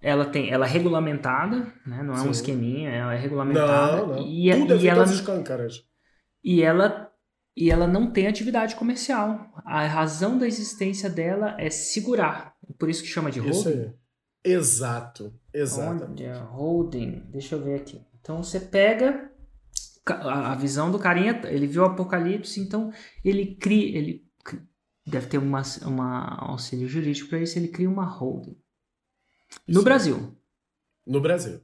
Ela 0.00 0.24
tem, 0.24 0.50
ela 0.50 0.66
é 0.66 0.68
regulamentada, 0.68 1.72
né? 1.84 2.02
Não 2.02 2.14
é 2.14 2.18
Sim. 2.18 2.28
um 2.28 2.30
esqueminha, 2.30 2.90
ela 2.90 3.14
é 3.14 3.18
regulamentada. 3.18 3.96
Não, 3.96 4.06
não. 4.08 4.26
E, 4.26 4.50
Tudo 4.52 4.74
é 4.74 4.76
e 4.76 4.88
ela 4.88 5.04
E 6.44 6.62
ela 6.62 7.05
e 7.56 7.70
ela 7.70 7.86
não 7.86 8.10
tem 8.10 8.26
atividade 8.26 8.76
comercial. 8.76 9.50
A 9.64 9.86
razão 9.86 10.36
da 10.36 10.46
existência 10.46 11.08
dela 11.08 11.56
é 11.58 11.70
segurar. 11.70 12.54
Por 12.78 12.90
isso 12.90 13.02
que 13.02 13.08
chama 13.08 13.30
de 13.30 13.40
holding. 13.40 13.58
Isso 13.58 13.68
aí. 13.68 13.92
Exato, 14.44 15.34
exato. 15.52 16.04
Olha, 16.04 16.38
holding. 16.38 17.22
Deixa 17.30 17.54
eu 17.54 17.64
ver 17.64 17.76
aqui. 17.76 18.00
Então 18.20 18.42
você 18.42 18.60
pega 18.60 19.30
a 20.04 20.54
visão 20.54 20.90
do 20.90 20.98
carinha, 20.98 21.40
ele 21.46 21.66
viu 21.66 21.82
o 21.82 21.86
apocalipse, 21.86 22.60
então 22.60 22.92
ele 23.24 23.56
cria, 23.56 23.98
ele 23.98 24.24
deve 25.04 25.26
ter 25.26 25.38
uma, 25.38 25.62
uma 25.82 26.36
auxílio 26.50 26.88
jurídico 26.88 27.28
para 27.28 27.40
isso, 27.40 27.58
ele 27.58 27.68
cria 27.68 27.88
uma 27.88 28.04
holding. 28.04 28.56
No 29.66 29.80
Sim. 29.80 29.84
Brasil. 29.84 30.36
No 31.06 31.20
Brasil. 31.20 31.60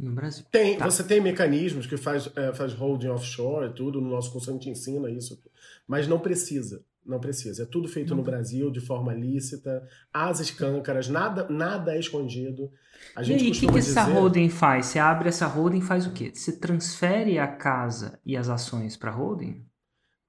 No 0.00 0.12
Brasil. 0.12 0.44
Tem, 0.50 0.78
tá. 0.78 0.90
Você 0.90 1.04
tem 1.04 1.20
mecanismos 1.20 1.86
que 1.86 1.98
faz, 1.98 2.30
é, 2.34 2.54
faz 2.54 2.72
holding 2.72 3.08
offshore 3.08 3.66
e 3.66 3.74
tudo, 3.74 4.00
no 4.00 4.08
nosso 4.08 4.32
curso 4.32 4.48
a 4.48 4.52
gente 4.54 4.70
ensina 4.70 5.10
isso, 5.10 5.38
mas 5.86 6.08
não 6.08 6.18
precisa. 6.18 6.82
Não 7.04 7.20
precisa. 7.20 7.64
É 7.64 7.66
tudo 7.66 7.86
feito 7.86 8.14
no 8.14 8.22
Brasil 8.22 8.70
de 8.70 8.80
forma 8.80 9.12
lícita, 9.12 9.86
as 10.12 10.40
escâncaras, 10.40 11.08
nada, 11.08 11.46
nada 11.48 11.94
é 11.94 11.98
escondido. 11.98 12.70
A 13.14 13.22
gente 13.22 13.44
e 13.44 13.50
o 13.50 13.52
que, 13.52 13.60
que 13.60 13.66
dizer... 13.66 13.90
essa 13.90 14.02
holding 14.04 14.48
faz? 14.48 14.86
Você 14.86 14.98
abre 14.98 15.28
essa 15.28 15.46
holding 15.46 15.78
e 15.78 15.82
faz 15.82 16.06
o 16.06 16.12
quê? 16.12 16.30
Você 16.32 16.52
transfere 16.52 17.38
a 17.38 17.46
casa 17.46 18.18
e 18.24 18.36
as 18.36 18.48
ações 18.48 18.96
para 18.96 19.10
a 19.10 19.14
holding? 19.14 19.64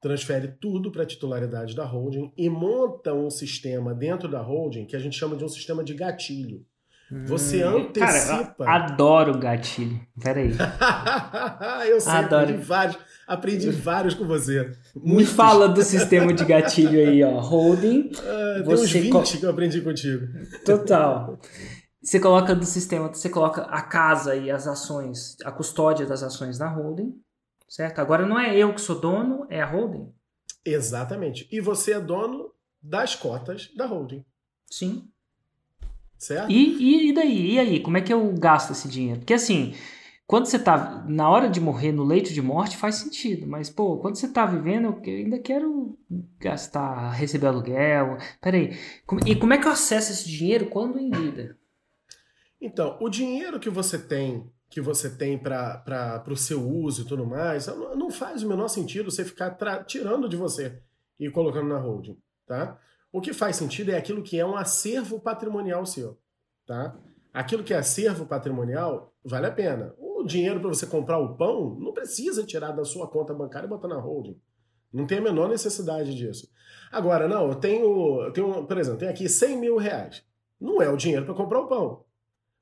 transfere 0.01 0.47
tudo 0.59 0.91
para 0.91 1.03
a 1.03 1.05
titularidade 1.05 1.75
da 1.75 1.85
holding 1.85 2.33
e 2.35 2.49
monta 2.49 3.13
um 3.13 3.29
sistema 3.29 3.93
dentro 3.93 4.27
da 4.27 4.41
holding 4.41 4.85
que 4.85 4.95
a 4.95 4.99
gente 4.99 5.15
chama 5.15 5.35
de 5.35 5.45
um 5.45 5.47
sistema 5.47 5.83
de 5.83 5.93
gatilho. 5.93 6.65
Você 7.25 7.65
hum, 7.65 7.77
antecipa. 7.77 8.65
Cara, 8.65 8.85
adoro 8.85 9.37
gatilho. 9.37 9.99
Peraí. 10.21 10.51
eu 11.89 11.99
sei, 11.99 12.11
adoro. 12.13 12.43
aprendi 12.43 12.63
vários, 12.63 12.97
aprendi 13.27 13.69
vários 13.69 14.13
com 14.13 14.25
você. 14.25 14.71
Muitos. 14.95 15.17
Me 15.17 15.25
fala 15.25 15.67
do 15.67 15.81
sistema 15.83 16.33
de 16.33 16.45
gatilho 16.45 16.99
aí, 16.99 17.23
ó. 17.23 17.39
Holding. 17.39 18.11
Ah, 18.51 18.63
você 18.63 18.99
tem 18.99 19.13
uns 19.13 19.25
20 19.25 19.37
que 19.39 19.45
eu 19.45 19.49
aprendi 19.49 19.81
contigo. 19.81 20.27
Total. 20.65 21.39
Você 22.01 22.19
coloca 22.19 22.53
do 22.53 22.65
sistema, 22.65 23.07
você 23.07 23.29
coloca 23.29 23.61
a 23.63 23.81
casa 23.81 24.35
e 24.35 24.51
as 24.51 24.67
ações, 24.67 25.37
a 25.43 25.51
custódia 25.51 26.05
das 26.05 26.21
ações 26.21 26.59
na 26.59 26.67
holding 26.67 27.13
certo? 27.71 27.99
Agora 27.99 28.25
não 28.25 28.37
é 28.37 28.55
eu 28.55 28.75
que 28.75 28.81
sou 28.81 28.99
dono, 28.99 29.47
é 29.49 29.61
a 29.61 29.65
holding. 29.65 30.13
Exatamente. 30.65 31.47
E 31.49 31.61
você 31.61 31.93
é 31.93 31.99
dono 32.01 32.53
das 32.81 33.15
cotas 33.15 33.73
da 33.75 33.85
holding. 33.85 34.25
Sim. 34.69 35.09
Certo? 36.21 36.51
E, 36.51 37.09
e, 37.09 37.13
daí? 37.13 37.53
E 37.53 37.59
aí? 37.59 37.79
Como 37.79 37.97
é 37.97 38.01
que 38.01 38.13
eu 38.13 38.31
gasto 38.33 38.69
esse 38.69 38.87
dinheiro? 38.87 39.21
Porque 39.21 39.33
assim, 39.33 39.73
quando 40.27 40.45
você 40.45 40.59
tá 40.59 41.03
na 41.07 41.27
hora 41.27 41.49
de 41.49 41.59
morrer 41.59 41.91
no 41.91 42.03
leito 42.03 42.31
de 42.31 42.43
morte 42.43 42.77
faz 42.77 42.95
sentido, 42.95 43.47
mas 43.47 43.71
pô, 43.71 43.97
quando 43.97 44.17
você 44.17 44.27
tá 44.27 44.45
vivendo, 44.45 45.01
eu 45.03 45.15
ainda 45.15 45.39
quero 45.39 45.97
gastar, 46.39 47.09
receber 47.09 47.47
aluguel. 47.47 48.19
Peraí, 48.39 48.77
e 49.25 49.35
como 49.35 49.53
é 49.53 49.57
que 49.57 49.65
eu 49.65 49.71
acesso 49.71 50.11
esse 50.11 50.29
dinheiro 50.29 50.67
quando 50.67 50.99
em 50.99 51.09
vida? 51.09 51.57
Então, 52.61 52.99
o 53.01 53.09
dinheiro 53.09 53.59
que 53.59 53.69
você 53.71 53.97
tem 53.97 54.47
que 54.69 54.79
você 54.79 55.09
tem 55.09 55.39
para 55.39 56.23
o 56.29 56.37
seu 56.37 56.61
uso 56.61 57.01
e 57.01 57.05
tudo 57.05 57.25
mais, 57.25 57.65
não 57.97 58.11
faz 58.11 58.43
o 58.43 58.47
menor 58.47 58.69
sentido 58.69 59.11
você 59.11 59.25
ficar 59.25 59.57
tirando 59.85 60.29
de 60.29 60.37
você 60.37 60.81
e 61.19 61.29
colocando 61.31 61.67
na 61.67 61.79
holding, 61.79 62.17
tá? 62.45 62.79
O 63.11 63.19
que 63.19 63.33
faz 63.33 63.57
sentido 63.57 63.91
é 63.91 63.97
aquilo 63.97 64.23
que 64.23 64.39
é 64.39 64.45
um 64.45 64.55
acervo 64.55 65.19
patrimonial 65.19 65.85
seu, 65.85 66.17
tá? 66.65 66.97
Aquilo 67.33 67.63
que 67.63 67.73
é 67.73 67.77
acervo 67.77 68.25
patrimonial 68.25 69.13
vale 69.23 69.47
a 69.47 69.51
pena. 69.51 69.93
O 69.97 70.23
dinheiro 70.23 70.59
para 70.59 70.69
você 70.69 70.85
comprar 70.85 71.17
o 71.17 71.35
pão 71.35 71.75
não 71.79 71.93
precisa 71.93 72.45
tirar 72.45 72.71
da 72.71 72.85
sua 72.85 73.07
conta 73.07 73.33
bancária 73.33 73.65
e 73.65 73.69
botar 73.69 73.87
na 73.87 73.99
holding. 73.99 74.39
Não 74.93 75.07
tem 75.07 75.19
a 75.19 75.21
menor 75.21 75.49
necessidade 75.49 76.15
disso. 76.15 76.49
Agora, 76.91 77.27
não, 77.27 77.49
eu 77.49 77.55
tenho, 77.55 78.21
eu 78.23 78.31
tenho 78.31 78.65
por 78.65 78.77
exemplo, 78.77 78.99
tenho 78.99 79.11
aqui 79.11 79.27
100 79.27 79.57
mil 79.57 79.77
reais. 79.77 80.23
Não 80.59 80.81
é 80.81 80.89
o 80.89 80.97
dinheiro 80.97 81.25
para 81.25 81.33
comprar 81.33 81.59
o 81.59 81.67
pão. 81.67 82.03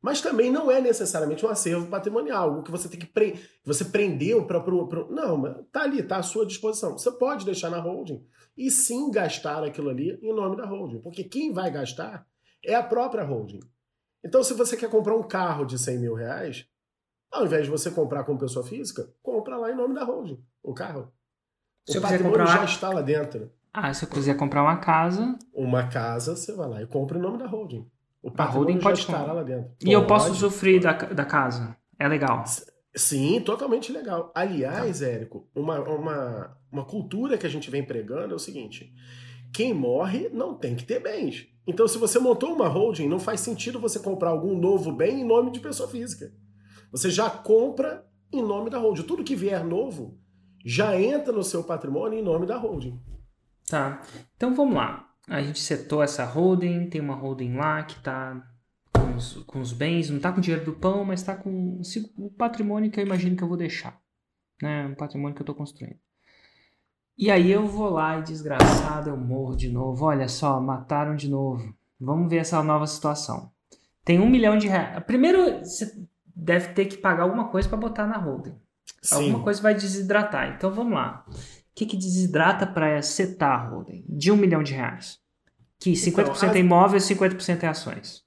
Mas 0.02 0.22
também 0.22 0.50
não 0.50 0.72
é 0.72 0.80
necessariamente 0.80 1.46
um 1.46 1.50
acervo 1.50 1.88
patrimonial, 1.88 2.50
algo 2.50 2.64
que 2.64 2.72
você 2.72 2.88
tem 2.88 3.00
que 3.00 3.06
pre... 3.06 3.40
você 3.66 3.84
prendeu 3.84 4.46
para 4.46 4.62
pro... 4.62 5.12
não, 5.12 5.64
tá 5.66 5.84
ali, 5.84 6.02
tá 6.02 6.18
à 6.18 6.24
sua 6.24 6.46
disposição. 6.46 6.98
Você 6.98 7.12
pode 7.12 7.46
deixar 7.46 7.70
na 7.70 7.80
holding 7.80 8.26
e 8.58 8.72
sim 8.72 9.12
gastar 9.12 9.64
aquilo 9.64 9.90
ali 9.90 10.18
em 10.22 10.34
nome 10.34 10.56
da 10.56 10.66
holding, 10.66 11.02
porque 11.02 11.24
quem 11.24 11.52
vai 11.52 11.70
gastar 11.70 12.26
é 12.64 12.76
a 12.76 12.84
própria 12.84 13.24
holding. 13.24 13.60
Então, 14.24 14.44
se 14.44 14.54
você 14.54 14.76
quer 14.78 14.90
comprar 14.90 15.16
um 15.16 15.24
carro 15.24 15.66
de 15.66 15.78
100 15.78 16.00
mil 16.00 16.14
reais, 16.14 16.66
ao 17.32 17.46
invés 17.46 17.66
de 17.66 17.72
você 17.72 17.92
comprar 17.92 18.24
como 18.24 18.40
pessoa 18.40 18.66
física, 18.66 19.10
compra 19.22 19.58
lá 19.58 19.72
em 19.72 19.76
nome 19.76 19.94
da 19.96 20.04
holding 20.04 20.42
o 20.64 20.74
carro. 20.74 21.12
Se 21.88 21.98
o 21.98 22.02
patrimônio 22.02 22.46
já 22.46 22.64
está 22.66 22.90
lá 22.90 23.02
dentro. 23.02 23.52
Ah, 23.74 23.94
se 23.94 24.06
eu 24.06 24.10
quiser 24.10 24.36
comprar 24.36 24.62
uma 24.62 24.78
casa. 24.78 25.38
Uma 25.54 25.88
casa, 25.88 26.36
você 26.36 26.54
vai 26.54 26.68
lá 26.68 26.82
e 26.82 26.88
compra 26.88 27.18
em 27.18 27.22
nome 27.22 27.38
da 27.38 27.48
holding. 27.48 27.90
O 28.22 28.30
holding 28.30 28.80
pode 28.80 29.00
estar 29.00 29.32
lá 29.32 29.44
dentro. 29.44 29.72
E 29.84 29.92
eu 29.92 30.06
posso 30.06 30.32
usufruir 30.32 30.82
da, 30.82 30.92
da 30.92 31.26
casa. 31.26 31.76
É 31.98 32.08
legal. 32.08 32.44
Sim, 32.96 33.40
totalmente 33.42 33.92
legal. 33.92 34.32
Aliás, 34.36 35.00
tá. 35.00 35.06
Érico, 35.06 35.48
uma, 35.56 35.80
uma, 35.80 36.58
uma 36.72 36.86
cultura 36.86 37.38
que 37.38 37.46
a 37.46 37.50
gente 37.50 37.70
vem 37.70 37.84
pregando 37.84 38.34
é 38.34 38.36
o 38.36 38.40
seguinte: 38.40 38.92
quem 39.54 39.74
morre 39.74 40.30
não 40.34 40.54
tem 40.54 40.76
que 40.76 40.86
ter 40.86 41.02
bens. 41.02 41.48
Então, 41.66 41.88
se 41.88 41.98
você 41.98 42.20
montou 42.20 42.54
uma 42.54 42.68
holding, 42.68 43.08
não 43.08 43.20
faz 43.20 43.40
sentido 43.42 43.80
você 43.80 44.00
comprar 44.00 44.32
algum 44.32 44.58
novo 44.58 44.92
bem 44.92 45.22
em 45.22 45.26
nome 45.26 45.52
de 45.52 45.60
pessoa 45.60 45.88
física. 45.88 46.34
Você 46.92 47.12
já 47.12 47.30
compra 47.30 48.04
em 48.34 48.42
nome 48.42 48.70
da 48.70 48.80
holding. 48.80 49.04
Tudo 49.04 49.24
que 49.24 49.36
vier 49.36 49.64
novo 49.64 50.20
já 50.66 51.00
entra 51.00 51.32
no 51.32 51.44
seu 51.44 51.64
patrimônio 51.64 52.20
em 52.20 52.24
nome 52.24 52.46
da 52.46 52.58
holding. 52.58 53.00
Tá. 53.70 54.02
Então 54.36 54.56
vamos 54.56 54.76
lá 54.76 55.09
a 55.30 55.42
gente 55.42 55.60
setou 55.60 56.02
essa 56.02 56.26
holding, 56.26 56.90
tem 56.90 57.00
uma 57.00 57.14
holding 57.14 57.56
lá 57.56 57.84
que 57.84 57.98
está 57.98 58.42
com 58.92 59.16
os, 59.16 59.34
com 59.44 59.62
os 59.62 59.72
bens, 59.72 60.10
não 60.10 60.18
está 60.18 60.32
com 60.32 60.40
o 60.40 60.42
dinheiro 60.42 60.66
do 60.66 60.74
pão, 60.74 61.06
mas 61.06 61.20
está 61.20 61.36
com 61.36 61.82
o 62.18 62.30
patrimônio 62.32 62.90
que 62.90 63.00
eu 63.00 63.06
imagino 63.06 63.36
que 63.36 63.44
eu 63.44 63.48
vou 63.48 63.58
deixar. 63.58 64.02
Né? 64.62 64.88
Um 64.88 64.96
patrimônio 64.96 65.36
que 65.36 65.42
eu 65.42 65.44
estou 65.44 65.56
construindo. 65.56 65.98
E 67.16 67.30
aí 67.30 67.52
eu 67.52 67.68
vou 67.68 67.90
lá 67.90 68.18
e 68.18 68.24
desgraçado, 68.24 69.10
eu 69.10 69.18
morro 69.18 69.56
de 69.56 69.70
novo. 69.70 70.06
Olha 70.06 70.28
só, 70.28 70.60
mataram 70.60 71.16
de 71.16 71.30
novo. 71.30 71.76
Vamos 72.00 72.30
ver 72.30 72.38
essa 72.38 72.64
nova 72.64 72.88
situação. 72.88 73.52
Tem 74.04 74.20
um 74.20 74.30
milhão 74.30 74.58
de 74.58 74.68
reais. 74.68 75.04
Primeiro, 75.04 75.60
você 75.60 76.02
deve 76.34 76.70
ter 76.70 76.86
que 76.86 76.98
pagar 76.98 77.24
alguma 77.24 77.50
coisa 77.50 77.68
para 77.68 77.78
botar 77.78 78.08
na 78.08 78.18
holding. 78.18 78.56
Sim. 79.02 79.16
Alguma 79.16 79.44
coisa 79.44 79.62
vai 79.62 79.76
desidratar. 79.76 80.56
Então 80.56 80.72
vamos 80.72 80.94
lá 80.94 81.26
que, 81.80 81.86
que 81.86 81.98
desidrata 81.98 82.68
para 82.68 83.02
setar 83.02 83.62
a 83.62 83.70
holding 83.70 84.04
de 84.10 84.30
um 84.32 84.36
milhão 84.36 84.62
de 84.62 84.74
reais? 84.74 85.18
Que 85.80 85.94
50% 85.94 86.36
então, 86.36 86.50
a... 86.50 86.56
é 86.56 86.60
imóveis 86.60 87.10
e 87.10 87.16
50% 87.16 87.64
é 87.64 87.68
ações. 87.68 88.24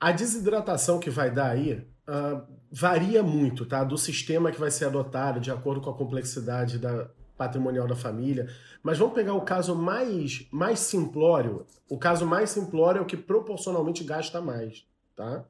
A 0.00 0.10
desidratação 0.10 0.98
que 0.98 1.08
vai 1.08 1.30
dar 1.30 1.50
aí 1.50 1.86
uh, 2.08 2.42
varia 2.68 3.22
muito, 3.22 3.64
tá? 3.64 3.84
Do 3.84 3.96
sistema 3.96 4.50
que 4.50 4.58
vai 4.58 4.72
ser 4.72 4.86
adotado, 4.86 5.38
de 5.38 5.52
acordo 5.52 5.80
com 5.80 5.90
a 5.90 5.96
complexidade 5.96 6.80
da 6.80 7.08
patrimonial 7.36 7.86
da 7.86 7.94
família. 7.94 8.48
Mas 8.82 8.98
vamos 8.98 9.14
pegar 9.14 9.34
o 9.34 9.42
caso 9.42 9.76
mais, 9.76 10.48
mais 10.50 10.80
simplório. 10.80 11.64
O 11.88 11.96
caso 11.96 12.26
mais 12.26 12.50
simplório 12.50 12.98
é 12.98 13.02
o 13.02 13.06
que 13.06 13.16
proporcionalmente 13.16 14.02
gasta 14.02 14.40
mais, 14.40 14.84
tá? 15.14 15.44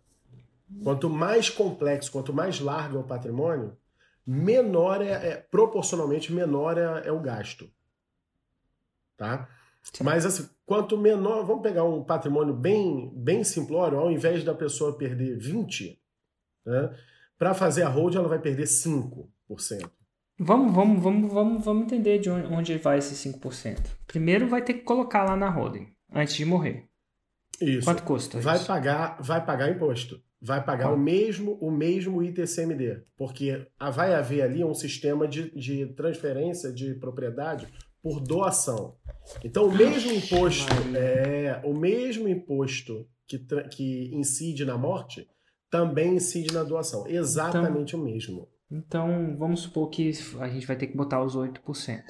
Quanto 0.84 1.08
mais 1.08 1.48
complexo, 1.48 2.12
quanto 2.12 2.34
mais 2.34 2.60
largo 2.60 2.98
é 2.98 3.00
o 3.00 3.04
patrimônio, 3.04 3.76
menor 4.26 5.02
é, 5.02 5.10
é 5.10 5.36
proporcionalmente 5.36 6.32
menor 6.32 6.78
é, 6.78 7.08
é, 7.08 7.12
o 7.12 7.20
gasto. 7.20 7.70
Tá? 9.16 9.48
Sim. 9.82 10.04
Mas 10.04 10.24
assim, 10.24 10.48
quanto 10.64 10.96
menor, 10.96 11.44
vamos 11.44 11.62
pegar 11.62 11.84
um 11.84 12.02
patrimônio 12.02 12.54
bem, 12.54 13.12
bem 13.14 13.42
simplório, 13.44 13.98
ao 13.98 14.10
invés 14.10 14.44
da 14.44 14.54
pessoa 14.54 14.96
perder 14.96 15.36
20, 15.36 16.00
né, 16.64 16.96
para 17.38 17.52
fazer 17.54 17.82
a 17.82 17.88
hold 17.88 18.14
ela 18.14 18.28
vai 18.28 18.38
perder 18.38 18.64
5%. 18.64 19.28
Vamos, 20.38 20.74
vamos, 20.74 21.02
vamos, 21.02 21.32
vamos, 21.32 21.64
vamos 21.64 21.84
entender 21.84 22.18
de 22.18 22.30
onde 22.30 22.78
vai 22.78 22.98
esse 22.98 23.14
5%. 23.28 23.78
Primeiro 24.06 24.48
vai 24.48 24.62
ter 24.62 24.74
que 24.74 24.80
colocar 24.80 25.24
lá 25.24 25.36
na 25.36 25.48
holding, 25.48 25.88
antes 26.12 26.34
de 26.34 26.44
morrer. 26.44 26.88
Isso. 27.60 27.84
Quanto 27.84 28.02
custa? 28.02 28.40
Vai 28.40 28.56
isso? 28.56 28.66
pagar, 28.66 29.20
vai 29.20 29.44
pagar 29.44 29.70
imposto 29.70 30.20
vai 30.42 30.62
pagar 30.62 30.92
o 30.92 30.98
mesmo 30.98 31.56
o 31.60 31.70
mesmo 31.70 32.20
ITCMD, 32.20 33.04
porque 33.16 33.64
vai 33.94 34.12
haver 34.12 34.42
ali 34.42 34.64
um 34.64 34.74
sistema 34.74 35.28
de, 35.28 35.50
de 35.54 35.86
transferência 35.94 36.72
de 36.72 36.94
propriedade 36.94 37.68
por 38.02 38.20
doação. 38.20 38.96
Então 39.44 39.66
o 39.66 39.72
mesmo 39.72 40.10
imposto 40.10 40.74
é 40.96 41.60
o 41.64 41.72
mesmo 41.72 42.28
imposto 42.28 43.08
que, 43.26 43.38
que 43.70 44.10
incide 44.12 44.64
na 44.64 44.76
morte 44.76 45.28
também 45.70 46.16
incide 46.16 46.52
na 46.52 46.64
doação, 46.64 47.06
exatamente 47.06 47.94
então, 47.94 48.00
o 48.00 48.04
mesmo. 48.04 48.48
Então 48.70 49.36
vamos 49.38 49.60
supor 49.60 49.88
que 49.90 50.10
a 50.40 50.48
gente 50.48 50.66
vai 50.66 50.76
ter 50.76 50.88
que 50.88 50.96
botar 50.96 51.22
os 51.22 51.36
8%. 51.36 52.02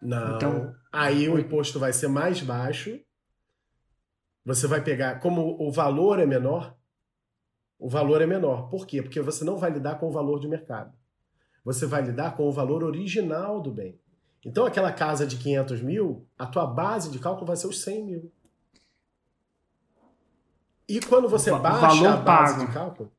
Não. 0.00 0.36
Então, 0.36 0.74
aí 0.92 1.28
8... 1.28 1.34
o 1.34 1.40
imposto 1.40 1.78
vai 1.80 1.92
ser 1.92 2.08
mais 2.08 2.40
baixo. 2.40 3.00
Você 4.44 4.66
vai 4.66 4.82
pegar, 4.84 5.20
como 5.20 5.56
o 5.58 5.72
valor 5.72 6.20
é 6.20 6.26
menor, 6.26 6.76
o 7.84 7.88
valor 7.90 8.22
é 8.22 8.26
menor. 8.26 8.70
Por 8.70 8.86
quê? 8.86 9.02
Porque 9.02 9.20
você 9.20 9.44
não 9.44 9.58
vai 9.58 9.70
lidar 9.70 9.96
com 9.96 10.08
o 10.08 10.10
valor 10.10 10.40
de 10.40 10.48
mercado. 10.48 10.90
Você 11.62 11.84
vai 11.84 12.00
lidar 12.00 12.34
com 12.34 12.48
o 12.48 12.50
valor 12.50 12.82
original 12.82 13.60
do 13.60 13.70
bem. 13.70 14.00
Então, 14.42 14.64
aquela 14.64 14.90
casa 14.90 15.26
de 15.26 15.36
500 15.36 15.82
mil, 15.82 16.26
a 16.38 16.46
tua 16.46 16.66
base 16.66 17.10
de 17.10 17.18
cálculo 17.18 17.46
vai 17.46 17.56
ser 17.56 17.66
os 17.66 17.82
100 17.82 18.04
mil. 18.06 18.32
E 20.88 20.98
quando 20.98 21.28
você 21.28 21.50
o 21.50 21.58
baixa 21.58 21.86
valor 21.88 22.06
a 22.06 22.16
base 22.16 22.54
pago. 22.54 22.66
de 22.66 22.72
cálculo... 22.72 23.12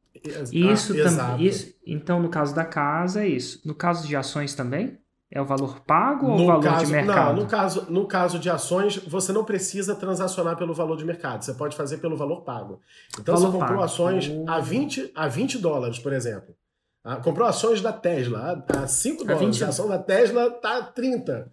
Isso, 0.52 0.94
ah, 1.00 1.04
tam, 1.04 1.40
isso 1.40 1.76
Então, 1.86 2.20
no 2.20 2.30
caso 2.30 2.56
da 2.56 2.66
casa, 2.66 3.24
é 3.24 3.28
isso. 3.28 3.62
No 3.68 3.76
caso 3.76 4.08
de 4.08 4.16
ações 4.16 4.56
também? 4.56 4.98
É 5.36 5.42
o 5.42 5.46
valor 5.46 5.82
pago 5.82 6.28
ou 6.28 6.38
no 6.38 6.44
o 6.44 6.48
valor 6.48 6.64
caso, 6.64 6.86
de 6.86 6.92
mercado? 6.94 7.36
Não, 7.36 7.44
no 7.44 7.46
caso, 7.46 7.86
no 7.90 8.08
caso 8.08 8.40
de 8.40 8.50
ações, 8.50 8.96
você 8.96 9.34
não 9.34 9.44
precisa 9.44 9.94
transacionar 9.94 10.56
pelo 10.56 10.74
valor 10.74 10.96
de 10.96 11.04
mercado. 11.04 11.44
Você 11.44 11.54
pode 11.54 11.76
fazer 11.76 11.98
pelo 11.98 12.16
valor 12.16 12.44
pago. 12.44 12.80
Então, 13.20 13.36
valor 13.36 13.48
você 13.48 13.52
comprou 13.52 13.80
pago. 13.80 13.84
ações 13.84 14.32
a 14.48 14.62
20, 14.62 15.12
a 15.14 15.28
20 15.28 15.58
dólares, 15.58 16.00
por 16.00 16.14
exemplo. 16.14 16.56
Ah, 17.04 17.18
comprou 17.18 17.46
ações 17.46 17.82
da 17.82 17.92
Tesla 17.92 18.64
a 18.70 18.88
5 18.88 19.26
dólares. 19.26 19.58
20... 19.58 19.64
A 19.66 19.68
ação 19.68 19.90
da 19.90 20.00
Tesla 20.00 20.50
tá 20.52 20.82
30. 20.84 21.52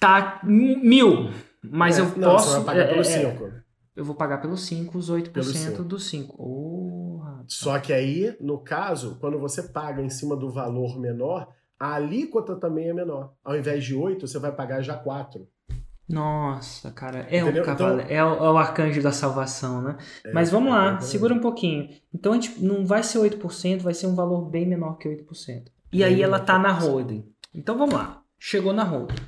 Tá 0.00 0.40
mil. 0.42 1.30
Mas 1.62 2.00
é, 2.00 2.00
eu 2.00 2.06
não, 2.16 2.32
posso. 2.32 2.48
Você 2.48 2.56
vai 2.56 2.64
pagar 2.64 2.88
pelos 2.88 3.06
5. 3.06 3.44
É, 3.44 3.46
é, 3.46 3.52
eu 3.94 4.04
vou 4.04 4.16
pagar 4.16 4.38
pelos 4.38 4.66
5, 4.66 4.98
os 4.98 5.08
8% 5.08 5.84
dos 5.84 6.08
5. 6.08 6.34
Oh, 6.36 7.22
Só 7.46 7.78
que 7.78 7.92
aí, 7.92 8.36
no 8.40 8.58
caso, 8.58 9.18
quando 9.20 9.38
você 9.38 9.62
paga 9.62 10.02
em 10.02 10.10
cima 10.10 10.34
do 10.34 10.50
valor 10.50 10.98
menor, 10.98 11.48
a 11.84 11.96
alíquota 11.96 12.56
também 12.56 12.88
é 12.88 12.94
menor. 12.94 13.34
Ao 13.44 13.54
invés 13.54 13.84
de 13.84 13.94
8, 13.94 14.26
você 14.26 14.38
vai 14.38 14.50
pagar 14.50 14.80
já 14.80 14.96
4. 14.96 15.46
Nossa, 16.08 16.90
cara, 16.90 17.26
é 17.30 17.44
o, 17.44 17.62
cavalo, 17.62 18.00
então, 18.00 18.16
é, 18.16 18.24
o, 18.24 18.44
é 18.44 18.50
o 18.50 18.56
arcanjo 18.56 19.02
da 19.02 19.12
salvação, 19.12 19.82
né? 19.82 19.98
É, 20.24 20.32
Mas 20.32 20.50
vamos 20.50 20.70
lá, 20.70 20.96
é 20.96 21.00
segura 21.00 21.34
um 21.34 21.40
pouquinho. 21.40 21.90
Então 22.12 22.32
a 22.32 22.36
gente 22.36 22.62
não 22.64 22.86
vai 22.86 23.02
ser 23.02 23.18
8%, 23.18 23.82
vai 23.82 23.92
ser 23.92 24.06
um 24.06 24.14
valor 24.14 24.48
bem 24.48 24.66
menor 24.66 24.96
que 24.96 25.08
8%. 25.08 25.66
E 25.92 25.98
bem 25.98 26.04
aí 26.04 26.22
ela 26.22 26.40
tá 26.40 26.58
na 26.58 26.72
holding. 26.72 27.30
Então 27.54 27.76
vamos 27.76 27.94
lá, 27.94 28.22
chegou 28.38 28.72
na 28.72 28.82
holding. 28.82 29.22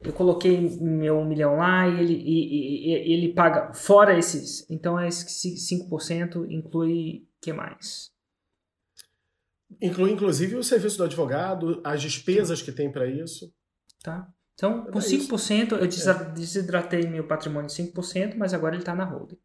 Eu 0.00 0.12
coloquei 0.12 0.78
meu 0.80 1.24
milhão 1.24 1.56
lá 1.56 1.88
e 1.88 2.00
ele, 2.00 2.14
e, 2.14 2.90
e, 2.90 3.12
ele 3.12 3.32
paga, 3.32 3.72
fora 3.74 4.16
esses, 4.16 4.68
então 4.70 4.98
é 4.98 5.08
esse 5.08 5.56
5% 5.56 6.48
inclui 6.48 7.26
que 7.40 7.52
mais? 7.52 8.14
Inclui, 9.80 10.12
inclusive, 10.12 10.56
o 10.56 10.64
serviço 10.64 10.98
do 10.98 11.04
advogado, 11.04 11.80
as 11.84 12.00
despesas 12.00 12.62
que 12.62 12.72
tem 12.72 12.90
para 12.90 13.06
isso. 13.06 13.52
Tá. 14.02 14.28
Então, 14.54 14.84
por 14.84 15.02
5%, 15.02 15.72
eu 15.72 15.84
é. 15.84 16.32
desidratei 16.32 17.06
meu 17.06 17.26
patrimônio 17.26 17.66
em 17.66 17.92
5%, 17.92 18.36
mas 18.36 18.54
agora 18.54 18.74
ele 18.74 18.82
está 18.82 18.94
na 18.94 19.04
holding. 19.04 19.38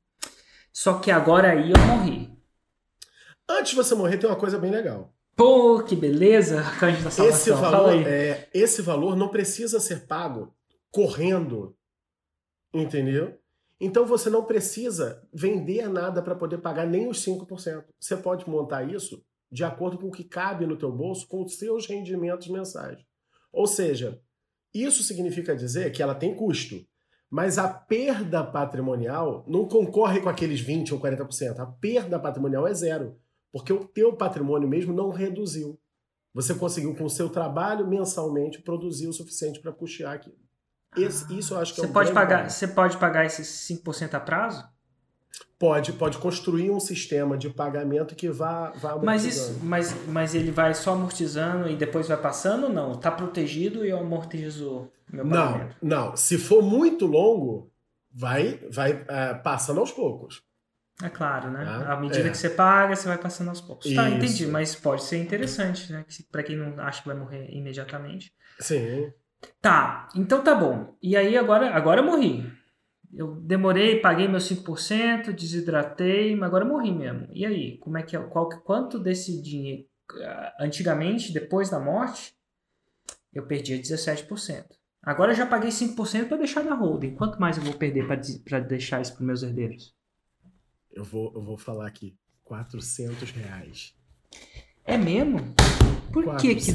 Só 0.71 0.99
que 0.99 1.11
agora 1.11 1.51
aí 1.51 1.71
eu 1.71 1.81
morri. 1.85 2.31
Antes 3.49 3.71
de 3.71 3.75
você 3.75 3.93
morrer, 3.93 4.17
tem 4.17 4.29
uma 4.29 4.39
coisa 4.39 4.57
bem 4.57 4.71
legal. 4.71 5.13
Pô, 5.35 5.83
que 5.83 5.95
beleza, 5.95 6.59
arcanjo 6.61 7.03
da 7.03 7.11
salvação. 7.11 7.25
Esse 7.25 7.51
valor, 7.51 8.07
é, 8.07 8.49
esse 8.53 8.81
valor 8.81 9.15
não 9.17 9.27
precisa 9.27 9.79
ser 9.79 10.07
pago 10.07 10.55
correndo, 10.89 11.75
entendeu? 12.73 13.37
Então 13.79 14.05
você 14.05 14.29
não 14.29 14.45
precisa 14.45 15.27
vender 15.33 15.89
nada 15.89 16.21
para 16.21 16.35
poder 16.35 16.59
pagar 16.59 16.85
nem 16.85 17.09
os 17.09 17.25
5%. 17.25 17.83
Você 17.99 18.15
pode 18.15 18.47
montar 18.47 18.83
isso 18.83 19.25
de 19.51 19.63
acordo 19.63 19.97
com 19.97 20.07
o 20.07 20.11
que 20.11 20.23
cabe 20.23 20.65
no 20.65 20.77
teu 20.77 20.91
bolso 20.91 21.27
com 21.27 21.43
os 21.43 21.57
seus 21.57 21.85
rendimentos 21.85 22.47
mensais. 22.47 22.99
Ou 23.51 23.67
seja, 23.67 24.21
isso 24.73 25.03
significa 25.03 25.55
dizer 25.55 25.91
que 25.91 26.01
ela 26.01 26.15
tem 26.15 26.35
custo, 26.35 26.85
mas 27.29 27.57
a 27.57 27.67
perda 27.67 28.43
patrimonial 28.43 29.43
não 29.47 29.67
concorre 29.67 30.21
com 30.21 30.29
aqueles 30.29 30.61
20 30.61 30.93
ou 30.93 30.99
40%. 30.99 31.59
A 31.59 31.65
perda 31.65 32.19
patrimonial 32.19 32.67
é 32.67 32.73
zero, 32.73 33.17
porque 33.51 33.73
o 33.73 33.83
teu 33.83 34.15
patrimônio 34.15 34.67
mesmo 34.67 34.93
não 34.93 35.09
reduziu. 35.09 35.79
Você 36.33 36.55
conseguiu 36.55 36.95
com 36.95 37.03
o 37.03 37.09
seu 37.09 37.29
trabalho 37.29 37.85
mensalmente 37.85 38.61
produzir 38.61 39.07
o 39.07 39.13
suficiente 39.13 39.59
para 39.59 39.73
custear 39.73 40.13
aquilo. 40.13 40.39
Esse, 40.95 41.37
isso 41.37 41.53
eu 41.53 41.59
acho 41.59 41.73
que 41.73 41.81
você 41.81 41.87
é 41.87 41.89
um 41.89 41.93
pode 41.93 42.11
pagar, 42.11 42.49
Você 42.49 42.67
pode 42.67 42.97
pagar 42.97 43.25
esses 43.25 43.47
5% 43.47 44.13
a 44.13 44.19
prazo? 44.19 44.65
Pode, 45.61 45.93
pode 45.93 46.17
construir 46.17 46.71
um 46.71 46.79
sistema 46.79 47.37
de 47.37 47.47
pagamento 47.47 48.15
que 48.15 48.27
vá, 48.27 48.71
vá 48.71 48.97
mas 48.97 49.23
isso 49.25 49.59
mas, 49.61 49.95
mas 50.07 50.33
ele 50.33 50.49
vai 50.49 50.73
só 50.73 50.93
amortizando 50.93 51.69
e 51.69 51.75
depois 51.75 52.07
vai 52.07 52.17
passando 52.17 52.63
ou 52.63 52.73
não? 52.73 52.93
Está 52.93 53.11
protegido 53.11 53.85
e 53.85 53.89
eu 53.91 53.99
amortizo 53.99 54.89
meu 55.13 55.23
pagamento? 55.23 55.75
Não, 55.79 56.07
não. 56.07 56.17
Se 56.17 56.39
for 56.39 56.63
muito 56.63 57.05
longo, 57.05 57.71
vai, 58.11 58.59
vai 58.71 59.05
é, 59.07 59.35
passando 59.35 59.79
aos 59.79 59.91
poucos. 59.91 60.41
É 61.03 61.09
claro, 61.09 61.51
né? 61.51 61.63
Ah, 61.63 61.93
à 61.93 61.99
medida 61.99 62.27
é. 62.27 62.31
que 62.31 62.37
você 62.39 62.49
paga, 62.49 62.95
você 62.95 63.07
vai 63.07 63.19
passando 63.19 63.49
aos 63.49 63.61
poucos. 63.61 63.85
Isso. 63.85 63.95
Tá, 63.95 64.09
entendi, 64.09 64.47
mas 64.47 64.73
pode 64.73 65.03
ser 65.03 65.17
interessante, 65.17 65.93
né? 65.93 66.03
Para 66.31 66.41
quem 66.41 66.55
não 66.55 66.83
acha 66.83 67.03
que 67.03 67.07
vai 67.07 67.15
morrer 67.15 67.47
imediatamente. 67.51 68.33
Sim. 68.59 69.13
Tá, 69.61 70.09
então 70.15 70.43
tá 70.43 70.55
bom. 70.55 70.95
E 70.99 71.15
aí 71.15 71.37
agora, 71.37 71.69
agora 71.69 72.01
eu 72.01 72.05
morri. 72.05 72.51
Eu 73.13 73.35
demorei, 73.35 73.99
paguei 73.99 74.27
meus 74.27 74.49
5%, 74.49 75.33
desidratei, 75.33 76.35
mas 76.35 76.47
agora 76.47 76.63
morri 76.63 76.91
mesmo. 76.91 77.27
E 77.31 77.45
aí, 77.45 77.77
como 77.79 77.97
é 77.97 78.03
que 78.03 78.15
é, 78.15 78.19
qual, 78.19 78.47
quanto 78.61 78.97
desse 78.97 79.41
dinheiro 79.41 79.85
ah, 80.19 80.55
antigamente, 80.59 81.33
depois 81.33 81.69
da 81.69 81.79
morte, 81.79 82.35
eu 83.33 83.45
perdia 83.45 83.77
17%. 83.77 84.65
Agora 85.01 85.31
eu 85.31 85.35
já 85.35 85.45
paguei 85.45 85.69
5% 85.69 86.27
para 86.27 86.37
deixar 86.37 86.63
na 86.63 86.75
holding. 86.75 87.15
Quanto 87.15 87.39
mais 87.39 87.57
eu 87.57 87.63
vou 87.63 87.73
perder 87.73 88.05
para 88.43 88.59
deixar 88.59 89.01
isso 89.01 89.15
para 89.15 89.25
meus 89.25 89.41
herdeiros? 89.41 89.95
Eu 90.91 91.03
vou, 91.03 91.33
eu 91.33 91.41
vou 91.41 91.57
falar 91.57 91.87
aqui, 91.87 92.15
400 92.43 93.31
reais. 93.31 93.95
É 94.85 94.97
mesmo? 94.97 95.39
Por 96.11 96.35
que, 96.35 96.55
que 96.55 96.73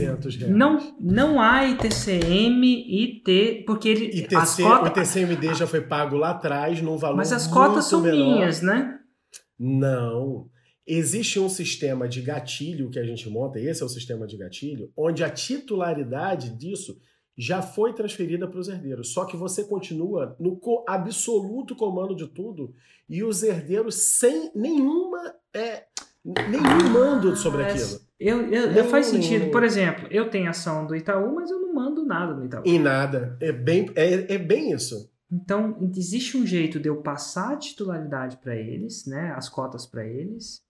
não, 0.49 0.95
não 0.99 1.40
há 1.40 1.66
ITCM, 1.66 2.64
IT, 2.64 3.64
porque 3.66 3.88
ele. 3.88 4.07
ITC, 4.07 4.35
as 4.35 4.57
cotas, 4.57 4.97
o 4.97 5.21
ITCMD 5.21 5.55
já 5.55 5.66
foi 5.66 5.83
pago 5.83 6.16
lá 6.16 6.31
atrás 6.31 6.81
num 6.81 6.97
valor. 6.97 7.16
Mas 7.16 7.33
as 7.33 7.47
cotas 7.47 7.85
são 7.85 8.01
menor. 8.01 8.16
minhas, 8.16 8.62
né? 8.62 8.99
Não. 9.59 10.49
Existe 10.87 11.38
um 11.38 11.49
sistema 11.49 12.09
de 12.09 12.23
gatilho 12.23 12.88
que 12.90 12.99
a 12.99 13.05
gente 13.05 13.29
monta, 13.29 13.59
esse 13.59 13.83
é 13.83 13.85
o 13.85 13.88
sistema 13.88 14.27
de 14.27 14.37
gatilho, 14.37 14.90
onde 14.97 15.25
a 15.25 15.29
titularidade 15.29 16.51
disso 16.51 16.97
já 17.37 17.61
foi 17.61 17.92
transferida 17.92 18.49
para 18.49 18.61
os 18.61 18.69
herdeiros. 18.69 19.12
Só 19.12 19.25
que 19.25 19.37
você 19.37 19.64
continua 19.64 20.37
no 20.40 20.59
absoluto 20.88 21.75
comando 21.75 22.14
de 22.14 22.27
tudo 22.29 22.73
e 23.09 23.23
os 23.23 23.42
herdeiros 23.42 23.97
sem 23.97 24.51
nenhuma. 24.55 25.35
É, 25.53 25.85
nenhum 26.48 26.90
mando 26.92 27.36
sobre 27.36 27.62
ah, 27.62 27.68
aquilo. 27.68 28.00
Eu, 28.18 28.50
eu, 28.50 28.72
eu, 28.72 28.84
faz 28.86 29.06
sentido. 29.06 29.50
Por 29.50 29.62
exemplo, 29.62 30.08
eu 30.10 30.28
tenho 30.30 30.50
ação 30.50 30.86
do 30.86 30.96
Itaú, 30.96 31.34
mas 31.34 31.50
eu 31.50 31.60
não 31.60 31.74
mando 31.74 32.04
nada 32.04 32.34
no 32.34 32.44
Itaú. 32.44 32.62
Em 32.64 32.78
nada. 32.78 33.36
É 33.40 33.52
bem, 33.52 33.90
é, 33.94 34.34
é 34.34 34.38
bem 34.38 34.72
isso. 34.72 35.10
Então, 35.30 35.76
existe 35.94 36.36
um 36.36 36.46
jeito 36.46 36.80
de 36.80 36.88
eu 36.88 37.02
passar 37.02 37.52
a 37.52 37.56
titularidade 37.56 38.36
para 38.38 38.56
eles, 38.56 39.06
né, 39.06 39.32
as 39.36 39.48
cotas 39.48 39.84
para 39.84 40.06
eles, 40.06 40.62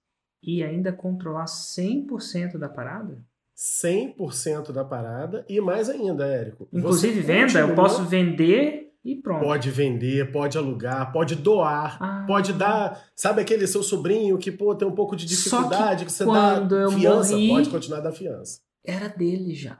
e 0.43 0.63
ainda 0.63 0.93
controlar 0.93 1.45
100% 1.45 2.59
da 2.59 2.69
parada? 2.69 3.23
100% 3.57 4.73
da 4.73 4.85
parada 4.85 5.45
e 5.49 5.61
mais 5.61 5.89
ainda, 5.89 6.27
Érico. 6.27 6.69
Inclusive 6.73 7.21
venda, 7.21 7.47
continua... 7.47 7.69
eu 7.69 7.75
posso 7.75 8.05
vender 8.05 8.86
e 9.07 9.15
pronto. 9.15 9.45
Pode 9.45 9.71
vender, 9.71 10.33
pode 10.33 10.59
alugar, 10.59 11.13
pode 11.13 11.37
doar, 11.37 11.97
ah. 12.03 12.25
pode 12.27 12.53
dar. 12.53 13.09
Sabe 13.15 13.41
aquele 13.41 13.65
seu 13.69 13.81
sobrinho 13.81 14.37
que 14.37 14.51
pô, 14.51 14.75
tem 14.75 14.87
um 14.87 14.95
pouco 14.95 15.15
de 15.15 15.25
dificuldade, 15.25 16.05
que, 16.05 16.07
que, 16.07 16.13
você 16.13 16.25
dá 16.25 16.67
fiança? 16.91 17.33
Morri, 17.33 17.49
pode 17.49 17.71
continuar 17.71 17.99
a 17.99 18.03
dar 18.03 18.13
fiança. 18.13 18.61
Era 18.85 19.09
dele 19.09 19.55
já. 19.55 19.79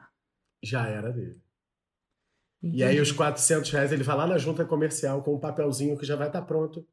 Já 0.63 0.87
era 0.87 1.13
dele. 1.13 1.41
Entendi. 2.63 2.79
E 2.79 2.85
aí 2.85 3.01
os 3.01 3.11
400 3.11 3.69
reais 3.73 3.91
ele 3.91 4.05
vai 4.05 4.17
lá 4.17 4.29
na 4.29 4.39
junta 4.39 4.65
comercial 4.65 5.21
com 5.23 5.35
um 5.35 5.41
papelzinho 5.41 5.99
que 5.99 6.07
já 6.07 6.15
vai 6.15 6.29
estar 6.29 6.43
tá 6.43 6.47
pronto. 6.47 6.87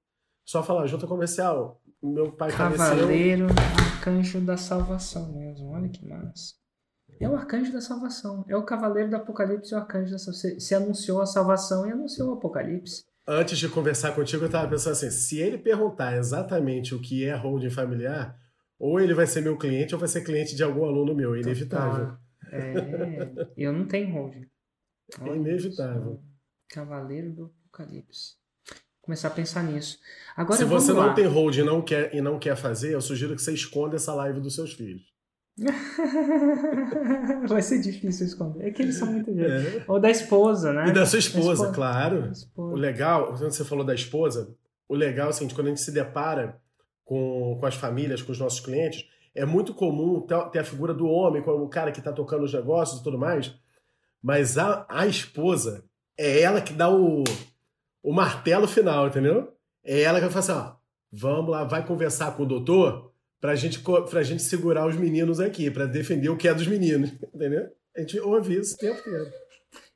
Só 0.43 0.63
falar, 0.63 0.87
junta 0.87 1.05
comercial, 1.05 1.79
meu 2.01 2.31
pai 2.31 2.51
Cavaleiro, 2.51 3.47
faleceu. 3.47 3.85
arcanjo 3.85 4.41
da 4.41 4.57
salvação 4.57 5.31
mesmo, 5.33 5.69
olha 5.69 5.87
que 5.87 6.03
massa. 6.05 6.55
É 7.19 7.30
o 7.30 7.36
arcanjo 7.36 7.71
da 7.71 7.82
salvação. 7.82 8.45
É 8.47 8.56
o 8.56 8.63
cavaleiro 8.63 9.10
do 9.10 9.15
Apocalipse 9.15 9.73
e 9.73 9.76
o 9.76 9.80
arcanjo 9.80 10.12
da 10.12 10.17
salvação. 10.17 10.60
Você 10.60 10.76
anunciou 10.76 11.21
a 11.21 11.26
salvação 11.26 11.88
e 11.88 11.91
anunciou 11.91 12.30
o 12.30 12.34
Apocalipse. 12.34 13.04
Antes 13.26 13.58
de 13.58 13.69
conversar 13.69 14.13
contigo, 14.13 14.43
eu 14.43 14.47
estava 14.47 14.69
pensando 14.69 14.93
assim: 14.93 15.10
se 15.10 15.39
ele 15.39 15.58
perguntar 15.58 16.17
exatamente 16.17 16.93
o 16.93 17.02
que 17.02 17.26
é 17.26 17.34
holding 17.34 17.69
familiar, 17.69 18.38
ou 18.78 18.99
ele 18.99 19.13
vai 19.13 19.26
ser 19.26 19.41
meu 19.41 19.58
cliente 19.58 19.93
ou 19.93 19.99
vai 19.99 20.10
ser 20.10 20.23
cliente 20.23 20.56
de 20.56 20.63
algum 20.63 20.84
aluno 20.84 21.15
meu. 21.15 21.34
É 21.36 21.39
inevitável. 21.39 22.17
É, 22.52 23.47
eu 23.56 23.71
não 23.71 23.88
tenho 23.88 24.13
holding. 24.13 24.45
É 25.21 25.36
inevitável. 25.36 26.21
Cavaleiro 26.69 27.32
do 27.32 27.54
Apocalipse. 27.69 28.36
Começar 29.02 29.30
a 29.30 29.32
pensar 29.32 29.63
nisso. 29.63 29.99
Agora, 30.36 30.58
Se 30.58 30.65
você 30.65 30.91
não 30.91 31.13
tem 31.13 31.26
holding 31.26 31.62
e 31.62 31.63
não, 31.63 31.82
quer, 31.82 32.13
e 32.13 32.21
não 32.21 32.39
quer 32.39 32.56
fazer, 32.56 32.93
eu 32.93 33.02
sugiro 33.02 33.36
que 33.36 33.41
você 33.41 33.54
esconda 33.54 33.95
essa 33.95 34.13
live 34.13 34.39
dos 34.39 34.56
seus 34.56 34.73
filhos. 34.73 35.12
Vai 37.47 37.61
ser 37.61 37.79
difícil 37.79 38.25
esconder. 38.25 38.67
É 38.67 38.71
que 38.71 38.81
eles 38.81 38.95
são 38.95 39.11
muito. 39.11 39.29
É. 39.29 39.83
Ou 39.87 39.99
da 39.99 40.09
esposa, 40.09 40.73
né? 40.73 40.87
E 40.87 40.91
da 40.91 41.05
sua 41.05 41.19
esposa, 41.19 41.51
esposa. 41.51 41.71
claro. 41.71 42.31
Esposa. 42.31 42.73
O 42.73 42.75
legal, 42.75 43.27
quando 43.27 43.51
você 43.51 43.63
falou 43.63 43.85
da 43.85 43.93
esposa, 43.93 44.55
o 44.89 44.95
legal 44.95 45.27
é 45.27 45.29
assim, 45.29 45.47
quando 45.49 45.67
a 45.67 45.69
gente 45.69 45.81
se 45.81 45.91
depara 45.91 46.59
com, 47.05 47.57
com 47.59 47.65
as 47.65 47.75
famílias, 47.75 48.21
com 48.21 48.31
os 48.31 48.39
nossos 48.39 48.59
clientes, 48.59 49.05
é 49.35 49.45
muito 49.45 49.73
comum 49.73 50.25
ter 50.51 50.59
a 50.59 50.63
figura 50.63 50.93
do 50.93 51.07
homem, 51.07 51.41
como 51.41 51.63
o 51.63 51.69
cara 51.69 51.91
que 51.91 51.99
está 51.99 52.11
tocando 52.11 52.43
os 52.43 52.53
negócios 52.53 52.99
e 52.99 53.03
tudo 53.03 53.17
mais, 53.17 53.53
mas 54.21 54.57
a, 54.57 54.85
a 54.89 55.05
esposa 55.05 55.83
é 56.17 56.41
ela 56.41 56.61
que 56.61 56.73
dá 56.73 56.89
o, 56.89 57.23
o 58.01 58.13
martelo 58.13 58.67
final, 58.67 59.07
entendeu? 59.07 59.53
É 59.83 60.01
ela 60.01 60.19
que 60.19 60.27
vai 60.27 60.43
falar 60.43 60.61
assim: 60.61 60.69
ó, 60.69 60.75
vamos 61.11 61.51
lá, 61.51 61.63
vai 61.63 61.85
conversar 61.85 62.35
com 62.35 62.43
o 62.43 62.47
doutor 62.47 63.12
pra 63.43 63.56
gente, 63.56 63.79
pra 64.10 64.23
gente 64.23 64.41
segurar 64.41 64.88
os 64.88 64.95
meninos 64.95 65.41
aqui, 65.41 65.69
para 65.69 65.86
defender 65.86 66.29
o 66.29 66.38
que 66.38 66.47
é 66.47 66.53
dos 66.53 66.65
meninos, 66.65 67.12
entendeu? 67.36 67.69
A 67.93 67.99
gente 67.99 68.17
ouve 68.17 68.58
isso 68.58 68.75
o 68.75 68.77
tempo 68.77 68.97
inteiro. 69.01 69.34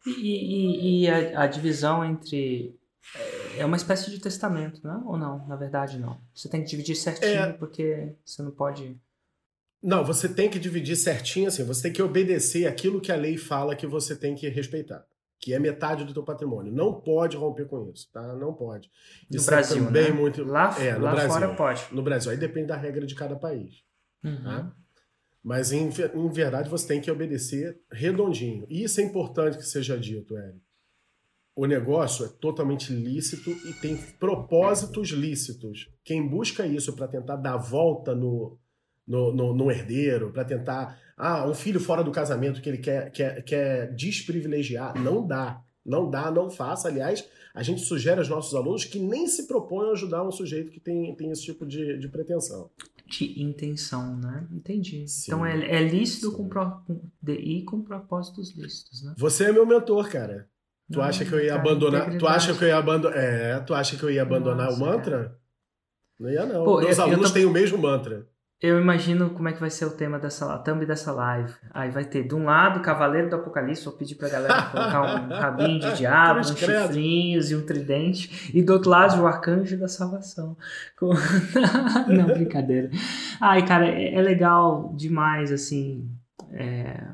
E, 0.05 0.11
e, 0.11 1.03
e 1.03 1.09
a, 1.09 1.43
a, 1.43 1.47
divisão 1.47 2.03
entre. 2.03 2.77
É 3.57 3.63
uma 3.63 3.77
espécie 3.77 4.11
de 4.11 4.19
testamento, 4.19 4.85
né? 4.85 5.01
Ou 5.05 5.17
não? 5.17 5.47
Na 5.47 5.55
verdade, 5.55 5.97
não. 5.97 6.19
Você 6.35 6.49
tem 6.49 6.61
que 6.61 6.69
dividir 6.69 6.97
certinho, 6.97 7.31
é... 7.31 7.53
porque 7.53 8.13
você 8.25 8.43
não 8.43 8.51
pode. 8.51 8.99
Não, 9.81 10.03
você 10.03 10.27
tem 10.27 10.49
que 10.49 10.59
dividir 10.59 10.97
certinho 10.97 11.47
assim. 11.47 11.63
Você 11.63 11.83
tem 11.83 11.93
que 11.93 12.03
obedecer 12.03 12.67
aquilo 12.67 12.99
que 12.99 13.13
a 13.13 13.15
lei 13.15 13.37
fala 13.37 13.77
que 13.77 13.87
você 13.87 14.13
tem 14.13 14.35
que 14.35 14.49
respeitar. 14.49 15.05
Que 15.39 15.53
é 15.53 15.59
metade 15.59 16.03
do 16.03 16.13
teu 16.13 16.23
patrimônio. 16.23 16.71
Não 16.71 16.99
pode 16.99 17.37
romper 17.37 17.65
com 17.65 17.89
isso, 17.91 18.09
tá? 18.11 18.35
Não 18.35 18.53
pode. 18.53 18.89
No 19.29 19.37
isso 19.37 19.49
é 19.49 19.53
Brasil, 19.55 19.83
é 19.83 19.85
também 19.85 20.11
né? 20.11 20.11
muito. 20.11 20.43
Lá, 20.43 20.75
é, 20.79 20.93
no 20.93 21.03
lá 21.03 21.11
Brasil, 21.11 21.31
fora 21.31 21.55
pode. 21.55 21.87
No 21.91 22.01
Brasil. 22.01 22.31
Aí 22.31 22.37
depende 22.37 22.67
da 22.67 22.75
regra 22.75 23.05
de 23.05 23.15
cada 23.15 23.35
país. 23.35 23.83
Uhum. 24.23 24.43
Tá? 24.43 24.73
Mas, 25.43 25.71
em, 25.71 25.87
em 25.87 26.29
verdade, 26.29 26.69
você 26.69 26.87
tem 26.87 26.99
que 26.99 27.09
obedecer 27.09 27.79
redondinho. 27.91 28.65
E 28.69 28.83
isso 28.83 28.99
é 28.99 29.03
importante 29.03 29.57
que 29.57 29.63
seja 29.63 29.97
dito, 29.97 30.37
Érico. 30.37 30.67
O 31.55 31.65
negócio 31.65 32.25
é 32.25 32.27
totalmente 32.27 32.93
lícito 32.93 33.49
e 33.49 33.73
tem 33.81 33.97
propósitos 34.19 35.09
lícitos. 35.09 35.89
Quem 36.03 36.27
busca 36.27 36.67
isso 36.67 36.93
para 36.93 37.07
tentar 37.07 37.37
dar 37.37 37.57
volta 37.57 38.13
no, 38.13 38.59
no, 39.07 39.33
no, 39.33 39.55
no 39.55 39.71
herdeiro, 39.71 40.31
para 40.31 40.45
tentar. 40.45 40.99
Ah, 41.17 41.47
um 41.49 41.53
filho 41.55 41.79
fora 41.79 42.03
do 42.03 42.11
casamento 42.11 42.61
que 42.61 42.69
ele 42.69 42.77
quer, 42.77 43.11
quer, 43.11 43.43
quer 43.43 43.93
desprivilegiar. 43.95 44.95
Não 45.01 45.25
dá. 45.25 45.61
Não 45.83 46.09
dá, 46.09 46.29
não 46.29 46.49
faça. 46.49 46.87
Aliás, 46.87 47.27
a 47.55 47.63
gente 47.63 47.81
sugere 47.81 48.19
aos 48.19 48.29
nossos 48.29 48.53
alunos 48.53 48.85
que 48.85 48.99
nem 48.99 49.25
se 49.25 49.47
proponham 49.47 49.89
a 49.89 49.93
ajudar 49.93 50.23
um 50.23 50.31
sujeito 50.31 50.69
que 50.69 50.79
tem, 50.79 51.15
tem 51.15 51.31
esse 51.31 51.43
tipo 51.43 51.65
de, 51.65 51.97
de 51.97 52.07
pretensão 52.07 52.69
de 53.07 53.41
intenção, 53.41 54.17
né? 54.17 54.45
Entendi. 54.51 55.07
Sim, 55.07 55.31
então 55.31 55.45
é, 55.45 55.53
é 55.53 55.81
lícito 55.87 56.31
com 56.33 56.47
pro, 56.47 56.81
e 57.25 57.63
com 57.63 57.81
propósitos 57.81 58.55
lícitos, 58.55 59.03
né? 59.03 59.15
Você 59.17 59.45
é 59.45 59.51
meu 59.51 59.65
mentor, 59.65 60.09
cara. 60.09 60.47
Tu 60.91 60.99
Não, 60.99 61.05
acha 61.05 61.25
que 61.25 61.33
eu 61.33 61.39
ia 61.39 61.49
cara, 61.49 61.61
abandonar? 61.61 62.17
Tu 62.17 62.27
acha 62.27 62.53
que 62.53 62.63
eu 62.63 62.67
ia 62.67 62.77
abandonar? 62.77 63.17
É, 63.17 63.59
tu 63.59 63.73
acha 63.73 63.97
que 63.97 64.03
eu 64.03 64.11
ia 64.11 64.21
abandonar 64.21 64.67
Nossa, 64.67 64.77
o 64.77 64.79
mantra? 64.79 65.17
Cara. 65.17 65.39
Não 66.19 66.29
ia 66.29 66.45
não. 66.45 66.63
Pô, 66.63 66.79
Meus 66.79 66.97
eu, 66.97 67.03
alunos 67.03 67.25
eu 67.25 67.27
tô... 67.27 67.33
têm 67.33 67.45
o 67.45 67.51
mesmo 67.51 67.77
mantra. 67.77 68.27
Eu 68.59 68.81
imagino 68.81 69.29
como 69.29 69.47
é 69.47 69.53
que 69.53 69.59
vai 69.59 69.69
ser 69.69 69.85
o 69.85 69.91
tema 69.91 70.17
dessa 70.17 70.57
thumb 70.59 70.83
dessa 70.83 71.11
live. 71.11 71.53
Aí 71.71 71.91
vai 71.91 72.03
ter, 72.03 72.27
de 72.27 72.33
um 72.33 72.45
lado, 72.45 72.81
Cavaleiro 72.81 73.29
do 73.29 73.35
Apocalipse, 73.35 73.85
vou 73.85 73.93
pedir 73.93 74.15
pra 74.15 74.29
galera 74.29 74.63
colocar 74.63 75.01
um 75.03 75.29
rabinho 75.39 75.79
de 75.79 75.97
diabo, 75.97 76.39
uns 76.39 76.57
chifrinhos 76.57 77.51
e 77.51 77.55
um 77.55 77.63
tridente. 77.63 78.51
E 78.51 78.63
do 78.63 78.73
outro 78.73 78.89
lado, 78.89 79.21
o 79.21 79.27
Arcanjo 79.27 79.77
da 79.77 79.87
Salvação. 79.87 80.57
Não, 82.09 82.25
brincadeira. 82.25 82.89
Ai, 83.39 83.63
cara, 83.63 83.87
é, 83.87 84.15
é 84.15 84.21
legal 84.23 84.91
demais, 84.97 85.51
assim. 85.51 86.09
É... 86.51 87.09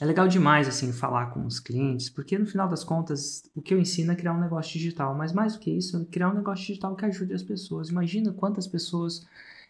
é 0.00 0.04
legal 0.04 0.26
demais, 0.26 0.66
assim, 0.66 0.92
falar 0.92 1.26
com 1.26 1.46
os 1.46 1.60
clientes, 1.60 2.10
porque 2.10 2.36
no 2.36 2.46
final 2.46 2.66
das 2.66 2.82
contas, 2.82 3.44
o 3.54 3.62
que 3.62 3.72
eu 3.72 3.78
ensino 3.78 4.10
é 4.10 4.16
criar 4.16 4.32
um 4.32 4.40
negócio 4.40 4.72
digital. 4.72 5.14
Mas 5.14 5.32
mais 5.32 5.52
do 5.52 5.60
que 5.60 5.70
isso, 5.70 6.04
criar 6.06 6.30
um 6.30 6.34
negócio 6.34 6.66
digital 6.66 6.96
que 6.96 7.04
ajude 7.04 7.32
as 7.32 7.44
pessoas. 7.44 7.90
Imagina 7.90 8.32
quantas 8.32 8.66
pessoas 8.66 9.24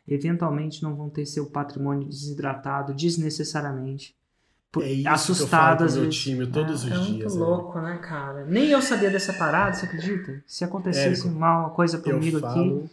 eventualmente 0.06 0.82
não 0.82 0.96
vão 0.96 1.10
ter 1.10 1.26
seu 1.26 1.50
patrimônio 1.50 2.08
desidratado 2.08 2.94
desnecessariamente. 2.94 4.16
Por, 4.72 4.84
é 4.84 4.90
isso 4.92 5.08
assustadas. 5.08 5.94
Que 5.94 5.98
eu 5.98 6.02
falo 6.02 6.12
time 6.12 6.46
todos 6.46 6.84
é, 6.84 6.86
os 6.86 6.92
é 6.92 7.04
dias. 7.04 7.34
É 7.34 7.38
muito 7.38 7.50
louco, 7.50 7.80
né, 7.80 7.98
cara? 7.98 8.44
Nem 8.46 8.68
eu 8.68 8.80
sabia 8.80 9.10
dessa 9.10 9.32
parada, 9.32 9.72
você 9.72 9.86
acredita? 9.86 10.42
Se 10.46 10.64
acontecesse 10.64 11.22
Érico, 11.22 11.28
uma 11.28 11.70
coisa 11.70 11.98
comigo 11.98 12.36
eu 12.36 12.40
falo, 12.40 12.76
aqui. 12.78 12.90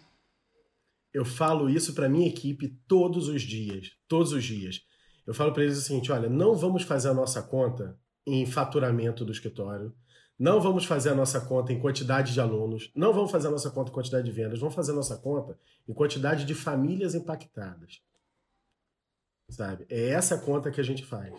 Eu 1.13 1.25
falo 1.25 1.69
isso 1.69 1.93
para 1.93 2.09
minha 2.09 2.27
equipe 2.27 2.67
todos 2.87 3.27
os 3.27 3.41
dias. 3.41 3.91
Todos 4.07 4.31
os 4.31 4.43
dias. 4.43 4.81
Eu 5.25 5.33
falo 5.33 5.51
para 5.51 5.63
eles 5.63 5.77
o 5.77 5.81
seguinte: 5.81 6.11
olha, 6.11 6.29
não 6.29 6.55
vamos 6.55 6.83
fazer 6.83 7.09
a 7.09 7.13
nossa 7.13 7.43
conta 7.43 7.97
em 8.25 8.45
faturamento 8.45 9.23
do 9.23 9.31
escritório 9.31 9.93
não 10.39 10.61
vamos 10.61 10.85
fazer 10.85 11.09
a 11.09 11.15
nossa 11.15 11.41
conta 11.41 11.73
em 11.73 11.79
quantidade 11.79 12.33
de 12.33 12.39
alunos, 12.39 12.91
não 12.95 13.11
vamos 13.11 13.31
fazer 13.31 13.47
a 13.47 13.51
nossa 13.51 13.71
conta 13.71 13.89
em 13.89 13.93
quantidade 13.93 14.25
de 14.25 14.31
vendas, 14.31 14.59
vamos 14.59 14.75
fazer 14.75 14.91
a 14.91 14.95
nossa 14.95 15.17
conta 15.17 15.57
em 15.87 15.93
quantidade 15.93 16.45
de 16.45 16.53
famílias 16.53 17.15
impactadas. 17.15 18.01
Sabe? 19.49 19.85
É 19.89 20.09
essa 20.09 20.37
conta 20.37 20.69
que 20.69 20.81
a 20.81 20.83
gente 20.83 21.05
faz. 21.05 21.33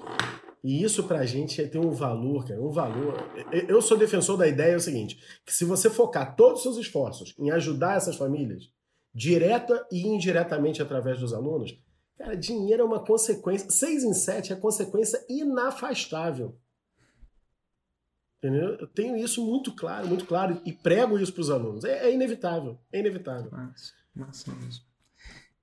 E 0.65 0.83
isso 0.83 1.05
pra 1.05 1.25
gente 1.25 1.65
tem 1.69 1.81
um 1.81 1.93
valor, 1.93 2.45
cara, 2.45 2.61
um 2.61 2.71
valor. 2.71 3.15
Eu 3.69 3.81
sou 3.81 3.97
defensor 3.97 4.37
da 4.37 4.49
ideia 4.49 4.73
é 4.73 4.77
o 4.77 4.81
seguinte, 4.81 5.21
que 5.45 5.55
se 5.55 5.65
você 5.65 5.89
focar 5.89 6.35
todos 6.35 6.59
os 6.59 6.63
seus 6.63 6.77
esforços 6.79 7.35
em 7.39 7.51
ajudar 7.51 7.97
essas 7.97 8.17
famílias, 8.17 8.73
direta 9.15 9.87
e 9.93 10.07
indiretamente 10.07 10.83
através 10.83 11.21
dos 11.21 11.33
alunos, 11.33 11.79
cara, 12.17 12.35
dinheiro 12.35 12.83
é 12.83 12.85
uma 12.85 13.05
consequência, 13.05 13.71
seis 13.71 14.03
em 14.03 14.15
sete 14.15 14.53
é 14.53 14.57
consequência 14.57 15.25
inafastável 15.29 16.57
Entendeu? 18.39 18.77
Eu 18.77 18.87
tenho 18.87 19.17
isso 19.17 19.45
muito 19.45 19.73
claro, 19.73 20.07
muito 20.07 20.25
claro, 20.25 20.61
e 20.65 20.73
prego 20.73 21.19
isso 21.19 21.33
para 21.33 21.41
os 21.41 21.51
alunos. 21.51 21.85
É, 21.85 22.07
é, 22.07 22.15
inevitável, 22.15 22.79
é 22.93 23.01
inevitável. 23.01 23.51
Massa, 23.51 23.93
massa 24.15 24.53
mesmo. 24.55 24.85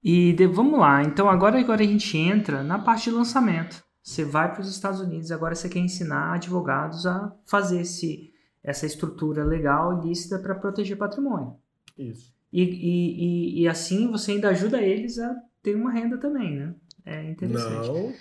E 0.03 0.33
de, 0.33 0.45
vamos 0.45 0.79
lá, 0.79 1.01
então 1.01 1.29
agora, 1.29 1.59
agora 1.59 1.81
a 1.81 1.88
gente 1.88 2.17
entra 2.17 2.63
na 2.63 2.77
parte 2.77 3.09
de 3.09 3.15
lançamento. 3.15 3.83
Você 4.03 4.23
vai 4.23 4.51
para 4.51 4.61
os 4.61 4.69
Estados 4.69 4.99
Unidos, 4.99 5.31
agora 5.31 5.55
você 5.55 5.69
quer 5.69 5.79
ensinar 5.79 6.33
advogados 6.33 7.07
a 7.07 7.33
fazer 7.45 7.81
esse, 7.81 8.31
essa 8.61 8.85
estrutura 8.85 9.43
legal 9.43 9.97
e 9.97 10.09
lícita 10.09 10.38
para 10.38 10.53
proteger 10.53 10.97
patrimônio. 10.97 11.55
Isso. 11.97 12.35
E, 12.51 12.61
e, 12.61 13.59
e, 13.59 13.61
e, 13.61 13.67
assim 13.67 14.11
você 14.11 14.33
ainda 14.33 14.49
ajuda 14.49 14.81
eles 14.81 15.17
a 15.17 15.35
ter 15.63 15.75
uma 15.75 15.91
renda 15.91 16.17
também, 16.17 16.55
né? 16.57 16.75
É 17.05 17.29
interessante. 17.29 17.88
Não. 17.88 18.13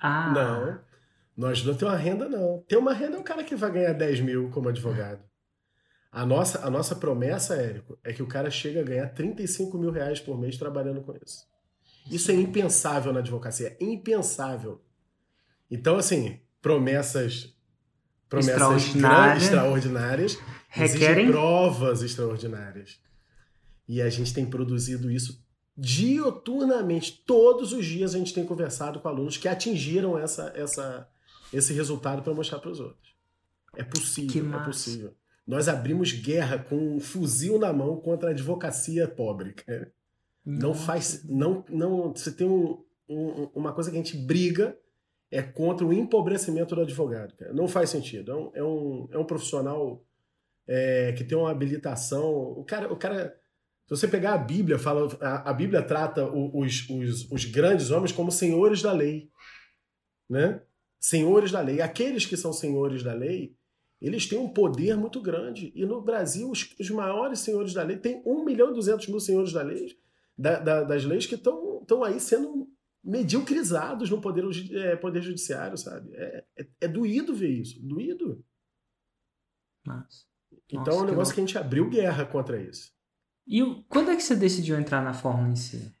Ah. 0.00 0.32
Não. 0.34 0.91
Nós 1.36 1.64
não 1.64 1.74
temos 1.74 1.94
uma 1.94 2.00
renda, 2.00 2.28
não. 2.28 2.62
Ter 2.68 2.76
uma 2.76 2.92
renda 2.92 3.16
é 3.16 3.20
um 3.20 3.24
cara 3.24 3.42
que 3.42 3.56
vai 3.56 3.70
ganhar 3.70 3.92
10 3.92 4.20
mil 4.20 4.50
como 4.50 4.68
advogado. 4.68 5.22
A 6.10 6.26
nossa, 6.26 6.66
a 6.66 6.70
nossa 6.70 6.94
promessa, 6.94 7.54
Érico, 7.54 7.98
é 8.04 8.12
que 8.12 8.22
o 8.22 8.26
cara 8.26 8.50
chega 8.50 8.80
a 8.80 8.84
ganhar 8.84 9.08
35 9.08 9.78
mil 9.78 9.90
reais 9.90 10.20
por 10.20 10.38
mês 10.38 10.58
trabalhando 10.58 11.00
com 11.00 11.14
isso. 11.24 11.46
Isso 12.10 12.30
é 12.30 12.34
impensável 12.34 13.12
na 13.12 13.20
advocacia. 13.20 13.76
É 13.80 13.84
impensável. 13.84 14.82
Então, 15.70 15.96
assim, 15.96 16.38
promessas, 16.60 17.56
promessas 18.28 18.52
Extraordinária. 18.52 19.38
extraordinárias 19.38 20.38
requerem 20.68 21.30
provas 21.30 22.02
extraordinárias. 22.02 23.00
E 23.88 24.02
a 24.02 24.10
gente 24.10 24.34
tem 24.34 24.44
produzido 24.44 25.10
isso 25.10 25.42
dioturnamente. 25.76 27.22
Todos 27.26 27.72
os 27.72 27.86
dias 27.86 28.14
a 28.14 28.18
gente 28.18 28.34
tem 28.34 28.44
conversado 28.44 29.00
com 29.00 29.08
alunos 29.08 29.38
que 29.38 29.48
atingiram 29.48 30.18
essa, 30.18 30.52
essa, 30.54 31.08
esse 31.52 31.72
resultado 31.72 32.22
para 32.22 32.34
mostrar 32.34 32.58
para 32.58 32.70
os 32.70 32.80
outros. 32.80 33.14
É 33.76 33.82
possível, 33.82 34.54
é 34.54 34.64
possível. 34.64 35.14
Nós 35.46 35.68
abrimos 35.68 36.12
guerra 36.12 36.58
com 36.58 36.96
um 36.96 37.00
fuzil 37.00 37.58
na 37.58 37.72
mão 37.72 37.96
contra 38.00 38.28
a 38.28 38.32
advocacia 38.32 39.08
pobre, 39.08 39.54
cara. 39.54 39.92
Não 40.44 40.74
faz. 40.74 41.24
Não, 41.24 41.64
não, 41.68 42.12
você 42.12 42.32
tem 42.32 42.46
um, 42.46 42.84
um, 43.08 43.50
uma 43.54 43.72
coisa 43.72 43.90
que 43.90 43.96
a 43.96 44.02
gente 44.02 44.16
briga 44.16 44.76
é 45.30 45.42
contra 45.42 45.86
o 45.86 45.92
empobrecimento 45.92 46.74
do 46.74 46.82
advogado. 46.82 47.34
Cara. 47.36 47.52
Não 47.52 47.66
faz 47.66 47.90
sentido. 47.90 48.30
É 48.30 48.34
um, 48.34 48.50
é 48.54 48.64
um, 48.64 49.08
é 49.12 49.18
um 49.18 49.24
profissional 49.24 50.04
é, 50.66 51.12
que 51.12 51.24
tem 51.24 51.36
uma 51.36 51.50
habilitação. 51.50 52.30
O 52.30 52.64
cara, 52.64 52.92
o 52.92 52.96
cara. 52.96 53.36
Se 53.86 53.96
você 53.96 54.08
pegar 54.08 54.34
a 54.34 54.38
Bíblia, 54.38 54.78
fala, 54.78 55.08
a, 55.20 55.50
a 55.50 55.52
Bíblia 55.52 55.82
trata 55.82 56.24
os, 56.24 56.88
os, 56.88 57.30
os 57.30 57.44
grandes 57.44 57.90
homens 57.90 58.12
como 58.12 58.30
senhores 58.30 58.80
da 58.80 58.92
lei. 58.92 59.30
Né? 60.28 60.60
Senhores 61.02 61.50
da 61.50 61.60
lei. 61.60 61.80
Aqueles 61.80 62.24
que 62.24 62.36
são 62.36 62.52
senhores 62.52 63.02
da 63.02 63.12
lei, 63.12 63.54
eles 64.00 64.26
têm 64.26 64.38
um 64.38 64.48
poder 64.48 64.96
muito 64.96 65.20
grande. 65.20 65.72
E 65.74 65.84
no 65.84 66.00
Brasil, 66.00 66.48
os, 66.48 66.72
os 66.78 66.90
maiores 66.90 67.40
senhores 67.40 67.74
da 67.74 67.82
lei, 67.82 67.98
tem 67.98 68.22
1 68.24 68.44
milhão 68.44 68.70
e 68.70 68.74
200 68.74 69.08
mil 69.08 69.20
senhores 69.20 69.52
da 69.52 69.62
lei, 69.62 69.98
da, 70.38 70.60
da, 70.60 70.84
das 70.84 71.04
leis 71.04 71.26
que 71.26 71.34
estão 71.34 72.04
aí 72.04 72.20
sendo 72.20 72.70
mediocrizados 73.04 74.08
no 74.08 74.20
poder, 74.20 74.44
é, 74.76 74.96
poder 74.96 75.20
judiciário, 75.22 75.76
sabe? 75.76 76.14
É, 76.14 76.44
é, 76.56 76.66
é, 76.82 76.88
doído 76.88 77.34
ver 77.34 77.50
isso, 77.50 77.82
doído. 77.82 78.44
Nossa. 79.84 80.24
Então 80.68 80.84
Nossa, 80.84 80.98
é 80.98 81.02
um 81.02 81.06
negócio 81.06 81.34
que, 81.34 81.40
que 81.40 81.44
a 81.44 81.46
gente 81.46 81.58
abriu 81.58 81.90
guerra 81.90 82.24
contra 82.24 82.60
isso. 82.62 82.92
E 83.44 83.60
quando 83.88 84.12
é 84.12 84.16
que 84.16 84.22
você 84.22 84.36
decidiu 84.36 84.78
entrar 84.78 85.02
na 85.02 85.12
fórmula 85.12 85.48
em 85.48 85.56
si? 85.56 85.92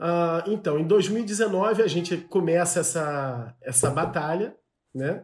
Uh, 0.00 0.50
então, 0.50 0.78
em 0.78 0.86
2019 0.86 1.82
a 1.82 1.86
gente 1.86 2.16
começa 2.16 2.80
essa, 2.80 3.54
essa 3.60 3.90
batalha, 3.90 4.56
né? 4.94 5.22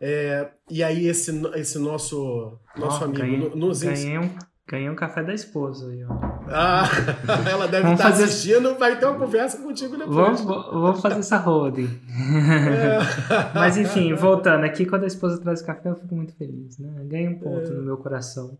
É, 0.00 0.48
e 0.70 0.84
aí 0.84 1.08
esse, 1.08 1.32
esse 1.54 1.76
nosso, 1.78 2.56
nosso 2.76 3.00
oh, 3.00 3.04
amigo 3.04 3.20
ganhei, 3.20 3.50
nos 3.56 3.82
ganhei 3.82 4.18
um, 4.18 4.30
ganhei 4.68 4.90
um 4.90 4.94
café 4.94 5.24
da 5.24 5.34
esposa 5.34 5.90
aí, 5.90 6.04
ó. 6.04 6.12
Ah, 6.48 6.84
ela 7.50 7.66
deve 7.66 7.82
vamos 7.82 7.98
estar 7.98 8.12
fazer... 8.12 8.24
assistindo, 8.24 8.78
vai 8.78 8.96
ter 8.96 9.06
uma 9.06 9.18
conversa 9.18 9.60
contigo 9.60 9.96
depois. 9.96 10.40
Vamos, 10.40 10.40
vamos 10.44 11.00
fazer 11.00 11.18
essa 11.18 11.38
roda. 11.38 11.80
É. 11.80 12.98
Mas 13.58 13.76
enfim, 13.76 14.14
voltando 14.14 14.64
aqui, 14.64 14.86
quando 14.86 15.02
a 15.02 15.08
esposa 15.08 15.40
traz 15.40 15.62
café, 15.62 15.88
eu 15.88 15.96
fico 15.96 16.14
muito 16.14 16.32
feliz, 16.36 16.78
né? 16.78 16.94
Ganhei 17.06 17.28
um 17.28 17.40
ponto 17.40 17.72
é. 17.72 17.74
no 17.74 17.82
meu 17.82 17.96
coração. 17.96 18.56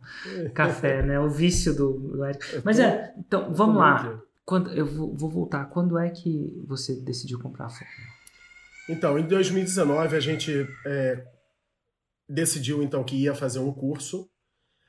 Café, 0.55 1.03
né? 1.03 1.21
O 1.21 1.29
vício 1.29 1.73
do, 1.73 1.93
do. 1.93 2.19
Mas 2.65 2.81
é, 2.81 3.15
então, 3.17 3.53
vamos 3.53 3.77
lá. 3.77 4.21
Quando, 4.47 4.71
eu 4.73 4.87
vou, 4.87 5.15
vou, 5.15 5.29
voltar. 5.29 5.67
Quando 5.67 5.99
é 5.99 6.09
que 6.09 6.63
você 6.67 6.95
decidiu 7.03 7.39
comprar 7.39 7.67
a 7.67 7.69
Fórmula? 7.69 8.17
Então, 8.89 9.19
em 9.19 9.27
2019 9.27 10.17
a 10.17 10.21
gente 10.21 10.67
é, 10.87 11.27
decidiu 12.29 12.83
então 12.83 13.03
que 13.05 13.17
ia 13.17 13.35
fazer 13.35 13.59
um 13.59 13.73
curso. 13.73 14.31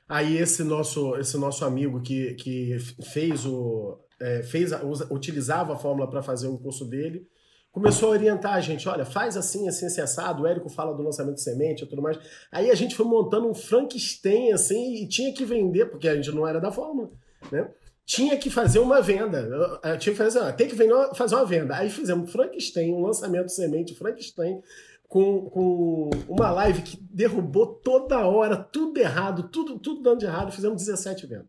Aí 0.08 0.38
esse 0.38 0.64
nosso 0.64 1.16
esse 1.16 1.36
nosso 1.36 1.64
amigo 1.64 2.00
que, 2.00 2.34
que 2.34 2.78
fez 3.12 3.44
o 3.44 3.98
é, 4.20 4.42
fez 4.42 4.70
utilizava 5.10 5.74
a 5.74 5.76
fórmula 5.76 6.08
para 6.08 6.22
fazer 6.22 6.48
um 6.48 6.56
curso 6.56 6.88
dele 6.88 7.28
começou 7.70 8.08
a 8.08 8.12
orientar 8.12 8.54
a 8.54 8.60
gente, 8.60 8.88
olha, 8.88 9.04
faz 9.04 9.36
assim, 9.36 9.68
assim, 9.68 9.86
assim, 9.86 10.00
assado, 10.00 10.42
o 10.42 10.46
Érico 10.46 10.68
fala 10.68 10.94
do 10.94 11.02
lançamento 11.02 11.36
de 11.36 11.42
semente 11.42 11.84
e 11.84 11.86
tudo 11.86 12.02
mais. 12.02 12.18
Aí 12.50 12.70
a 12.70 12.74
gente 12.74 12.96
foi 12.96 13.06
montando 13.06 13.48
um 13.48 13.54
Frankenstein, 13.54 14.52
assim, 14.52 14.96
e 14.96 15.08
tinha 15.08 15.32
que 15.32 15.44
vender, 15.44 15.86
porque 15.86 16.08
a 16.08 16.16
gente 16.16 16.30
não 16.32 16.46
era 16.46 16.60
da 16.60 16.72
fórmula, 16.72 17.10
né? 17.52 17.70
Tinha 18.08 18.38
que 18.38 18.48
fazer 18.48 18.78
uma 18.78 19.02
venda. 19.02 19.38
Eu, 19.84 19.98
tinha 19.98 20.14
que 20.14 20.18
fazer, 20.18 20.38
ah, 20.38 20.50
tem 20.50 20.66
que 20.66 20.74
fazer 21.14 21.34
uma 21.34 21.44
venda. 21.44 21.76
Aí 21.76 21.90
fizemos 21.90 22.32
Frankenstein, 22.32 22.94
um 22.94 23.02
lançamento 23.02 23.44
de 23.44 23.54
semente, 23.54 23.94
Frankenstein, 23.94 24.62
com, 25.06 25.50
com 25.50 26.08
uma 26.26 26.50
live 26.50 26.80
que 26.80 26.96
derrubou 27.02 27.66
toda 27.66 28.26
hora, 28.26 28.56
tudo 28.56 28.98
errado, 28.98 29.50
tudo, 29.50 29.78
tudo 29.78 30.00
dando 30.00 30.20
de 30.20 30.24
errado. 30.24 30.50
Fizemos 30.50 30.86
17 30.86 31.26
vendas. 31.26 31.48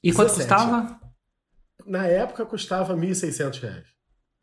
E 0.00 0.12
quanto 0.12 0.32
custava? 0.34 1.00
Na 1.84 2.06
época 2.06 2.46
custava 2.46 2.94
R$ 2.94 3.00
1.600. 3.00 3.82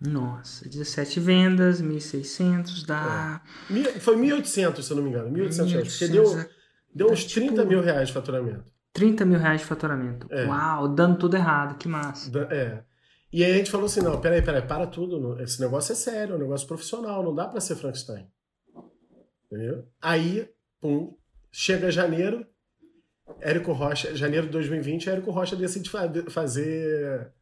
Nossa, 0.01 0.68
17 0.68 1.18
vendas, 1.22 1.82
1.600, 1.82 2.86
dá. 2.86 3.41
É. 3.72 3.99
Foi 4.01 4.18
1.800, 4.18 4.82
se 4.82 4.91
eu 4.91 4.97
não 4.97 5.04
me 5.04 5.12
engano. 5.12 5.30
1.800 5.30 5.66
reais. 5.72 5.97
Porque 5.97 6.08
deu, 6.10 6.45
deu 6.93 7.10
uns 7.10 7.24
30 7.24 7.54
tipo, 7.54 7.66
mil 7.66 7.82
reais 7.82 8.10
de 8.10 8.14
faturamento. 8.14 8.73
30 8.94 9.26
mil 9.26 9.39
reais 9.39 9.62
de 9.62 9.68
faturamento. 9.68 10.28
É. 10.32 10.46
Uau, 10.46 10.88
dando 10.88 11.18
tudo 11.18 11.36
errado, 11.36 11.78
que 11.78 11.88
massa. 11.88 12.32
É. 12.52 12.84
E 13.32 13.44
aí 13.44 13.52
a 13.52 13.58
gente 13.58 13.72
falou 13.72 13.88
assim: 13.88 14.02
não, 14.02 14.22
peraí, 14.22 14.41
peraí, 14.41 14.62
para 14.62 14.86
tudo. 14.86 15.41
Esse 15.41 15.60
negócio 15.60 15.91
é 15.91 15.96
sério, 15.96 16.34
é 16.34 16.36
um 16.36 16.39
negócio 16.39 16.68
profissional, 16.68 17.24
não 17.24 17.34
dá 17.34 17.48
para 17.48 17.60
ser 17.60 17.76
Frankenstein. 17.76 18.28
Entendeu? 19.46 19.88
Aí, 20.00 20.48
pum, 20.80 21.18
chega 21.52 21.91
janeiro, 21.91 22.46
Érico 23.41 23.72
Rocha, 23.72 24.16
janeiro 24.16 24.46
de 24.46 24.54
2020, 24.54 25.10
Érico 25.10 25.32
Rocha 25.32 25.56
decide 25.56 25.89
fazer, 26.30 27.34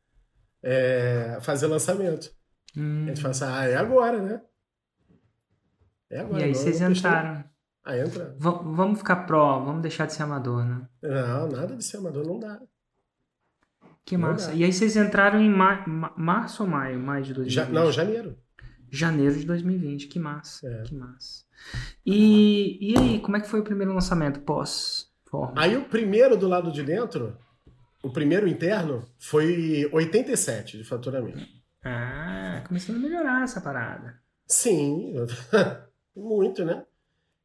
é, 0.64 1.38
fazer 1.42 1.68
lançamento. 1.68 2.34
Hum. 2.76 3.04
A 3.04 3.08
gente 3.08 3.22
fala 3.22 3.32
assim, 3.32 3.46
ah, 3.46 3.66
é 3.66 3.76
agora, 3.76 4.22
né? 4.22 4.42
É 6.10 6.20
agora. 6.20 6.42
E 6.42 6.44
aí 6.46 6.56
vocês 6.56 6.80
entraram. 6.82 7.44
Aí 7.84 8.00
entra. 8.00 8.36
V 8.38 8.50
vamos 8.64 9.00
ficar 9.00 9.26
pró, 9.26 9.60
vamos 9.60 9.82
deixar 9.82 10.06
de 10.06 10.14
ser 10.14 10.24
amador, 10.24 10.64
né? 10.64 10.88
Não, 11.02 11.48
nada 11.48 11.76
de 11.76 11.84
ser 11.84 11.98
amador, 11.98 12.26
não 12.26 12.40
dá. 12.40 12.60
Que 14.06 14.18
massa. 14.18 14.54
E 14.54 14.64
aí 14.64 14.74
vocês 14.74 14.96
entraram 14.96 15.40
em 15.40 15.50
mar 15.50 15.88
março 16.18 16.64
ou 16.64 16.70
maio? 16.70 17.00
Maio 17.00 17.24
de 17.24 17.34
2020? 17.34 17.68
Ja 17.68 17.74
não, 17.74 17.92
janeiro. 17.92 18.38
Janeiro 18.90 19.36
de 19.36 19.46
2020, 19.46 20.08
que 20.08 20.20
massa. 20.20 20.68
É. 20.68 20.84
Que 20.84 20.94
massa. 20.94 21.46
E, 22.06 22.92
e 22.92 22.98
aí, 22.98 23.20
como 23.20 23.38
é 23.38 23.40
que 23.40 23.48
foi 23.48 23.62
o 23.62 23.64
primeiro 23.64 23.94
lançamento 23.94 24.42
pós? 24.42 25.12
-forma? 25.32 25.54
Aí 25.56 25.78
o 25.78 25.86
primeiro 25.86 26.36
do 26.36 26.48
lado 26.48 26.72
de 26.72 26.84
dentro, 26.84 27.38
o 28.04 28.12
primeiro 28.12 28.48
interno, 28.48 29.08
foi 29.18 29.90
87 29.92 30.78
de 30.78 30.84
faturamento. 30.84 31.48
Ah, 31.84 32.64
começando 32.68 32.98
a 32.98 33.00
melhorar 33.00 33.44
essa 33.44 33.62
parada. 33.62 34.20
Sim, 34.46 35.14
muito, 36.16 36.66
né? 36.66 36.84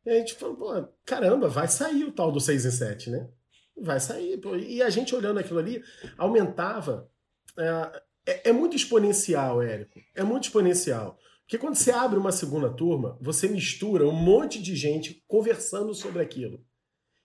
E 0.07 0.11
a 0.11 0.15
gente 0.15 0.35
falou, 0.35 0.57
pô, 0.57 0.89
caramba, 1.05 1.49
vai 1.49 1.67
sair 1.67 2.05
o 2.05 2.13
tal 2.13 2.31
do 2.31 2.41
6 2.41 2.65
em 2.65 2.71
7, 2.71 3.11
né? 3.11 3.29
Vai 3.77 3.99
sair. 3.99 4.39
Pô. 4.39 4.55
E 4.55 4.81
a 4.81 4.89
gente 4.89 5.15
olhando 5.15 5.41
aquilo 5.41 5.59
ali, 5.59 5.83
aumentava. 6.17 7.11
É, 7.59 8.03
é, 8.27 8.49
é 8.51 8.53
muito 8.53 8.77
exponencial, 8.77 9.61
Érico. 9.61 9.99
É 10.15 10.23
muito 10.23 10.45
exponencial. 10.45 11.19
Porque 11.43 11.59
quando 11.59 11.75
você 11.75 11.91
abre 11.91 12.19
uma 12.19 12.31
segunda 12.31 12.71
turma, 12.71 13.19
você 13.21 13.49
mistura 13.49 14.07
um 14.07 14.13
monte 14.13 14.63
de 14.63 14.77
gente 14.77 15.25
conversando 15.27 15.93
sobre 15.93 16.23
aquilo. 16.23 16.65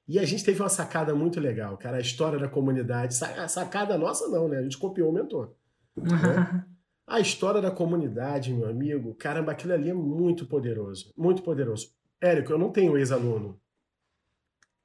E 0.07 0.17
a 0.17 0.25
gente 0.25 0.43
teve 0.43 0.59
uma 0.59 0.69
sacada 0.69 1.13
muito 1.13 1.39
legal, 1.39 1.77
cara. 1.77 1.97
A 1.97 2.01
história 2.01 2.39
da 2.39 2.49
comunidade. 2.49 3.15
A 3.23 3.47
sacada 3.47 3.95
nossa, 3.95 4.27
não, 4.27 4.47
né? 4.47 4.57
A 4.57 4.63
gente 4.63 4.77
copiou 4.77 5.09
o 5.09 5.13
mentor. 5.13 5.53
Né? 5.95 6.65
A 7.07 7.19
história 7.19 7.59
da 7.59 7.69
comunidade, 7.69 8.53
meu 8.53 8.69
amigo, 8.69 9.13
caramba, 9.15 9.51
aquilo 9.51 9.73
ali 9.73 9.89
é 9.89 9.93
muito 9.93 10.45
poderoso. 10.45 11.11
Muito 11.17 11.41
poderoso. 11.41 11.89
Érico, 12.21 12.53
eu 12.53 12.59
não 12.59 12.71
tenho 12.71 12.97
ex-aluno. 12.97 13.59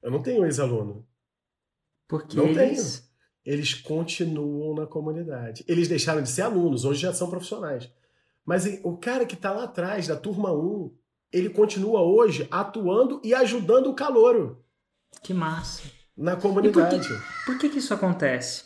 Eu 0.03 0.11
não 0.11 0.23
tenho 0.23 0.45
ex-aluno. 0.45 1.07
Porque 2.09 2.37
não 2.37 2.47
eles... 2.47 3.01
tenho. 3.01 3.07
Eles 3.45 3.75
continuam 3.75 4.75
na 4.75 4.87
comunidade. 4.87 5.65
Eles 5.69 5.87
deixaram 5.87 6.23
de 6.23 6.29
ser 6.29 6.43
alunos, 6.43 6.85
hoje 6.85 7.03
já 7.03 7.13
são 7.13 7.31
profissionais. 7.31 7.89
Mas 8.45 8.65
o 8.83 8.97
cara 8.97 9.25
que 9.25 9.35
está 9.35 9.53
lá 9.53 9.65
atrás, 9.65 10.09
da 10.09 10.17
turma 10.17 10.53
1, 10.53 10.93
ele 11.33 11.51
continua 11.51 12.01
hoje 12.01 12.49
atuando 12.51 13.21
e 13.23 13.35
ajudando 13.35 13.89
o 13.89 13.95
calouro. 13.95 14.65
Que 15.23 15.35
massa. 15.35 15.83
Na 16.17 16.35
comunidade. 16.35 17.07
por, 17.07 17.19
que, 17.19 17.45
por 17.45 17.59
que, 17.59 17.69
que 17.69 17.79
isso 17.79 17.93
acontece? 17.93 18.65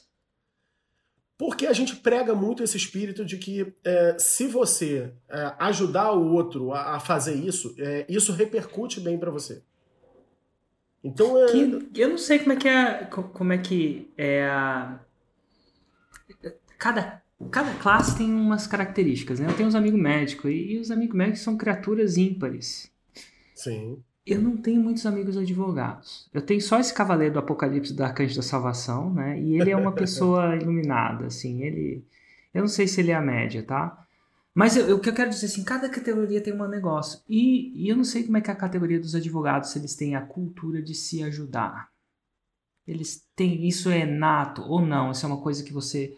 Porque 1.41 1.67
a 1.67 1.73
gente 1.73 1.97
prega 1.97 2.35
muito 2.35 2.63
esse 2.63 2.77
espírito 2.77 3.25
de 3.25 3.39
que 3.39 3.73
é, 3.83 4.15
se 4.19 4.47
você 4.47 5.11
é, 5.27 5.55
ajudar 5.61 6.13
o 6.13 6.35
outro 6.35 6.71
a, 6.71 6.97
a 6.97 7.01
fazer 7.01 7.35
isso, 7.35 7.75
é, 7.79 8.05
isso 8.11 8.35
repercute 8.35 9.01
bem 9.01 9.19
para 9.19 9.31
você. 9.31 9.63
Então 11.03 11.43
é... 11.43 11.51
que, 11.51 11.89
eu 11.99 12.11
não 12.11 12.19
sei 12.19 12.41
como 12.41 12.53
é 12.53 12.57
que 12.57 12.69
é 12.69 13.05
como 13.07 13.55
é 13.55 13.57
que 13.57 14.11
é 14.19 14.45
a 14.45 15.01
cada 16.77 17.23
cada 17.51 17.73
classe 17.77 18.19
tem 18.19 18.31
umas 18.31 18.67
características, 18.67 19.41
né? 19.41 19.49
Eu 19.49 19.57
tenho 19.57 19.67
uns 19.67 19.75
amigos 19.75 19.99
médicos 19.99 20.51
e, 20.51 20.75
e 20.75 20.79
os 20.79 20.91
amigos 20.91 21.17
médicos 21.17 21.41
são 21.41 21.57
criaturas 21.57 22.19
ímpares. 22.19 22.93
Sim. 23.55 24.05
Eu 24.33 24.41
não 24.41 24.57
tenho 24.57 24.83
muitos 24.83 25.05
amigos 25.07 25.37
advogados. 25.37 26.29
Eu 26.33 26.43
tenho 26.43 26.61
só 26.61 26.79
esse 26.79 26.93
cavaleiro 26.95 27.35
do 27.35 27.41
Apocalipse 27.41 27.93
do 27.93 28.05
Arcanjo 28.05 28.37
da 28.37 28.43
Salvação, 28.43 29.13
né? 29.13 29.41
E 29.41 29.61
ele 29.61 29.71
é 29.71 29.77
uma 29.77 29.93
pessoa 29.93 30.55
iluminada, 30.61 31.27
assim. 31.27 31.63
Ele, 31.63 32.05
eu 32.55 32.61
não 32.61 32.69
sei 32.69 32.87
se 32.87 33.01
ele 33.01 33.11
é 33.11 33.15
a 33.15 33.21
média, 33.21 33.63
tá? 33.63 34.07
Mas 34.55 34.77
eu, 34.77 34.97
o 34.97 35.01
que 35.01 35.09
eu 35.09 35.15
quero 35.15 35.31
dizer 35.31 35.47
assim, 35.47 35.65
cada 35.65 35.89
categoria 35.89 36.41
tem 36.41 36.53
um 36.53 36.69
negócio. 36.69 37.21
E, 37.29 37.73
e 37.75 37.89
eu 37.89 37.97
não 37.97 38.05
sei 38.05 38.25
como 38.25 38.37
é 38.37 38.41
que 38.41 38.51
é 38.51 38.53
a 38.53 38.57
categoria 38.57 39.01
dos 39.01 39.15
advogados, 39.15 39.71
se 39.71 39.79
eles 39.79 39.95
têm 39.95 40.17
a 40.17 40.21
cultura 40.21 40.83
de 40.83 40.95
se 40.95 41.23
ajudar. 41.23 41.89
Eles 42.87 43.25
têm, 43.37 43.67
isso 43.67 43.89
é 43.91 44.05
nato 44.05 44.63
ou 44.63 44.85
não? 44.85 45.13
Isso 45.13 45.25
é 45.25 45.29
uma 45.29 45.41
coisa 45.41 45.63
que 45.63 45.73
você 45.73 46.17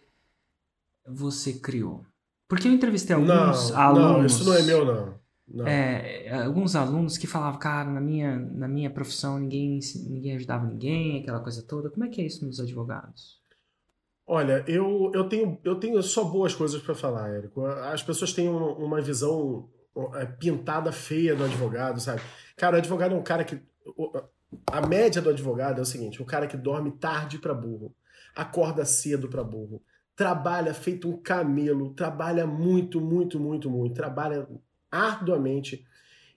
você 1.07 1.55
criou? 1.55 2.05
Porque 2.49 2.69
eu 2.69 2.73
entrevistei 2.73 3.15
alguns 3.15 3.71
não, 3.71 3.79
alunos. 3.79 4.19
Não, 4.19 4.27
isso 4.27 4.45
não 4.45 4.55
é 4.55 4.63
meu, 4.63 4.85
não. 4.85 5.22
É, 5.67 6.43
alguns 6.45 6.75
alunos 6.75 7.19
que 7.19 7.27
falavam, 7.27 7.59
cara, 7.59 7.91
na 7.91 8.01
minha, 8.01 8.37
na 8.39 8.69
minha 8.69 8.91
profissão 8.91 9.39
ninguém, 9.39 9.79
ninguém 10.09 10.37
ajudava 10.37 10.67
ninguém, 10.67 11.21
aquela 11.21 11.41
coisa 11.41 11.63
toda. 11.63 11.91
Como 11.91 12.05
é 12.05 12.09
que 12.09 12.21
é 12.21 12.27
isso 12.27 12.45
nos 12.47 12.61
advogados? 12.61 13.41
Olha, 14.27 14.65
eu, 14.67 15.11
eu, 15.15 15.29
tenho, 15.29 15.59
eu 15.65 15.75
tenho 15.75 16.03
só 16.03 16.25
boas 16.25 16.55
coisas 16.55 16.81
para 16.81 16.95
falar, 16.95 17.29
Érico. 17.29 17.67
As 17.67 18.03
pessoas 18.03 18.33
têm 18.33 18.49
uma 18.49 19.01
visão 19.01 19.69
é, 20.15 20.25
pintada 20.25 20.93
feia 20.93 21.35
do 21.35 21.45
advogado, 21.45 22.01
sabe? 22.01 22.23
Cara, 22.57 22.77
o 22.77 22.79
advogado 22.79 23.15
é 23.15 23.19
um 23.19 23.23
cara 23.23 23.45
que. 23.45 23.61
A 24.71 24.87
média 24.87 25.21
do 25.21 25.31
advogado 25.31 25.79
é 25.79 25.83
o 25.83 25.87
seguinte: 25.87 26.23
o 26.23 26.25
cara 26.25 26.47
que 26.47 26.57
dorme 26.57 26.93
tarde 26.93 27.39
para 27.39 27.53
burro, 27.53 27.95
acorda 28.35 28.85
cedo 28.85 29.29
para 29.29 29.43
burro, 29.43 29.83
trabalha 30.15 30.73
feito 30.73 31.11
um 31.11 31.17
camelo, 31.17 31.93
trabalha 31.93 32.47
muito, 32.47 33.01
muito, 33.01 33.41
muito, 33.41 33.69
muito, 33.69 33.95
trabalha 33.95 34.47
arduamente. 34.93 35.85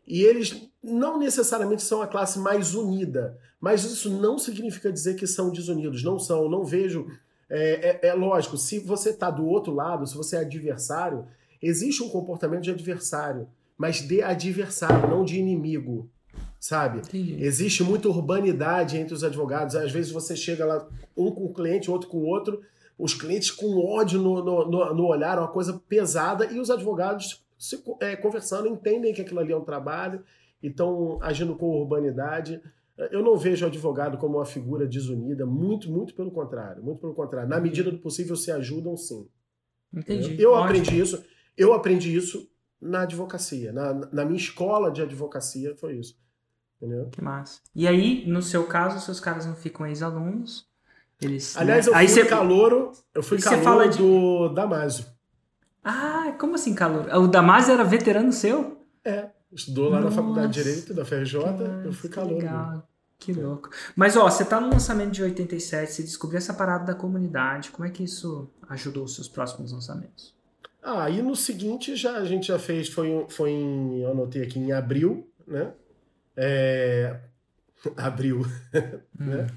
E 0.07 0.21
eles 0.23 0.69
não 0.81 1.19
necessariamente 1.19 1.83
são 1.83 2.01
a 2.01 2.07
classe 2.07 2.39
mais 2.39 2.73
unida, 2.73 3.37
mas 3.59 3.83
isso 3.83 4.09
não 4.09 4.37
significa 4.37 4.91
dizer 4.91 5.15
que 5.15 5.27
são 5.27 5.51
desunidos. 5.51 6.03
Não 6.03 6.17
são, 6.17 6.47
não 6.49 6.63
vejo. 6.63 7.07
É, 7.49 7.99
é, 8.03 8.07
é 8.09 8.13
lógico, 8.13 8.57
se 8.57 8.79
você 8.79 9.09
está 9.09 9.29
do 9.29 9.45
outro 9.45 9.73
lado, 9.73 10.07
se 10.07 10.15
você 10.15 10.37
é 10.37 10.39
adversário, 10.39 11.25
existe 11.61 12.01
um 12.01 12.09
comportamento 12.09 12.63
de 12.63 12.71
adversário, 12.71 13.47
mas 13.77 13.97
de 13.97 14.21
adversário, 14.21 15.09
não 15.09 15.25
de 15.25 15.37
inimigo. 15.37 16.09
Sabe? 16.59 16.99
Entendi. 16.99 17.43
Existe 17.43 17.83
muita 17.83 18.07
urbanidade 18.07 18.97
entre 18.97 19.13
os 19.13 19.23
advogados. 19.23 19.75
Às 19.75 19.91
vezes 19.91 20.11
você 20.11 20.35
chega 20.35 20.65
lá, 20.65 20.87
um 21.15 21.29
com 21.29 21.45
o 21.45 21.53
cliente, 21.53 21.91
outro 21.91 22.09
com 22.09 22.17
o 22.17 22.25
outro, 22.25 22.61
os 22.97 23.13
clientes 23.13 23.51
com 23.51 23.77
ódio 23.77 24.19
no, 24.19 24.43
no, 24.43 24.65
no, 24.65 24.93
no 24.95 25.05
olhar, 25.05 25.37
uma 25.37 25.47
coisa 25.47 25.79
pesada, 25.87 26.45
e 26.45 26.59
os 26.59 26.71
advogados 26.71 27.44
se, 27.57 27.81
é, 28.01 28.15
conversando, 28.15 28.67
entendem 28.67 29.13
que 29.13 29.21
aquilo 29.21 29.39
ali 29.39 29.51
é 29.51 29.57
um 29.57 29.63
trabalho 29.63 30.23
e 30.61 30.67
estão 30.67 31.19
agindo 31.21 31.55
com 31.55 31.67
urbanidade. 31.67 32.61
Eu 33.11 33.21
não 33.21 33.37
vejo 33.37 33.65
o 33.65 33.67
advogado 33.67 34.17
como 34.17 34.37
uma 34.37 34.45
figura 34.45 34.87
desunida, 34.87 35.45
muito, 35.45 35.91
muito 35.91 36.13
pelo 36.13 36.31
contrário. 36.31 36.83
Muito 36.83 36.99
pelo 36.99 37.13
contrário. 37.13 37.49
Na 37.49 37.59
medida 37.59 37.91
do 37.91 37.99
possível, 37.99 38.35
se 38.35 38.51
ajudam 38.51 38.95
sim. 38.95 39.27
Entendi. 39.93 40.41
Eu 40.41 40.55
aprendi 40.55 40.99
isso. 40.99 41.23
Eu 41.57 41.73
aprendi 41.73 42.15
isso 42.15 42.49
na 42.81 43.01
advocacia. 43.01 43.71
Na, 43.71 43.93
na 43.93 44.25
minha 44.25 44.37
escola 44.37 44.91
de 44.91 45.01
advocacia 45.01 45.75
foi 45.75 45.97
isso. 45.97 46.17
Entendeu? 46.77 47.09
Que 47.09 47.21
massa. 47.21 47.61
E 47.73 47.87
aí, 47.87 48.25
no 48.27 48.41
seu 48.41 48.65
caso, 48.65 49.03
seus 49.03 49.19
caras 49.19 49.45
não 49.45 49.55
ficam 49.55 49.87
ex-alunos? 49.87 50.67
Eles, 51.21 51.55
Aliás, 51.55 51.85
né? 51.85 51.91
eu 51.91 52.07
fui 52.07 52.21
aí 52.21 52.27
calouro, 52.27 52.91
eu 53.13 53.23
fui 53.23 53.39
calouro 53.39 53.89
de... 53.89 53.97
do 53.97 54.49
Damásio. 54.49 55.05
Ah, 55.87 56.35
como 56.39 56.55
assim 56.55 56.73
calor? 56.73 57.07
O 57.13 57.27
Damasio 57.27 57.73
era 57.73 57.83
veterano 57.83 58.33
seu? 58.33 58.81
É, 59.03 59.29
estudou 59.51 59.89
lá 59.89 60.01
Nossa, 60.01 60.15
na 60.15 60.21
Faculdade 60.21 60.53
de 60.53 60.63
Direito 60.63 60.93
da 60.95 61.05
FRJ, 61.05 61.35
eu 61.85 61.93
fui 61.93 62.09
calor. 62.09 62.33
Legal. 62.33 62.89
Que 63.19 63.31
louco. 63.31 63.69
Mas, 63.95 64.17
ó, 64.17 64.29
você 64.29 64.43
tá 64.43 64.59
no 64.59 64.69
lançamento 64.69 65.11
de 65.11 65.23
87, 65.23 65.91
você 65.91 66.03
descobriu 66.03 66.37
essa 66.37 66.53
parada 66.53 66.85
da 66.85 66.95
comunidade. 66.95 67.69
Como 67.69 67.87
é 67.87 67.91
que 67.91 68.03
isso 68.03 68.49
ajudou 68.67 69.05
os 69.05 69.15
seus 69.15 69.27
próximos 69.27 69.71
lançamentos? 69.71 70.35
Ah, 70.83 71.09
e 71.09 71.21
no 71.21 71.35
seguinte, 71.35 71.95
já, 71.95 72.17
a 72.17 72.25
gente 72.25 72.47
já 72.47 72.59
fez, 72.59 72.89
foi, 72.89 73.25
foi 73.29 73.51
em, 73.51 74.01
eu 74.01 74.11
anotei 74.11 74.43
aqui, 74.43 74.59
em 74.59 74.71
abril, 74.71 75.27
né? 75.47 75.71
É, 76.35 77.19
abril, 77.95 78.45
né? 79.17 79.47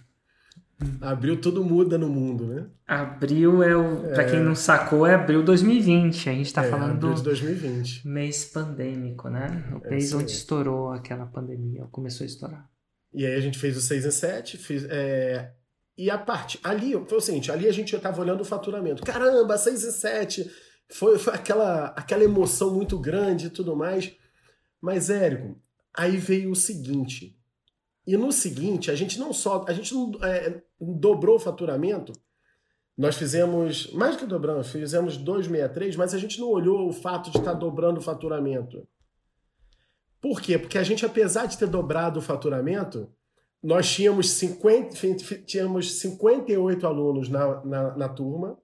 Abril 1.01 1.41
tudo 1.41 1.64
muda 1.64 1.99
no 1.99 2.09
mundo, 2.09 2.47
né? 2.47 2.66
Abril 2.87 3.62
é 3.64 3.76
o. 3.76 4.07
É... 4.07 4.14
Pra 4.14 4.24
quem 4.24 4.41
não 4.41 4.55
sacou, 4.55 5.05
é 5.05 5.14
abril 5.14 5.43
2020. 5.43 6.31
A 6.31 6.33
gente 6.33 6.53
tá 6.53 6.64
é, 6.64 6.70
falando 6.70 6.93
abril 6.93 7.14
de 7.14 7.22
2020. 7.22 8.07
mês 8.07 8.45
pandêmico, 8.45 9.29
né? 9.29 9.64
O 9.72 9.87
é 9.87 9.91
mês 9.91 10.12
onde 10.14 10.31
estourou 10.31 10.93
aquela 10.93 11.26
pandemia, 11.26 11.87
começou 11.91 12.24
a 12.24 12.29
estourar. 12.29 12.70
E 13.12 13.26
aí 13.26 13.35
a 13.35 13.41
gente 13.41 13.59
fez 13.59 13.76
o 13.76 13.81
6 13.81 14.07
em 14.07 14.11
7, 14.11 14.57
fiz, 14.57 14.85
é... 14.89 15.53
e 15.97 16.11
a 16.11 16.18
parte. 16.18 16.61
Ali, 16.62 16.93
foi 17.09 17.18
o 17.18 17.22
seguinte, 17.22 17.51
ali 17.51 17.66
a 17.66 17.72
gente 17.72 17.91
já 17.91 17.99
tava 17.99 18.20
olhando 18.20 18.43
o 18.43 18.45
faturamento. 18.45 19.03
Caramba, 19.03 19.59
6 19.59 19.85
em 19.85 19.91
7! 19.91 20.51
Foi, 20.91 21.18
foi 21.18 21.35
aquela, 21.35 21.87
aquela 21.89 22.24
emoção 22.24 22.74
muito 22.74 22.99
grande 22.99 23.47
e 23.47 23.51
tudo 23.51 23.76
mais. 23.76 24.12
Mas, 24.81 25.11
Érico, 25.11 25.61
aí 25.95 26.16
veio 26.16 26.51
o 26.51 26.57
seguinte. 26.57 27.38
E 28.09 28.17
no 28.17 28.33
seguinte, 28.33 28.91
a 28.91 28.95
gente 28.95 29.19
não 29.19 29.35
só. 29.35 29.67
A 29.69 29.73
gente 29.75 29.93
não 29.93 30.13
é, 30.25 30.63
dobrou 30.81 31.37
o 31.37 31.39
faturamento. 31.39 32.15
Nós 32.97 33.17
fizemos. 33.17 33.93
Mais 33.93 34.17
que 34.17 34.25
dobramos, 34.25 34.71
fizemos 34.71 35.19
263, 35.19 35.95
mas 35.95 36.15
a 36.15 36.19
gente 36.19 36.41
não 36.41 36.49
olhou 36.49 36.89
o 36.89 36.93
fato 36.93 37.31
de 37.31 37.37
estar 37.37 37.53
dobrando 37.53 37.99
o 37.99 38.03
faturamento. 38.03 38.89
Por 40.23 40.41
quê? 40.41 40.57
Porque 40.57 40.79
a 40.79 40.83
gente, 40.83 41.05
apesar 41.05 41.45
de 41.45 41.59
ter 41.59 41.69
dobrado 41.69 42.19
o 42.19 42.23
faturamento, 42.23 43.13
nós 43.63 43.87
tínhamos, 43.93 44.31
50, 44.31 44.97
tínhamos 45.45 46.01
58 46.01 46.87
alunos 46.87 47.29
na, 47.29 47.63
na, 47.63 47.95
na 47.95 48.09
turma. 48.09 48.59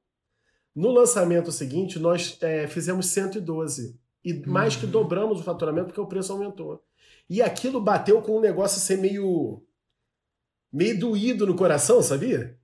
No 0.75 0.91
lançamento 0.91 1.53
seguinte, 1.53 1.99
nós 1.99 2.39
é, 2.41 2.67
fizemos 2.67 3.09
112. 3.09 4.01
E 4.25 4.33
mais 4.47 4.75
que 4.75 4.87
uhum. 4.87 4.91
dobramos 4.91 5.39
o 5.39 5.45
faturamento 5.45 5.89
porque 5.89 6.01
o 6.01 6.07
preço 6.07 6.33
aumentou. 6.33 6.83
E 7.29 7.41
aquilo 7.41 7.81
bateu 7.81 8.21
com 8.23 8.39
um 8.39 8.41
negócio 8.41 8.81
ser 8.81 8.99
meio. 8.99 9.63
meio 10.73 10.99
doído 10.99 11.47
no 11.47 11.57
coração, 11.57 12.03
sabia? 12.03 12.59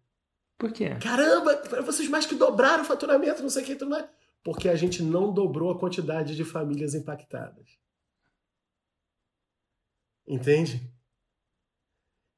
Por 0.58 0.72
quê? 0.72 0.94
Caramba, 0.96 1.62
vocês 1.82 2.08
mais 2.08 2.26
que 2.26 2.34
dobraram 2.34 2.82
o 2.82 2.86
faturamento, 2.86 3.42
não 3.42 3.48
sei 3.48 3.62
o 3.62 3.66
que, 3.66 3.74
tudo 3.74 3.90
mais. 3.90 4.06
Porque 4.44 4.68
a 4.68 4.76
gente 4.76 5.02
não 5.02 5.32
dobrou 5.32 5.70
a 5.70 5.78
quantidade 5.78 6.36
de 6.36 6.44
famílias 6.44 6.94
impactadas. 6.94 7.78
Entende? 10.26 10.80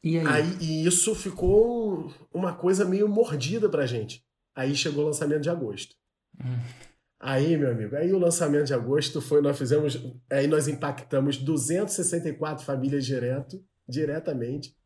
E 0.03 0.19
aí? 0.19 0.27
aí 0.27 0.59
e 0.61 0.87
isso 0.87 1.15
ficou 1.15 2.13
uma 2.33 2.55
coisa 2.55 2.85
meio 2.85 3.09
mordida 3.09 3.69
pra 3.69 3.87
gente. 3.87 4.25
Aí 4.55 4.75
chegou 4.75 5.05
o 5.05 5.07
lançamento 5.07 5.43
de 5.43 5.51
agosto. 5.51 5.97
Hum. 6.41 6.92
Aí, 7.25 7.57
meu 7.57 7.71
amigo, 7.71 7.95
aí 7.95 8.13
o 8.13 8.19
lançamento 8.19 8.67
de 8.67 8.75
agosto 8.75 9.21
foi, 9.21 9.41
nós 9.41 9.57
fizemos, 9.57 9.97
aí 10.29 10.49
nós 10.49 10.67
impactamos 10.67 11.37
264 11.37 12.65
famílias 12.65 13.07
direto, 13.07 13.65
diretamente. 13.89 14.77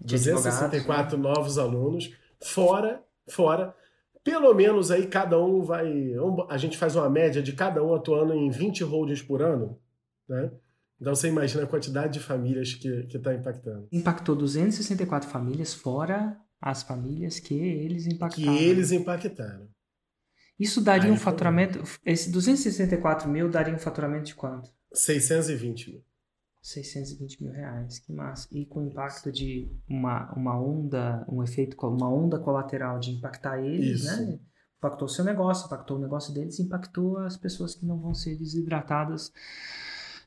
De 0.00 0.14
264 0.14 0.64
advogados, 0.64 1.18
né? 1.18 1.22
novos 1.22 1.58
alunos, 1.58 2.10
fora, 2.42 3.04
fora. 3.28 3.74
Pelo 4.24 4.54
menos 4.54 4.90
aí 4.90 5.06
cada 5.06 5.38
um 5.38 5.62
vai, 5.62 6.14
a 6.48 6.56
gente 6.56 6.78
faz 6.78 6.96
uma 6.96 7.10
média 7.10 7.42
de 7.42 7.52
cada 7.52 7.84
um 7.84 7.94
atuando 7.94 8.32
em 8.32 8.48
20 8.48 8.82
holdings 8.84 9.20
por 9.20 9.42
ano, 9.42 9.78
né? 10.26 10.50
Então 10.98 11.14
você 11.14 11.28
imagina 11.28 11.64
a 11.64 11.66
quantidade 11.66 12.14
de 12.14 12.20
famílias 12.20 12.72
que 12.72 12.88
está 13.14 13.34
impactando. 13.34 13.86
Impactou 13.92 14.34
264 14.34 15.28
famílias, 15.28 15.74
fora 15.74 16.34
as 16.60 16.82
famílias 16.82 17.38
que 17.38 17.54
eles 17.54 18.06
impactaram. 18.06 18.56
Que 18.56 18.64
eles 18.64 18.90
impactaram. 18.90 19.68
Isso 20.58 20.80
daria 20.80 21.10
Aí 21.10 21.10
um 21.10 21.16
faturamento. 21.16 21.82
Esse 22.04 22.30
264 22.30 23.28
mil 23.28 23.48
daria 23.48 23.74
um 23.74 23.78
faturamento 23.78 24.24
de 24.24 24.34
quanto? 24.34 24.70
620 24.92 25.92
mil. 25.92 26.04
620 26.60 27.42
mil 27.42 27.52
reais, 27.52 27.98
que 28.00 28.12
massa. 28.12 28.48
E 28.50 28.66
com 28.66 28.80
o 28.80 28.86
impacto 28.86 29.30
de 29.30 29.70
uma, 29.88 30.32
uma 30.34 30.60
onda, 30.60 31.24
um 31.28 31.42
efeito, 31.42 31.76
uma 31.86 32.12
onda 32.12 32.38
colateral 32.38 32.98
de 32.98 33.12
impactar 33.12 33.62
eles, 33.62 34.00
Isso. 34.02 34.22
né? 34.22 34.38
Impactou 34.76 35.06
o 35.06 35.10
seu 35.10 35.24
negócio, 35.24 35.66
impactou 35.66 35.96
o 35.96 36.00
negócio 36.00 36.32
deles, 36.34 36.58
impactou 36.58 37.18
as 37.18 37.36
pessoas 37.36 37.74
que 37.74 37.86
não 37.86 37.98
vão 37.98 38.14
ser 38.14 38.36
desidratadas 38.36 39.32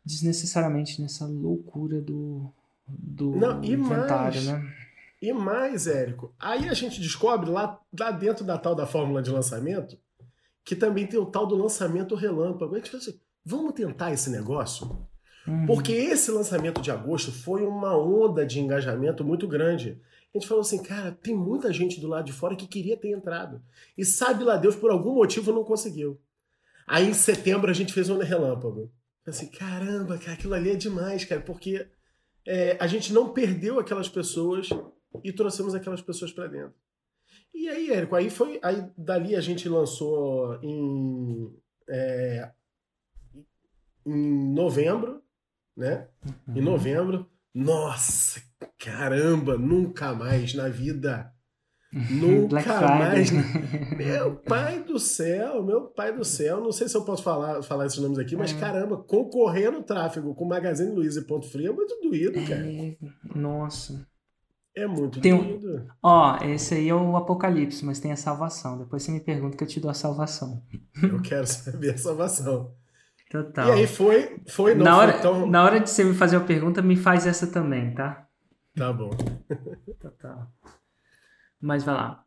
desnecessariamente 0.03 1.01
nessa 1.01 1.25
loucura 1.25 2.01
do, 2.01 2.51
do 2.87 3.31
Não, 3.35 3.63
e 3.63 3.73
inventário, 3.73 4.41
mais, 4.41 4.47
né? 4.47 4.73
E 5.21 5.31
mais, 5.31 5.85
Érico, 5.85 6.33
aí 6.39 6.67
a 6.67 6.73
gente 6.73 6.99
descobre 6.99 7.49
lá, 7.49 7.79
lá 7.97 8.11
dentro 8.11 8.43
da 8.43 8.57
tal 8.57 8.73
da 8.73 8.87
fórmula 8.87 9.21
de 9.21 9.29
lançamento 9.29 9.97
que 10.63 10.75
também 10.75 11.07
tem 11.07 11.19
o 11.19 11.25
tal 11.25 11.45
do 11.45 11.55
lançamento 11.55 12.15
relâmpago. 12.15 12.75
A 12.75 12.77
gente 12.77 12.95
assim, 12.95 13.19
vamos 13.43 13.73
tentar 13.73 14.11
esse 14.11 14.29
negócio? 14.29 15.07
Uhum. 15.47 15.65
Porque 15.65 15.91
esse 15.91 16.31
lançamento 16.31 16.81
de 16.81 16.91
agosto 16.91 17.31
foi 17.31 17.63
uma 17.63 17.97
onda 17.97 18.45
de 18.45 18.59
engajamento 18.59 19.23
muito 19.23 19.47
grande. 19.47 19.99
A 20.33 20.37
gente 20.37 20.47
falou 20.47 20.61
assim, 20.61 20.81
cara, 20.81 21.11
tem 21.11 21.35
muita 21.35 21.73
gente 21.73 21.99
do 21.99 22.07
lado 22.07 22.25
de 22.25 22.33
fora 22.33 22.55
que 22.55 22.67
queria 22.67 22.95
ter 22.95 23.11
entrado. 23.11 23.61
E 23.97 24.05
sabe 24.05 24.43
lá 24.43 24.55
Deus, 24.55 24.75
por 24.75 24.91
algum 24.91 25.15
motivo 25.15 25.51
não 25.51 25.63
conseguiu. 25.63 26.19
Aí 26.87 27.09
em 27.09 27.13
setembro 27.13 27.69
a 27.69 27.73
gente 27.73 27.93
fez 27.93 28.09
um 28.09 28.17
relâmpago. 28.17 28.91
Assim, 29.25 29.47
caramba, 29.47 30.17
cara, 30.17 30.33
aquilo 30.33 30.53
ali 30.53 30.71
é 30.71 30.75
demais, 30.75 31.25
cara, 31.25 31.41
porque 31.41 31.87
é, 32.45 32.77
a 32.79 32.87
gente 32.87 33.13
não 33.13 33.29
perdeu 33.29 33.79
aquelas 33.79 34.09
pessoas 34.09 34.69
e 35.23 35.31
trouxemos 35.31 35.75
aquelas 35.75 36.01
pessoas 36.01 36.31
para 36.31 36.47
dentro. 36.47 36.73
E 37.53 37.69
aí, 37.69 37.91
Érico, 37.91 38.15
aí 38.15 38.29
foi. 38.29 38.59
Aí 38.63 38.83
dali 38.97 39.35
a 39.35 39.41
gente 39.41 39.67
lançou 39.67 40.59
em. 40.61 41.53
É, 41.89 42.51
em 44.05 44.53
novembro, 44.53 45.21
né? 45.75 46.07
Uhum. 46.25 46.57
Em 46.57 46.61
novembro. 46.61 47.29
Nossa, 47.53 48.41
caramba, 48.77 49.57
nunca 49.57 50.13
mais 50.13 50.53
na 50.53 50.69
vida 50.69 51.33
Nunca 52.09 52.81
mais. 52.81 53.31
Né? 53.31 53.43
Meu 53.97 54.35
pai 54.47 54.81
do 54.81 54.97
céu, 54.97 55.61
meu 55.61 55.87
pai 55.87 56.15
do 56.15 56.23
céu. 56.23 56.61
Não 56.61 56.71
sei 56.71 56.87
se 56.87 56.95
eu 56.95 57.03
posso 57.03 57.21
falar, 57.21 57.61
falar 57.61 57.85
esses 57.85 57.99
nomes 57.99 58.17
aqui, 58.17 58.35
mas 58.35 58.53
é. 58.53 58.59
caramba, 58.59 58.97
concorrer 58.97 59.71
no 59.71 59.83
tráfego 59.83 60.33
com 60.33 60.45
Magazine 60.45 60.91
Luiza 60.91 61.19
e 61.19 61.25
Ponto 61.25 61.49
Frio 61.49 61.71
é 61.71 61.75
muito 61.75 61.99
doído, 62.01 62.39
é, 62.39 62.45
cara. 62.45 62.71
É... 62.71 62.95
Nossa. 63.35 64.07
É 64.75 64.87
muito 64.87 65.19
tem 65.19 65.35
doído. 65.35 65.87
Ó, 66.01 66.37
esse 66.43 66.75
aí 66.75 66.87
é 66.87 66.95
o 66.95 67.17
Apocalipse, 67.17 67.85
mas 67.85 67.99
tem 67.99 68.11
a 68.11 68.15
salvação. 68.15 68.77
Depois 68.77 69.03
você 69.03 69.11
me 69.11 69.19
pergunta 69.19 69.57
que 69.57 69.63
eu 69.63 69.67
te 69.67 69.79
dou 69.79 69.91
a 69.91 69.93
salvação. 69.93 70.63
Eu 71.03 71.21
quero 71.21 71.45
saber 71.45 71.93
a 71.93 71.97
salvação. 71.97 72.73
Total. 73.29 73.69
E 73.69 73.71
aí 73.71 73.87
foi, 73.87 74.41
foi 74.47 74.75
na 74.75 74.97
hora, 74.97 75.13
tão... 75.19 75.47
na 75.47 75.63
hora 75.63 75.79
de 75.79 75.89
você 75.89 76.03
me 76.03 76.13
fazer 76.13 76.35
a 76.35 76.41
pergunta, 76.41 76.81
me 76.81 76.97
faz 76.97 77.25
essa 77.25 77.47
também, 77.47 77.93
tá? 77.93 78.27
Tá 78.75 78.91
bom. 78.91 79.09
Total. 79.99 80.47
Mas 81.59 81.83
vai 81.83 81.95
lá. 81.95 82.25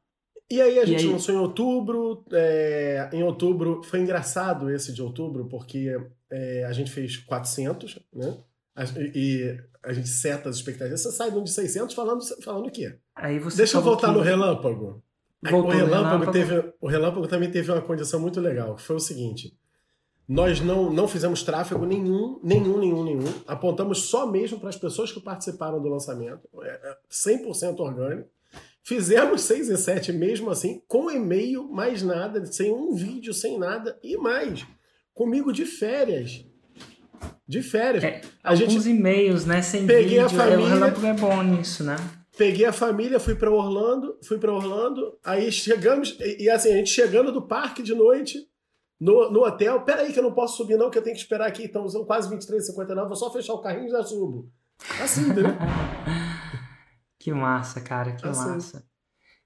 E 0.50 0.60
aí 0.60 0.78
a 0.78 0.84
gente 0.84 1.04
aí... 1.04 1.12
lançou 1.12 1.34
em 1.34 1.38
outubro. 1.38 2.24
É, 2.32 3.10
em 3.12 3.22
outubro, 3.22 3.82
foi 3.82 4.00
engraçado 4.00 4.70
esse 4.70 4.92
de 4.92 5.02
outubro, 5.02 5.46
porque 5.46 5.94
é, 6.30 6.64
a 6.64 6.72
gente 6.72 6.90
fez 6.90 7.16
400, 7.16 7.98
né? 8.12 8.38
E 9.14 9.58
a 9.82 9.92
gente 9.92 10.08
seta 10.08 10.48
as 10.48 10.56
expectativas. 10.56 11.02
Você 11.02 11.12
sai 11.12 11.30
de 11.30 11.38
um 11.38 11.44
de 11.44 11.50
600 11.50 11.94
falando, 11.94 12.24
falando 12.42 12.66
o 12.66 12.70
quê? 12.70 12.96
Aí 13.14 13.38
você 13.38 13.58
Deixa 13.58 13.78
eu 13.78 13.82
voltar 13.82 14.08
que... 14.08 14.14
no 14.14 14.20
relâmpago. 14.20 15.02
o 15.42 15.46
relâmpago, 15.46 15.70
relâmpago, 15.70 16.32
teve, 16.32 16.72
o 16.80 16.88
relâmpago 16.88 17.28
também 17.28 17.50
teve 17.50 17.70
uma 17.70 17.82
condição 17.82 18.18
muito 18.18 18.40
legal, 18.40 18.74
que 18.74 18.82
foi 18.82 18.96
o 18.96 19.00
seguinte. 19.00 19.56
Nós 20.26 20.58
não, 20.60 20.90
não 20.90 21.06
fizemos 21.06 21.42
tráfego 21.42 21.84
nenhum, 21.84 22.40
nenhum, 22.42 22.78
nenhum, 22.78 23.04
nenhum. 23.04 23.34
Apontamos 23.46 24.04
só 24.04 24.26
mesmo 24.26 24.58
para 24.58 24.70
as 24.70 24.76
pessoas 24.76 25.12
que 25.12 25.20
participaram 25.20 25.80
do 25.80 25.88
lançamento. 25.88 26.48
100% 27.10 27.78
é, 27.78 27.82
orgânico. 27.82 28.30
Fizemos 28.82 29.42
6 29.42 29.68
e 29.68 29.76
7 29.76 30.12
mesmo 30.12 30.50
assim, 30.50 30.82
com 30.86 31.10
e-mail, 31.10 31.64
mais 31.70 32.02
nada, 32.02 32.44
sem 32.46 32.72
um 32.72 32.94
vídeo, 32.94 33.32
sem 33.32 33.58
nada, 33.58 33.98
e 34.02 34.16
mais, 34.16 34.66
comigo 35.14 35.52
de 35.52 35.64
férias. 35.64 36.44
De 37.46 37.62
férias. 37.62 38.04
É, 38.04 38.20
a 38.42 38.52
alguns 38.52 38.86
e-mails, 38.86 39.44
né? 39.44 39.60
Sem 39.62 39.86
peguei 39.86 40.04
vídeo. 40.04 40.26
A 40.26 40.28
família, 40.28 40.58
o 40.58 40.68
Relâmpago 40.68 41.06
é 41.06 41.12
bom 41.12 41.42
nisso, 41.42 41.84
né? 41.84 41.96
Peguei 42.36 42.64
a 42.64 42.72
família, 42.72 43.20
fui 43.20 43.34
para 43.34 43.50
Orlando, 43.50 44.18
fui 44.26 44.38
para 44.38 44.52
Orlando, 44.52 45.16
aí 45.22 45.52
chegamos, 45.52 46.16
e, 46.20 46.44
e, 46.44 46.50
assim, 46.50 46.72
a 46.72 46.76
gente 46.76 46.90
chegando 46.90 47.30
do 47.30 47.42
parque 47.42 47.82
de 47.82 47.94
noite, 47.94 48.38
no, 49.00 49.30
no 49.30 49.44
hotel, 49.44 49.82
peraí 49.82 50.12
que 50.12 50.18
eu 50.18 50.22
não 50.22 50.32
posso 50.32 50.56
subir 50.56 50.76
não, 50.76 50.90
que 50.90 50.98
eu 50.98 51.02
tenho 51.02 51.14
que 51.14 51.22
esperar 51.22 51.46
aqui, 51.46 51.64
então 51.64 51.88
são 51.88 52.04
quase 52.04 52.28
23,59, 52.34 53.06
vou 53.06 53.14
só 53.14 53.30
fechar 53.32 53.52
o 53.52 53.60
carrinho 53.60 53.86
e 53.86 53.90
já 53.90 54.02
subo. 54.02 54.50
Assim, 55.00 55.26
né? 55.32 55.56
Que 57.20 57.32
massa, 57.32 57.80
cara, 57.80 58.12
que 58.12 58.28
assim. 58.28 58.50
massa. 58.50 58.84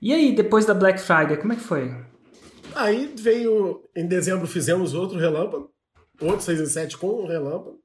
E 0.02 0.12
aí, 0.12 0.34
depois 0.34 0.66
da 0.66 0.74
Black 0.74 1.00
Friday, 1.00 1.36
como 1.36 1.52
é 1.52 1.56
que 1.56 1.62
foi? 1.62 1.94
Aí 2.74 3.14
veio, 3.16 3.88
em 3.94 4.04
dezembro 4.04 4.48
fizemos 4.48 4.94
outro 4.94 5.16
relâmpago, 5.16 5.72
outro 6.20 6.42
6 6.42 6.60
em 6.60 6.66
7 6.66 6.98
com 6.98 7.22
um 7.22 7.26
relâmpago. 7.26 7.80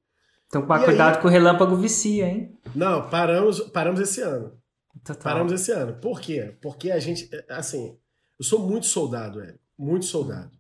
Então, 0.47 0.65
cuidado 0.65 1.15
aí... 1.15 1.21
com 1.21 1.27
o 1.27 1.31
relâmpago 1.31 1.75
vicia, 1.75 2.27
hein? 2.27 2.57
Não, 2.75 3.09
paramos, 3.09 3.59
paramos 3.59 3.99
esse 3.99 4.21
ano. 4.21 4.57
Total. 5.03 5.23
Paramos 5.23 5.51
esse 5.51 5.71
ano. 5.71 5.93
Por 5.95 6.21
quê? 6.21 6.55
Porque 6.61 6.91
a 6.91 6.99
gente, 6.99 7.29
assim, 7.49 7.97
eu 8.39 8.45
sou 8.45 8.59
muito 8.59 8.86
soldado, 8.86 9.41
é, 9.41 9.55
muito 9.77 10.05
soldado. 10.05 10.51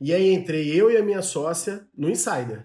E 0.00 0.12
aí 0.12 0.32
entrei 0.32 0.68
eu 0.70 0.90
e 0.90 0.96
a 0.96 1.02
minha 1.02 1.22
sócia 1.22 1.86
no 1.96 2.08
Insider, 2.10 2.64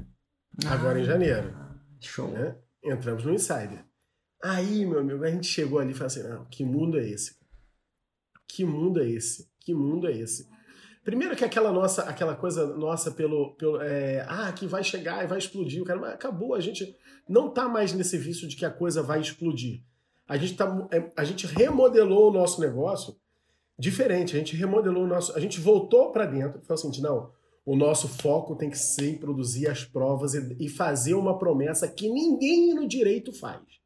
ah, 0.65 0.73
agora 0.73 0.99
em 0.99 1.03
janeiro. 1.03 1.55
Show. 1.99 2.27
Né? 2.27 2.55
Entramos 2.83 3.23
no 3.23 3.33
Insider. 3.33 3.85
Aí, 4.43 4.85
meu 4.85 4.99
amigo, 4.99 5.23
a 5.23 5.29
gente 5.29 5.47
chegou 5.47 5.79
ali 5.79 5.91
e 5.91 5.93
falou 5.93 6.07
assim: 6.07 6.23
não, 6.23 6.45
que 6.45 6.65
mundo 6.65 6.99
é 6.99 7.07
esse? 7.07 7.35
Que 8.47 8.65
mundo 8.65 9.01
é 9.01 9.09
esse? 9.09 9.49
Que 9.59 9.73
mundo 9.73 10.07
é 10.07 10.11
esse? 10.11 10.47
Primeiro 11.03 11.35
que 11.35 11.43
aquela 11.43 11.71
nossa, 11.71 12.03
aquela 12.03 12.35
coisa 12.35 12.67
nossa 12.77 13.09
pelo, 13.09 13.55
pelo 13.55 13.81
é, 13.81 14.23
ah, 14.27 14.51
que 14.51 14.67
vai 14.67 14.83
chegar 14.83 15.23
e 15.23 15.27
vai 15.27 15.39
explodir, 15.39 15.81
o 15.81 15.85
cara, 15.85 15.99
mas 15.99 16.13
acabou, 16.13 16.53
a 16.53 16.59
gente 16.59 16.95
não 17.27 17.49
tá 17.49 17.67
mais 17.67 17.91
nesse 17.91 18.17
vício 18.17 18.47
de 18.47 18.55
que 18.55 18.65
a 18.65 18.69
coisa 18.69 19.01
vai 19.01 19.19
explodir. 19.19 19.81
A 20.27 20.37
gente 20.37 20.55
tá, 20.55 20.87
é, 20.91 21.11
a 21.17 21.23
gente 21.23 21.47
remodelou 21.47 22.29
o 22.29 22.33
nosso 22.33 22.61
negócio 22.61 23.15
diferente, 23.77 24.35
a 24.35 24.39
gente 24.39 24.55
remodelou 24.55 25.03
o 25.03 25.07
nosso, 25.07 25.35
a 25.35 25.39
gente 25.39 25.59
voltou 25.59 26.11
para 26.11 26.27
dentro 26.27 26.61
falou 26.61 26.91
assim, 26.91 27.01
não, 27.01 27.31
o 27.65 27.75
nosso 27.75 28.07
foco 28.07 28.55
tem 28.55 28.69
que 28.69 28.77
ser 28.77 29.09
em 29.09 29.17
produzir 29.17 29.67
as 29.67 29.83
provas 29.83 30.35
e, 30.35 30.55
e 30.59 30.69
fazer 30.69 31.15
uma 31.15 31.39
promessa 31.39 31.87
que 31.87 32.09
ninguém 32.09 32.75
no 32.75 32.87
direito 32.87 33.33
faz. 33.33 33.80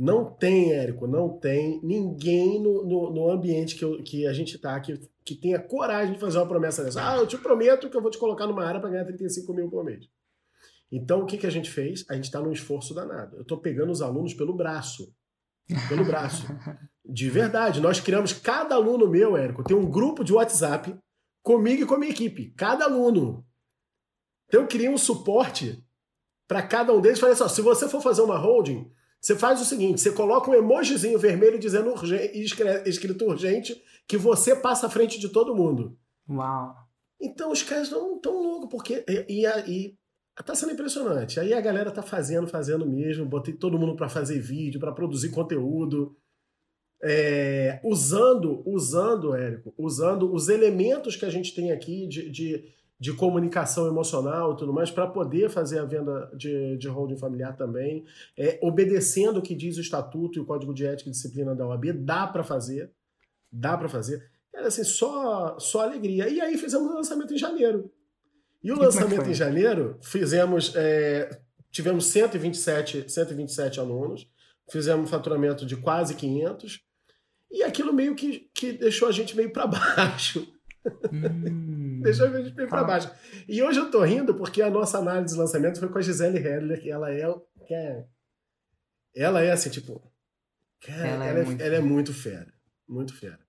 Não 0.00 0.24
tem, 0.24 0.72
Érico, 0.72 1.06
não 1.06 1.28
tem 1.28 1.78
ninguém 1.82 2.58
no, 2.58 2.82
no, 2.86 3.12
no 3.12 3.30
ambiente 3.30 3.76
que, 3.76 3.84
eu, 3.84 4.02
que 4.02 4.26
a 4.26 4.32
gente 4.32 4.56
está 4.56 4.80
que, 4.80 4.98
que 5.22 5.34
tenha 5.34 5.58
coragem 5.58 6.14
de 6.14 6.18
fazer 6.18 6.38
uma 6.38 6.48
promessa 6.48 6.82
dessa. 6.82 7.06
Ah, 7.06 7.18
eu 7.18 7.26
te 7.26 7.36
prometo 7.36 7.90
que 7.90 7.94
eu 7.94 8.00
vou 8.00 8.10
te 8.10 8.16
colocar 8.16 8.46
numa 8.46 8.64
área 8.64 8.80
para 8.80 8.88
ganhar 8.88 9.04
35 9.04 9.52
mil 9.52 9.68
por 9.68 9.84
mês. 9.84 10.08
Então, 10.90 11.20
o 11.20 11.26
que, 11.26 11.36
que 11.36 11.46
a 11.46 11.50
gente 11.50 11.70
fez? 11.70 12.06
A 12.08 12.14
gente 12.14 12.24
está 12.24 12.40
num 12.40 12.50
esforço 12.50 12.94
danado. 12.94 13.36
Eu 13.36 13.42
estou 13.42 13.58
pegando 13.58 13.92
os 13.92 14.00
alunos 14.00 14.32
pelo 14.32 14.56
braço. 14.56 15.14
Pelo 15.86 16.02
braço. 16.02 16.46
De 17.04 17.28
verdade. 17.28 17.78
Nós 17.78 18.00
criamos, 18.00 18.32
cada 18.32 18.76
aluno 18.76 19.06
meu, 19.06 19.36
Érico, 19.36 19.62
tem 19.62 19.76
um 19.76 19.90
grupo 19.90 20.24
de 20.24 20.32
WhatsApp 20.32 20.98
comigo 21.42 21.82
e 21.82 21.86
com 21.86 21.96
a 21.96 21.98
minha 21.98 22.12
equipe. 22.12 22.54
Cada 22.56 22.86
aluno. 22.86 23.44
Então, 24.48 24.62
eu 24.62 24.66
criei 24.66 24.88
um 24.88 24.96
suporte 24.96 25.84
para 26.48 26.62
cada 26.62 26.90
um 26.90 27.02
deles. 27.02 27.20
Falei 27.20 27.34
assim: 27.34 27.48
se 27.50 27.60
você 27.60 27.86
for 27.86 28.00
fazer 28.00 28.22
uma 28.22 28.38
holding, 28.38 28.90
você 29.20 29.36
faz 29.36 29.60
o 29.60 29.64
seguinte: 29.64 30.00
você 30.00 30.12
coloca 30.12 30.50
um 30.50 30.54
emojizinho 30.54 31.18
vermelho 31.18 31.58
dizendo 31.58 31.90
urgente, 31.90 32.40
escrito 32.86 33.26
urgente, 33.26 33.80
que 34.08 34.16
você 34.16 34.56
passa 34.56 34.86
à 34.86 34.90
frente 34.90 35.20
de 35.20 35.28
todo 35.28 35.54
mundo. 35.54 35.96
Uau! 36.28 36.74
Então 37.20 37.52
os 37.52 37.62
caras 37.62 37.90
não 37.90 38.18
tão 38.18 38.42
loucos, 38.42 38.70
porque. 38.70 39.04
E, 39.06 39.46
e, 39.46 39.94
tá 40.44 40.54
sendo 40.54 40.72
impressionante. 40.72 41.38
Aí 41.38 41.52
a 41.52 41.60
galera 41.60 41.90
tá 41.90 42.02
fazendo, 42.02 42.48
fazendo 42.48 42.86
mesmo. 42.86 43.26
Botei 43.26 43.52
todo 43.52 43.78
mundo 43.78 43.94
para 43.94 44.08
fazer 44.08 44.40
vídeo, 44.40 44.80
para 44.80 44.92
produzir 44.92 45.30
conteúdo. 45.30 46.16
É, 47.02 47.80
usando, 47.82 48.62
usando, 48.66 49.34
Érico, 49.34 49.74
usando 49.78 50.32
os 50.32 50.48
elementos 50.48 51.16
que 51.16 51.24
a 51.24 51.30
gente 51.30 51.54
tem 51.54 51.72
aqui 51.72 52.06
de, 52.06 52.30
de 52.30 52.74
de 53.00 53.14
comunicação 53.14 53.86
emocional 53.86 54.52
e 54.52 54.56
tudo 54.58 54.74
mais, 54.74 54.90
para 54.90 55.06
poder 55.06 55.48
fazer 55.48 55.78
a 55.78 55.86
venda 55.86 56.30
de, 56.36 56.76
de 56.76 56.86
holding 56.86 57.16
familiar 57.16 57.56
também, 57.56 58.04
é, 58.36 58.58
obedecendo 58.62 59.38
o 59.38 59.42
que 59.42 59.54
diz 59.54 59.78
o 59.78 59.80
estatuto 59.80 60.38
e 60.38 60.42
o 60.42 60.44
código 60.44 60.74
de 60.74 60.84
ética 60.84 61.08
e 61.08 61.12
disciplina 61.12 61.54
da 61.54 61.66
OAB, 61.66 61.92
dá 61.94 62.26
para 62.26 62.44
fazer, 62.44 62.92
dá 63.50 63.74
para 63.78 63.88
fazer. 63.88 64.30
Era 64.54 64.68
assim, 64.68 64.84
só, 64.84 65.58
só 65.58 65.82
alegria. 65.82 66.28
E 66.28 66.42
aí 66.42 66.58
fizemos 66.58 66.90
o 66.90 66.94
lançamento 66.94 67.32
em 67.32 67.38
janeiro. 67.38 67.90
E 68.62 68.70
o 68.70 68.78
lançamento 68.78 69.30
em 69.30 69.34
janeiro, 69.34 69.96
fizemos, 70.02 70.74
é, 70.76 71.40
tivemos 71.70 72.04
127, 72.04 73.10
127 73.10 73.80
alunos, 73.80 74.28
fizemos 74.70 75.08
um 75.08 75.10
faturamento 75.10 75.64
de 75.64 75.74
quase 75.74 76.14
500, 76.14 76.84
e 77.50 77.62
aquilo 77.62 77.94
meio 77.94 78.14
que, 78.14 78.50
que 78.52 78.72
deixou 78.72 79.08
a 79.08 79.12
gente 79.12 79.34
meio 79.34 79.50
para 79.50 79.66
baixo. 79.96 80.46
Hum, 81.10 81.69
Deixou 82.00 82.26
a 82.26 82.40
gente 82.40 82.54
bem 82.54 82.68
para 82.68 82.84
baixo. 82.84 83.10
E 83.48 83.62
hoje 83.62 83.78
eu 83.78 83.90
tô 83.90 84.02
rindo 84.02 84.34
porque 84.34 84.62
a 84.62 84.70
nossa 84.70 84.98
análise 84.98 85.34
de 85.34 85.40
lançamento 85.40 85.78
foi 85.78 85.88
com 85.88 85.98
a 85.98 86.02
Gisele 86.02 86.38
Hedler, 86.38 86.80
que 86.80 86.90
ela 86.90 87.12
é. 87.12 87.22
Que 87.66 87.74
é 87.74 88.04
ela 89.14 89.42
é 89.42 89.50
assim, 89.50 89.70
tipo. 89.70 90.02
Cara, 90.80 91.06
ela, 91.06 91.26
ela, 91.26 91.38
é, 91.38 91.42
é, 91.42 91.44
muito... 91.44 91.62
ela 91.62 91.74
é 91.76 91.80
muito 91.80 92.14
fera. 92.14 92.52
Muito 92.88 93.14
fera. 93.14 93.40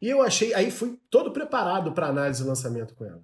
E 0.00 0.08
eu 0.08 0.22
achei. 0.22 0.54
Aí 0.54 0.70
fui 0.70 0.98
todo 1.10 1.32
preparado 1.32 1.92
para 1.92 2.06
análise 2.06 2.42
de 2.42 2.48
lançamento 2.48 2.94
com 2.94 3.04
ela. 3.04 3.22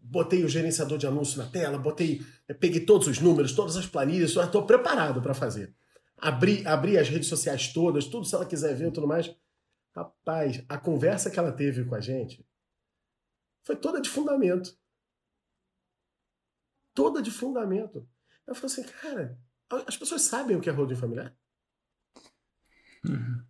Botei 0.00 0.44
o 0.44 0.48
gerenciador 0.48 0.96
de 0.96 1.06
anúncio 1.06 1.38
na 1.38 1.48
tela, 1.48 1.78
botei. 1.78 2.22
Peguei 2.60 2.80
todos 2.80 3.08
os 3.08 3.20
números, 3.20 3.52
todas 3.52 3.76
as 3.76 3.86
planilhas, 3.86 4.36
estou 4.36 4.64
preparado 4.64 5.20
para 5.20 5.34
fazer. 5.34 5.74
Abri, 6.16 6.66
abri 6.66 6.98
as 6.98 7.08
redes 7.08 7.28
sociais 7.28 7.72
todas, 7.72 8.06
tudo 8.06 8.24
se 8.24 8.34
ela 8.34 8.46
quiser 8.46 8.74
ver 8.74 8.90
tudo 8.92 9.06
mais. 9.06 9.34
Rapaz, 9.94 10.62
a 10.68 10.78
conversa 10.78 11.30
que 11.30 11.38
ela 11.38 11.52
teve 11.52 11.84
com 11.84 11.94
a 11.94 12.00
gente 12.00 12.47
foi 13.68 13.76
toda 13.76 14.00
de 14.00 14.08
fundamento. 14.08 14.74
Toda 16.94 17.20
de 17.20 17.30
fundamento. 17.30 18.08
Eu 18.46 18.54
falei 18.54 18.72
assim, 18.72 18.82
cara, 18.82 19.38
as 19.86 19.94
pessoas 19.94 20.22
sabem 20.22 20.56
o 20.56 20.60
que 20.62 20.70
é 20.70 20.72
holding 20.72 20.96
familiar? 20.96 21.36
Uhum. 23.04 23.44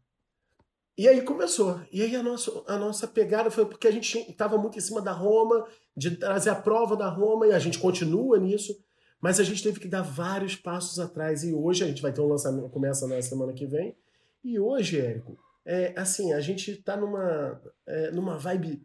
E 0.96 1.06
aí 1.06 1.22
começou. 1.22 1.80
E 1.92 2.02
aí 2.02 2.16
a 2.16 2.22
nossa, 2.24 2.50
a 2.66 2.76
nossa 2.76 3.06
pegada 3.06 3.48
foi 3.48 3.64
porque 3.64 3.86
a 3.86 3.92
gente 3.92 4.18
estava 4.28 4.58
muito 4.58 4.76
em 4.76 4.80
cima 4.80 5.00
da 5.00 5.12
Roma, 5.12 5.64
de 5.96 6.16
trazer 6.16 6.50
a 6.50 6.60
prova 6.60 6.96
da 6.96 7.08
Roma, 7.08 7.46
e 7.46 7.52
a 7.52 7.58
gente 7.60 7.78
continua 7.78 8.40
nisso, 8.40 8.76
mas 9.20 9.38
a 9.38 9.44
gente 9.44 9.62
teve 9.62 9.78
que 9.78 9.86
dar 9.86 10.02
vários 10.02 10.56
passos 10.56 10.98
atrás. 10.98 11.44
E 11.44 11.54
hoje 11.54 11.84
a 11.84 11.86
gente 11.86 12.02
vai 12.02 12.12
ter 12.12 12.20
um 12.20 12.26
lançamento, 12.26 12.68
começa 12.70 13.06
na 13.06 13.22
semana 13.22 13.52
que 13.52 13.66
vem. 13.66 13.96
E 14.42 14.58
hoje, 14.58 14.98
Érico, 14.98 15.38
é, 15.64 15.94
assim, 15.96 16.32
a 16.32 16.40
gente 16.40 16.72
está 16.72 16.96
numa, 16.96 17.62
é, 17.86 18.10
numa 18.10 18.36
vibe 18.36 18.84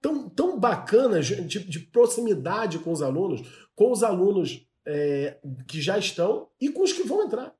tão, 0.00 0.28
tão 0.28 0.58
bacana 0.58 1.20
de, 1.20 1.44
de 1.44 1.80
proximidade 1.80 2.78
com 2.78 2.92
os 2.92 3.02
alunos, 3.02 3.42
com 3.74 3.90
os 3.90 4.02
alunos 4.02 4.66
é, 4.86 5.38
que 5.66 5.80
já 5.80 5.98
estão 5.98 6.48
e 6.60 6.70
com 6.70 6.82
os 6.82 6.92
que 6.92 7.02
vão 7.02 7.24
entrar. 7.24 7.54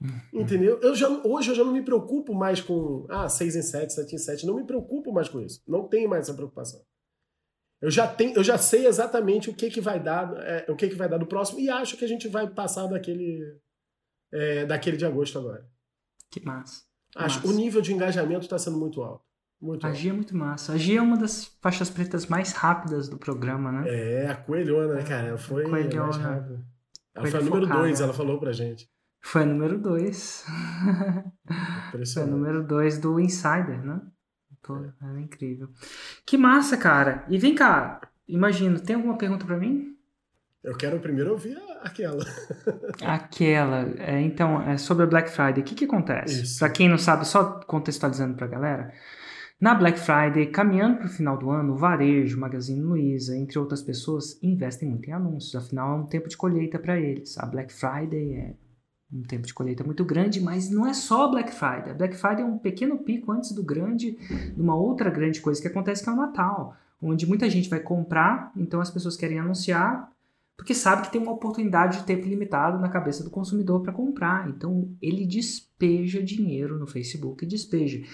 Uhum. 0.00 0.42
Entendeu? 0.42 0.80
Eu 0.80 0.94
já, 0.94 1.08
hoje 1.08 1.50
eu 1.50 1.54
já 1.54 1.64
não 1.64 1.72
me 1.72 1.82
preocupo 1.82 2.34
mais 2.34 2.60
com 2.60 3.06
ah, 3.08 3.28
6 3.28 3.56
em 3.56 3.62
7, 3.62 3.92
7 3.92 4.14
em 4.14 4.18
7. 4.18 4.46
Não 4.46 4.54
me 4.54 4.64
preocupo 4.64 5.12
mais 5.12 5.28
com 5.28 5.40
isso. 5.40 5.62
Não 5.66 5.88
tenho 5.88 6.08
mais 6.08 6.22
essa 6.22 6.34
preocupação. 6.34 6.84
Eu 7.80 7.90
já, 7.90 8.06
tenho, 8.06 8.34
eu 8.34 8.42
já 8.42 8.56
sei 8.56 8.86
exatamente 8.86 9.50
o 9.50 9.54
que, 9.54 9.68
que 9.70 9.80
vai 9.80 10.02
dar, 10.02 10.32
é, 10.38 10.64
o 10.70 10.76
que, 10.76 10.88
que 10.88 10.94
vai 10.94 11.08
dar 11.08 11.18
do 11.18 11.26
próximo 11.26 11.60
e 11.60 11.68
acho 11.68 11.96
que 11.96 12.04
a 12.04 12.08
gente 12.08 12.28
vai 12.28 12.48
passar 12.48 12.86
daquele, 12.86 13.60
é, 14.32 14.64
daquele 14.64 14.96
de 14.96 15.04
agosto 15.04 15.38
agora. 15.38 15.68
Que 16.30 16.40
massa. 16.40 16.82
Que 17.12 17.18
acho 17.18 17.40
massa. 17.40 17.48
o 17.48 17.52
nível 17.52 17.82
de 17.82 17.92
engajamento 17.92 18.44
está 18.44 18.58
sendo 18.58 18.78
muito 18.78 19.02
alto. 19.02 19.24
Muito 19.60 19.86
a 19.86 19.92
Gia 19.92 20.10
é 20.10 20.14
muito 20.14 20.36
massa. 20.36 20.72
A 20.72 20.76
Gia 20.76 20.98
é 20.98 21.02
uma 21.02 21.16
das 21.16 21.46
faixas 21.60 21.88
pretas 21.88 22.26
mais 22.26 22.52
rápidas 22.52 23.08
do 23.08 23.16
programa, 23.16 23.72
né? 23.72 23.84
É, 23.86 24.26
a 24.28 24.36
coelhona, 24.36 24.94
né, 24.94 25.02
cara? 25.02 25.38
Foi 25.38 25.64
coelhona. 25.64 26.06
mais 26.06 26.16
rápida. 26.16 26.64
Ela 27.14 27.26
foi 27.26 27.40
a 27.40 27.42
número 27.42 27.66
2, 27.66 28.00
ela 28.00 28.12
falou 28.12 28.38
pra 28.38 28.52
gente. 28.52 28.88
Foi 29.22 29.42
a 29.42 29.46
número 29.46 29.78
2. 29.78 30.44
foi 32.12 32.22
a 32.22 32.26
número 32.26 32.62
2 32.62 32.98
do 32.98 33.18
Insider, 33.18 33.82
né? 33.82 34.00
Pô, 34.62 34.76
é. 34.76 35.20
incrível. 35.20 35.68
Que 36.26 36.36
massa, 36.36 36.76
cara. 36.76 37.24
E 37.28 37.38
vem 37.38 37.54
cá, 37.54 38.00
imagino, 38.26 38.80
tem 38.80 38.96
alguma 38.96 39.16
pergunta 39.16 39.46
para 39.46 39.56
mim? 39.56 39.94
Eu 40.62 40.74
quero 40.74 40.98
primeiro 40.98 41.30
ouvir 41.32 41.58
aquela. 41.82 42.24
aquela. 43.04 43.86
É, 43.98 44.20
então, 44.22 44.62
é 44.62 44.78
sobre 44.78 45.04
a 45.04 45.06
Black 45.06 45.30
Friday. 45.30 45.60
O 45.60 45.62
que, 45.62 45.74
que 45.74 45.84
acontece? 45.84 46.58
Para 46.58 46.70
quem 46.70 46.88
não 46.88 46.96
sabe, 46.96 47.26
só 47.26 47.60
contextualizando 47.66 48.34
pra 48.34 48.46
galera. 48.46 48.92
Na 49.60 49.74
Black 49.74 49.98
Friday, 49.98 50.46
caminhando 50.46 50.98
para 50.98 51.06
o 51.06 51.10
final 51.10 51.38
do 51.38 51.48
ano, 51.48 51.74
o 51.74 51.76
varejo, 51.76 52.38
Magazine 52.38 52.82
Luiza, 52.82 53.36
entre 53.36 53.58
outras 53.58 53.82
pessoas, 53.82 54.38
investem 54.42 54.88
muito 54.88 55.08
em 55.08 55.12
anúncios, 55.12 55.54
afinal 55.54 55.96
é 55.96 56.00
um 56.00 56.06
tempo 56.06 56.28
de 56.28 56.36
colheita 56.36 56.78
para 56.78 56.98
eles. 56.98 57.38
A 57.38 57.46
Black 57.46 57.72
Friday 57.72 58.34
é 58.34 58.54
um 59.12 59.22
tempo 59.22 59.46
de 59.46 59.54
colheita 59.54 59.84
muito 59.84 60.04
grande, 60.04 60.40
mas 60.40 60.68
não 60.68 60.86
é 60.86 60.92
só 60.92 61.26
a 61.26 61.28
Black 61.28 61.52
Friday. 61.52 61.90
A 61.90 61.94
Black 61.94 62.16
Friday 62.16 62.42
é 62.42 62.44
um 62.44 62.58
pequeno 62.58 62.98
pico 62.98 63.30
antes 63.30 63.52
do 63.52 63.62
grande, 63.62 64.18
de 64.54 64.60
uma 64.60 64.74
outra 64.74 65.08
grande 65.08 65.40
coisa 65.40 65.62
que 65.62 65.68
acontece 65.68 66.02
que 66.02 66.10
é 66.10 66.12
o 66.12 66.16
Natal, 66.16 66.76
onde 67.00 67.26
muita 67.26 67.48
gente 67.48 67.70
vai 67.70 67.80
comprar, 67.80 68.52
então 68.56 68.80
as 68.80 68.90
pessoas 68.90 69.16
querem 69.16 69.38
anunciar, 69.38 70.12
porque 70.56 70.74
sabe 70.74 71.02
que 71.02 71.12
tem 71.12 71.22
uma 71.22 71.32
oportunidade 71.32 71.98
de 71.98 72.04
tempo 72.04 72.26
limitado 72.26 72.78
na 72.78 72.88
cabeça 72.88 73.22
do 73.22 73.30
consumidor 73.30 73.82
para 73.82 73.92
comprar. 73.92 74.48
Então 74.48 74.90
ele 75.00 75.24
despeja 75.26 76.22
dinheiro 76.22 76.78
no 76.78 76.86
Facebook, 76.86 77.46
despeja. 77.46 78.04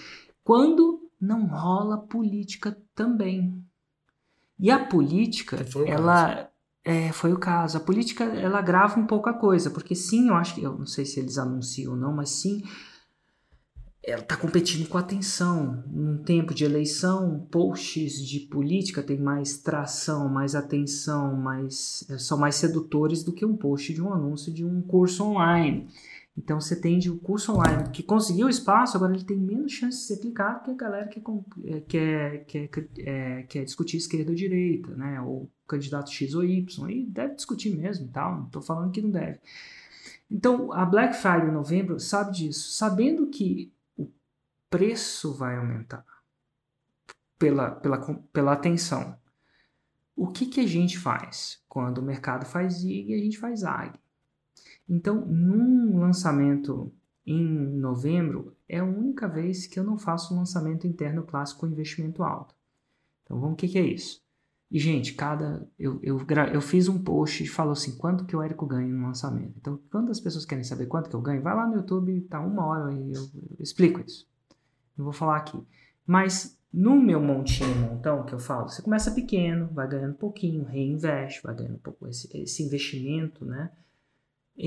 Quando 0.43 1.00
não 1.21 1.45
rola 1.45 1.97
política 1.97 2.75
também. 2.95 3.63
E 4.59 4.71
a 4.71 4.83
política, 4.83 5.63
ela 5.85 6.49
é, 6.83 7.11
foi 7.11 7.31
o 7.31 7.39
caso. 7.39 7.77
A 7.77 7.81
política 7.81 8.23
ela 8.23 8.61
grava 8.61 8.99
um 8.99 9.05
pouco 9.05 9.29
a 9.29 9.33
coisa, 9.33 9.69
porque 9.69 9.95
sim, 9.95 10.29
eu 10.29 10.35
acho 10.35 10.55
que 10.55 10.63
eu 10.63 10.77
não 10.77 10.85
sei 10.85 11.05
se 11.05 11.19
eles 11.19 11.37
anunciam 11.37 11.93
ou 11.93 11.99
não, 11.99 12.13
mas 12.13 12.29
sim 12.29 12.63
ela 14.03 14.21
está 14.21 14.35
competindo 14.35 14.87
com 14.87 14.97
atenção. 14.97 15.83
Num 15.87 16.17
tempo 16.23 16.53
de 16.53 16.63
eleição, 16.63 17.47
posts 17.51 18.25
de 18.27 18.39
política 18.39 19.03
têm 19.03 19.19
mais 19.19 19.59
tração, 19.59 20.27
mais 20.27 20.55
atenção, 20.55 21.35
mais, 21.35 22.05
são 22.17 22.37
mais 22.37 22.55
sedutores 22.55 23.23
do 23.23 23.31
que 23.31 23.45
um 23.45 23.55
post 23.55 23.93
de 23.93 24.01
um 24.01 24.11
anúncio 24.11 24.51
de 24.51 24.65
um 24.65 24.81
curso 24.81 25.23
online. 25.23 25.87
Então 26.37 26.59
você 26.61 26.79
tem 26.79 26.97
o 27.09 27.17
curso 27.19 27.53
online 27.53 27.89
que 27.91 28.01
conseguiu 28.01 28.47
espaço, 28.47 28.95
agora 28.95 29.13
ele 29.13 29.23
tem 29.23 29.37
menos 29.37 29.71
chance 29.71 29.97
de 29.97 30.03
ser 30.05 30.17
clicado 30.17 30.63
que 30.63 30.71
a 30.71 30.75
galera 30.75 31.07
que 31.07 31.21
é, 31.65 31.81
quer, 31.81 32.45
quer, 32.45 32.67
quer, 32.67 32.87
é, 32.99 33.43
quer 33.43 33.65
discutir 33.65 33.97
esquerda 33.97 34.31
ou 34.31 34.35
direita, 34.35 34.95
né? 34.95 35.21
Ou 35.21 35.49
candidato 35.67 36.09
X 36.09 36.33
ou 36.33 36.43
Y. 36.43 36.89
E 36.89 37.05
deve 37.05 37.35
discutir 37.35 37.75
mesmo 37.75 38.07
tal. 38.07 38.37
Não 38.37 38.45
estou 38.45 38.61
falando 38.61 38.91
que 38.91 39.01
não 39.01 39.11
deve. 39.11 39.39
Então 40.29 40.71
a 40.71 40.85
Black 40.85 41.15
Friday 41.15 41.49
em 41.49 41.51
novembro 41.51 41.99
sabe 41.99 42.31
disso, 42.31 42.71
sabendo 42.71 43.27
que 43.27 43.71
o 43.97 44.09
preço 44.69 45.33
vai 45.33 45.57
aumentar 45.57 46.05
pela, 47.37 47.71
pela, 47.71 47.99
pela 48.31 48.53
atenção. 48.53 49.19
O 50.15 50.27
que, 50.27 50.45
que 50.45 50.61
a 50.61 50.67
gente 50.67 50.97
faz? 50.97 51.61
Quando 51.67 51.97
o 51.97 52.03
mercado 52.03 52.45
faz 52.45 52.75
ZIG, 52.75 53.13
a 53.13 53.17
gente 53.17 53.37
faz 53.37 53.61
ZAG. 53.61 53.99
Então, 54.91 55.25
num 55.25 55.97
lançamento 55.99 56.91
em 57.25 57.47
novembro, 57.77 58.53
é 58.67 58.79
a 58.79 58.83
única 58.83 59.25
vez 59.25 59.65
que 59.65 59.79
eu 59.79 59.85
não 59.85 59.97
faço 59.97 60.33
um 60.33 60.37
lançamento 60.37 60.85
interno 60.85 61.23
clássico 61.23 61.61
com 61.61 61.67
investimento 61.67 62.21
alto. 62.23 62.53
Então, 63.23 63.39
vamos, 63.39 63.53
o 63.53 63.55
que, 63.55 63.69
que 63.69 63.77
é 63.77 63.85
isso? 63.85 64.21
E, 64.69 64.77
gente, 64.77 65.13
cada. 65.13 65.65
Eu, 65.79 65.97
eu, 66.03 66.19
eu 66.53 66.61
fiz 66.61 66.89
um 66.89 67.01
post 67.01 67.41
e 67.41 67.47
falou 67.47 67.71
assim: 67.71 67.95
quanto 67.95 68.25
que 68.25 68.35
o 68.35 68.41
Érico 68.41 68.65
ganha 68.65 68.93
no 68.93 69.07
lançamento. 69.07 69.53
Então, 69.57 69.79
quando 69.89 70.11
as 70.11 70.19
pessoas 70.19 70.45
querem 70.45 70.63
saber 70.63 70.87
quanto 70.87 71.09
que 71.09 71.15
eu 71.15 71.21
ganho, 71.21 71.41
vai 71.41 71.55
lá 71.55 71.65
no 71.65 71.75
YouTube, 71.75 72.19
tá 72.29 72.41
uma 72.41 72.65
hora 72.65 72.93
e 72.93 73.13
eu, 73.13 73.29
eu 73.33 73.63
explico 73.63 74.01
isso. 74.01 74.27
Eu 74.97 75.05
vou 75.05 75.13
falar 75.13 75.37
aqui. 75.37 75.57
Mas 76.05 76.59
no 76.73 77.01
meu 77.01 77.21
montinho 77.21 77.75
montão 77.77 78.25
que 78.25 78.33
eu 78.33 78.39
falo, 78.39 78.67
você 78.67 78.81
começa 78.81 79.11
pequeno, 79.11 79.69
vai 79.71 79.87
ganhando 79.87 80.15
pouquinho, 80.15 80.65
reinveste, 80.65 81.43
vai 81.43 81.55
ganhando 81.55 81.75
um 81.75 81.79
pouco 81.79 82.07
esse, 82.09 82.29
esse 82.37 82.63
investimento, 82.63 83.45
né? 83.45 83.71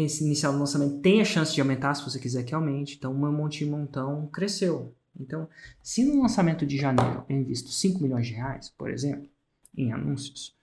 Esse 0.03 0.25
inicial 0.25 0.53
do 0.53 0.59
lançamento 0.59 0.99
tem 1.01 1.21
a 1.21 1.25
chance 1.25 1.55
de 1.55 1.61
aumentar 1.61 1.95
se 1.95 2.03
você 2.03 2.19
quiser 2.19 2.43
que 2.43 2.53
aumente. 2.53 2.97
Então, 2.97 3.15
meu 3.15 3.31
monte 3.31 3.65
montão 3.65 4.27
cresceu. 4.27 4.93
Então, 5.19 5.49
se 5.81 6.05
no 6.05 6.21
lançamento 6.21 6.67
de 6.67 6.77
janeiro 6.77 7.25
eu 7.29 7.37
invisto 7.37 7.71
5 7.71 8.03
milhões 8.03 8.27
de 8.27 8.33
reais, 8.33 8.71
por 8.71 8.91
exemplo, 8.91 9.31
em 9.77 9.93
anúncios, 9.93 10.57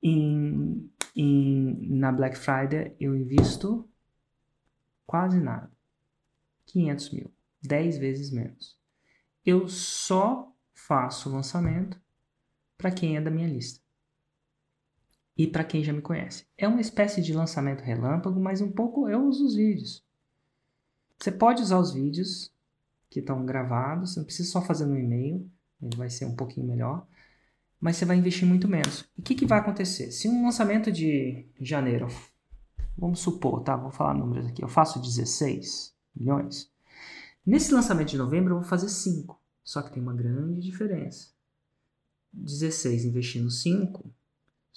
em, 0.00 0.88
em, 1.16 1.88
na 1.90 2.12
Black 2.12 2.38
Friday 2.38 2.94
eu 3.00 3.16
invisto 3.16 3.88
quase 5.04 5.40
nada. 5.40 5.68
500 6.66 7.10
mil. 7.10 7.32
10 7.62 7.98
vezes 7.98 8.30
menos. 8.30 8.78
Eu 9.44 9.66
só 9.68 10.54
faço 10.72 11.28
o 11.28 11.32
lançamento 11.32 12.00
para 12.76 12.92
quem 12.92 13.16
é 13.16 13.20
da 13.20 13.30
minha 13.30 13.48
lista 13.48 13.87
e 15.38 15.46
para 15.46 15.62
quem 15.62 15.84
já 15.84 15.92
me 15.92 16.02
conhece. 16.02 16.44
É 16.58 16.66
uma 16.66 16.80
espécie 16.80 17.22
de 17.22 17.32
lançamento 17.32 17.82
relâmpago, 17.82 18.40
mas 18.40 18.60
um 18.60 18.72
pouco 18.72 19.08
eu 19.08 19.24
uso 19.24 19.46
os 19.46 19.54
vídeos. 19.54 20.04
Você 21.16 21.30
pode 21.30 21.62
usar 21.62 21.78
os 21.78 21.94
vídeos 21.94 22.52
que 23.08 23.20
estão 23.20 23.46
gravados, 23.46 24.12
você 24.12 24.18
não 24.18 24.26
precisa 24.26 24.50
só 24.50 24.60
fazer 24.60 24.84
no 24.84 24.98
e-mail, 24.98 25.48
ele 25.80 25.96
vai 25.96 26.10
ser 26.10 26.24
um 26.24 26.34
pouquinho 26.34 26.66
melhor, 26.66 27.06
mas 27.80 27.96
você 27.96 28.04
vai 28.04 28.16
investir 28.16 28.46
muito 28.46 28.66
menos. 28.66 29.08
O 29.16 29.22
que, 29.22 29.36
que 29.36 29.46
vai 29.46 29.60
acontecer? 29.60 30.10
Se 30.10 30.28
um 30.28 30.44
lançamento 30.44 30.90
de 30.90 31.46
janeiro, 31.60 32.08
vamos 32.96 33.20
supor, 33.20 33.62
tá? 33.62 33.76
Vou 33.76 33.92
falar 33.92 34.14
números 34.14 34.46
aqui, 34.46 34.62
eu 34.62 34.68
faço 34.68 35.00
16 35.00 35.94
milhões. 36.16 36.68
Nesse 37.46 37.72
lançamento 37.72 38.08
de 38.08 38.18
novembro 38.18 38.54
eu 38.54 38.60
vou 38.60 38.68
fazer 38.68 38.88
5, 38.88 39.40
só 39.62 39.82
que 39.82 39.92
tem 39.92 40.02
uma 40.02 40.14
grande 40.14 40.60
diferença. 40.60 41.28
16 42.32 43.04
investindo 43.04 43.50
5 43.50 44.17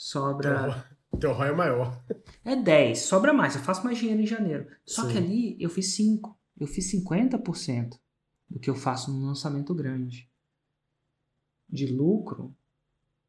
sobra. 0.01 0.83
Teu 1.19 1.31
ROI 1.31 1.49
é 1.49 1.51
maior. 1.51 2.03
É 2.43 2.55
10, 2.55 2.97
sobra 2.99 3.31
mais. 3.31 3.55
Eu 3.55 3.61
faço 3.61 3.83
mais 3.83 3.99
dinheiro 3.99 4.21
em 4.21 4.25
janeiro. 4.25 4.67
Só 4.83 5.03
Sim. 5.03 5.11
que 5.11 5.17
ali 5.19 5.57
eu 5.59 5.69
fiz 5.69 5.93
5. 5.93 6.35
Eu 6.59 6.65
fiz 6.65 6.91
50% 6.91 7.99
do 8.49 8.59
que 8.59 8.69
eu 8.69 8.75
faço 8.75 9.11
num 9.11 9.27
lançamento 9.27 9.75
grande. 9.75 10.27
De 11.69 11.85
lucro 11.85 12.55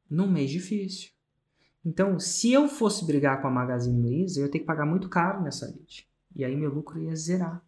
num 0.09 0.31
mês 0.31 0.51
difícil. 0.51 1.11
Então, 1.85 2.19
se 2.19 2.53
eu 2.53 2.69
fosse 2.69 3.05
brigar 3.05 3.43
com 3.43 3.49
a 3.49 3.51
Magazine 3.51 4.01
Luiza, 4.01 4.41
eu 4.41 4.47
ia 4.47 4.51
ter 4.51 4.61
que 4.61 4.65
pagar 4.65 4.87
muito 4.87 5.09
caro 5.09 5.43
nessa 5.43 5.67
lead. 5.67 6.09
E 6.35 6.45
aí 6.45 6.57
meu 6.57 6.73
lucro 6.73 6.99
ia 7.03 7.15
zerar. 7.15 7.63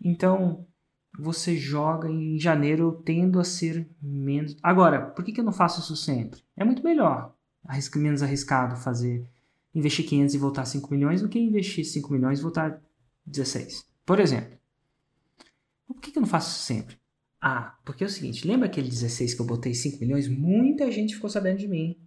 Então, 0.00 0.66
você 1.18 1.56
joga 1.56 2.08
em 2.08 2.38
janeiro 2.38 3.02
tendo 3.04 3.40
a 3.40 3.44
ser 3.44 3.88
menos. 4.00 4.56
Agora, 4.62 5.06
por 5.06 5.24
que, 5.24 5.32
que 5.32 5.40
eu 5.40 5.44
não 5.44 5.52
faço 5.52 5.80
isso 5.80 5.96
sempre? 5.96 6.42
É 6.56 6.64
muito 6.64 6.84
melhor 6.84 7.34
menos 7.96 8.22
arriscado 8.22 8.76
fazer 8.76 9.26
investir 9.74 10.06
500 10.06 10.34
e 10.34 10.38
voltar 10.38 10.64
5 10.64 10.90
milhões 10.92 11.22
do 11.22 11.28
que 11.28 11.38
investir 11.38 11.84
5 11.84 12.12
milhões 12.12 12.38
e 12.38 12.42
voltar 12.42 12.80
16. 13.26 13.86
Por 14.04 14.20
exemplo. 14.20 14.58
Por 15.86 16.00
que, 16.00 16.10
que 16.10 16.18
eu 16.18 16.22
não 16.22 16.28
faço 16.28 16.50
isso 16.50 16.66
sempre? 16.66 16.98
Ah, 17.40 17.76
porque 17.84 18.04
é 18.04 18.06
o 18.06 18.10
seguinte, 18.10 18.46
lembra 18.46 18.66
aquele 18.66 18.88
16 18.88 19.34
que 19.34 19.40
eu 19.40 19.46
botei 19.46 19.74
5 19.74 19.98
milhões? 19.98 20.28
Muita 20.28 20.90
gente 20.90 21.14
ficou 21.14 21.28
sabendo 21.28 21.58
de 21.58 21.68
mim. 21.68 21.98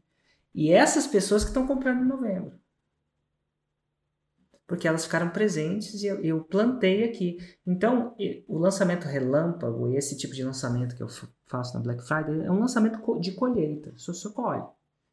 E 0.54 0.72
essas 0.72 1.06
pessoas 1.06 1.44
que 1.44 1.50
estão 1.50 1.68
comprando 1.68 2.02
em 2.02 2.08
novembro. 2.08 2.58
Porque 4.66 4.88
elas 4.88 5.04
ficaram 5.04 5.30
presentes 5.30 6.02
e 6.02 6.08
eu, 6.08 6.24
eu 6.24 6.44
plantei 6.44 7.04
aqui. 7.04 7.38
Então, 7.68 8.16
o 8.48 8.58
lançamento 8.58 9.04
relâmpago, 9.06 9.94
esse 9.96 10.18
tipo 10.18 10.34
de 10.34 10.44
lançamento 10.44 10.96
que 10.96 11.04
eu 11.04 11.10
faço 11.46 11.74
na 11.76 11.82
Black 11.82 12.02
Friday, 12.08 12.46
é 12.46 12.52
um 12.52 12.60
lançamento 12.60 13.20
de 13.20 13.34
colheita. 13.34 13.94
Só, 13.98 14.14
só 14.14 14.32
colhe. 14.32 14.64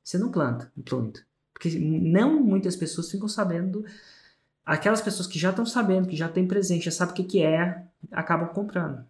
Você 0.03 0.19
não 0.19 0.31
planta 0.31 0.71
muito. 0.93 1.25
Porque 1.53 1.79
não 1.79 2.43
muitas 2.43 2.75
pessoas 2.75 3.11
ficam 3.11 3.29
sabendo. 3.29 3.85
Aquelas 4.65 5.01
pessoas 5.01 5.29
que 5.29 5.39
já 5.39 5.51
estão 5.51 5.65
sabendo, 5.65 6.09
que 6.09 6.17
já 6.17 6.29
tem 6.29 6.47
presente, 6.47 6.87
já 6.87 6.91
sabem 6.91 7.13
o 7.13 7.17
que, 7.17 7.25
que 7.25 7.43
é, 7.43 7.85
acabam 8.11 8.49
comprando. 8.49 9.05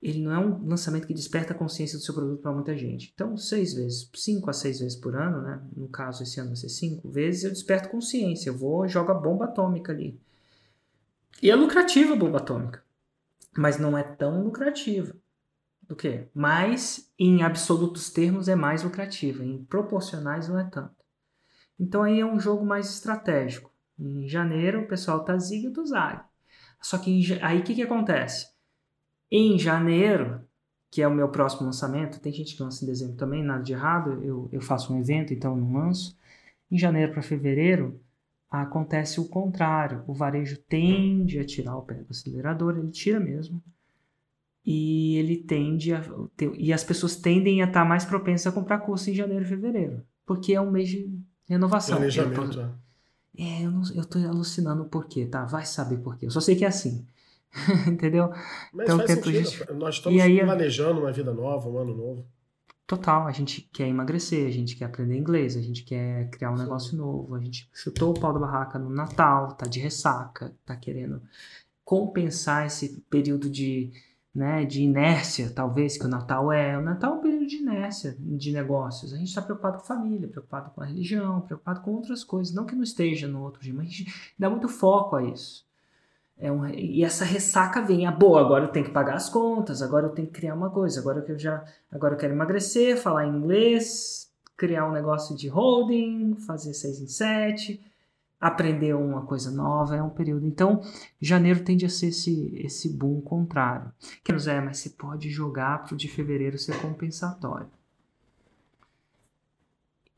Ele 0.00 0.20
não 0.22 0.32
é 0.32 0.38
um 0.38 0.68
lançamento 0.68 1.08
que 1.08 1.14
desperta 1.14 1.52
a 1.52 1.56
consciência 1.56 1.98
do 1.98 2.04
seu 2.04 2.14
produto 2.14 2.40
para 2.40 2.52
muita 2.52 2.76
gente. 2.76 3.10
Então, 3.12 3.36
seis 3.36 3.74
vezes, 3.74 4.08
cinco 4.14 4.48
a 4.48 4.52
seis 4.52 4.78
vezes 4.78 4.96
por 4.96 5.16
ano, 5.16 5.42
né? 5.42 5.60
No 5.76 5.88
caso, 5.88 6.22
esse 6.22 6.38
ano 6.38 6.50
vai 6.50 6.56
ser 6.56 6.68
cinco 6.68 7.08
vezes, 7.08 7.42
eu 7.42 7.50
desperto 7.50 7.88
consciência. 7.88 8.50
Eu 8.50 8.56
vou 8.56 8.86
jogo 8.86 9.10
a 9.10 9.14
bomba 9.14 9.46
atômica 9.46 9.90
ali. 9.90 10.20
E 11.42 11.50
é 11.50 11.56
lucrativa 11.56 12.14
a 12.14 12.16
bomba 12.16 12.38
atômica. 12.38 12.82
Mas 13.56 13.78
não 13.78 13.98
é 13.98 14.04
tão 14.04 14.44
lucrativa 14.44 15.16
do 15.88 15.96
que? 15.96 16.28
Mas 16.34 17.10
em 17.18 17.42
absolutos 17.42 18.10
termos 18.10 18.46
é 18.46 18.54
mais 18.54 18.82
lucrativa, 18.82 19.42
em 19.42 19.64
proporcionais 19.64 20.46
não 20.48 20.58
é 20.58 20.64
tanto. 20.64 20.94
Então 21.80 22.02
aí 22.02 22.20
é 22.20 22.26
um 22.26 22.38
jogo 22.38 22.64
mais 22.64 22.90
estratégico. 22.90 23.72
Em 23.98 24.28
janeiro 24.28 24.82
o 24.82 24.86
pessoal 24.86 25.24
tá 25.24 25.36
zig 25.38 25.70
do 25.70 25.86
zag. 25.86 26.22
Só 26.80 26.98
que 26.98 27.10
em, 27.10 27.42
aí 27.42 27.60
o 27.60 27.62
que, 27.64 27.74
que 27.74 27.82
acontece? 27.82 28.48
Em 29.30 29.58
janeiro, 29.58 30.44
que 30.90 31.02
é 31.02 31.08
o 31.08 31.14
meu 31.14 31.30
próximo 31.30 31.66
lançamento, 31.66 32.20
tem 32.20 32.32
gente 32.32 32.54
que 32.54 32.62
lança 32.62 32.84
em 32.84 32.88
dezembro 32.88 33.16
também, 33.16 33.42
nada 33.42 33.62
de 33.62 33.72
errado, 33.72 34.22
eu, 34.22 34.48
eu 34.52 34.60
faço 34.60 34.92
um 34.92 34.98
evento, 34.98 35.32
então 35.32 35.56
não 35.56 35.72
lanço. 35.72 36.16
Em 36.70 36.78
janeiro 36.78 37.12
para 37.12 37.22
fevereiro, 37.22 38.00
acontece 38.50 39.20
o 39.20 39.28
contrário. 39.28 40.04
O 40.06 40.14
varejo 40.14 40.58
tende 40.68 41.38
a 41.38 41.44
tirar 41.44 41.76
o 41.76 41.82
pé 41.82 41.94
do 41.94 42.10
acelerador, 42.10 42.76
ele 42.76 42.90
tira 42.90 43.18
mesmo 43.18 43.62
e 44.64 45.16
ele 45.16 45.36
tende 45.36 45.94
a 45.94 46.02
e 46.54 46.72
as 46.72 46.84
pessoas 46.84 47.16
tendem 47.16 47.62
a 47.62 47.66
estar 47.66 47.84
mais 47.84 48.04
propensas 48.04 48.46
a 48.46 48.52
comprar 48.52 48.78
curso 48.78 49.10
em 49.10 49.14
janeiro 49.14 49.44
e 49.44 49.48
fevereiro, 49.48 50.02
porque 50.26 50.54
é 50.54 50.60
um 50.60 50.70
mês 50.70 50.88
de 50.88 51.10
renovação. 51.48 51.96
Planejamento, 51.96 52.40
eu 52.40 52.50
tô, 52.50 52.60
é. 53.42 53.64
eu, 53.64 53.70
não, 53.70 53.82
eu 53.94 54.04
tô 54.04 54.18
alucinando 54.18 54.82
o 54.82 54.88
porquê, 54.88 55.26
tá? 55.26 55.44
Vai 55.44 55.64
saber 55.64 55.98
porquê. 55.98 56.26
Eu 56.26 56.30
só 56.30 56.40
sei 56.40 56.56
que 56.56 56.64
é 56.64 56.68
assim. 56.68 57.06
Entendeu? 57.86 58.30
Mas 58.72 58.84
então, 58.84 58.98
faz 58.98 59.10
sentido. 59.10 59.32
Gente... 59.32 59.72
Nós 59.72 59.94
estamos 59.96 60.20
aí, 60.20 60.40
planejando 60.40 61.00
uma 61.00 61.12
vida 61.12 61.32
nova, 61.32 61.68
um 61.68 61.78
ano 61.78 61.94
novo. 61.94 62.26
Total, 62.86 63.26
a 63.26 63.32
gente 63.32 63.68
quer 63.70 63.86
emagrecer, 63.86 64.46
a 64.46 64.50
gente 64.50 64.74
quer 64.74 64.86
aprender 64.86 65.14
inglês, 65.14 65.56
a 65.56 65.60
gente 65.60 65.84
quer 65.84 66.30
criar 66.30 66.50
um 66.50 66.56
Sim. 66.56 66.62
negócio 66.62 66.96
novo, 66.96 67.34
a 67.34 67.40
gente 67.40 67.68
chutou 67.70 68.16
o 68.16 68.18
pau 68.18 68.32
da 68.32 68.40
barraca 68.40 68.78
no 68.78 68.88
Natal, 68.88 69.52
tá 69.52 69.66
de 69.66 69.78
ressaca, 69.78 70.54
tá 70.64 70.74
querendo 70.74 71.20
compensar 71.84 72.66
esse 72.66 73.00
período 73.10 73.50
de, 73.50 73.92
né, 74.34 74.64
de 74.64 74.82
inércia, 74.82 75.50
talvez, 75.54 75.96
que 75.96 76.04
o 76.04 76.08
Natal 76.08 76.52
é. 76.52 76.78
O 76.78 76.82
Natal 76.82 77.14
é 77.14 77.16
um 77.16 77.20
período 77.20 77.46
de 77.46 77.56
inércia 77.56 78.16
de 78.18 78.52
negócios. 78.52 79.12
A 79.12 79.16
gente 79.16 79.28
está 79.28 79.42
preocupado 79.42 79.78
com 79.78 79.84
família, 79.84 80.28
preocupado 80.28 80.70
com 80.70 80.80
a 80.80 80.86
religião, 80.86 81.40
preocupado 81.40 81.80
com 81.80 81.92
outras 81.92 82.22
coisas. 82.22 82.54
Não 82.54 82.64
que 82.64 82.74
não 82.74 82.82
esteja 82.82 83.26
no 83.26 83.42
outro 83.42 83.60
dia, 83.60 83.74
mas 83.74 83.86
a 83.86 83.90
gente 83.90 84.32
dá 84.38 84.48
muito 84.48 84.68
foco 84.68 85.16
a 85.16 85.24
isso. 85.24 85.66
É 86.40 86.52
um, 86.52 86.68
e 86.68 87.02
essa 87.02 87.24
ressaca 87.24 87.82
vem, 87.82 88.06
ah, 88.06 88.12
boa, 88.12 88.40
agora 88.40 88.64
eu 88.64 88.68
tenho 88.68 88.84
que 88.84 88.92
pagar 88.92 89.14
as 89.14 89.28
contas, 89.28 89.82
agora 89.82 90.06
eu 90.06 90.10
tenho 90.10 90.28
que 90.28 90.34
criar 90.34 90.54
uma 90.54 90.70
coisa, 90.70 91.00
agora 91.00 91.24
eu 91.26 91.36
já, 91.36 91.64
agora 91.90 92.14
eu 92.14 92.18
quero 92.18 92.32
emagrecer, 92.32 92.96
falar 92.96 93.26
inglês, 93.26 94.30
criar 94.56 94.86
um 94.88 94.92
negócio 94.92 95.36
de 95.36 95.48
holding, 95.48 96.36
fazer 96.46 96.74
seis 96.74 97.00
em 97.00 97.08
sete. 97.08 97.82
Aprender 98.40 98.94
uma 98.94 99.26
coisa 99.26 99.50
nova, 99.50 99.96
é 99.96 100.02
um 100.02 100.10
período. 100.10 100.46
Então, 100.46 100.80
janeiro 101.20 101.64
tende 101.64 101.84
a 101.84 101.88
ser 101.88 102.08
esse, 102.08 102.54
esse 102.56 102.88
boom 102.88 103.20
contrário. 103.20 103.92
Que 104.22 104.32
nos 104.32 104.46
é, 104.46 104.60
mas 104.60 104.78
você 104.78 104.90
pode 104.90 105.28
jogar 105.28 105.84
para 105.84 105.94
o 105.94 105.96
de 105.96 106.08
fevereiro 106.08 106.58
ser 106.58 106.80
compensatório. 106.80 107.70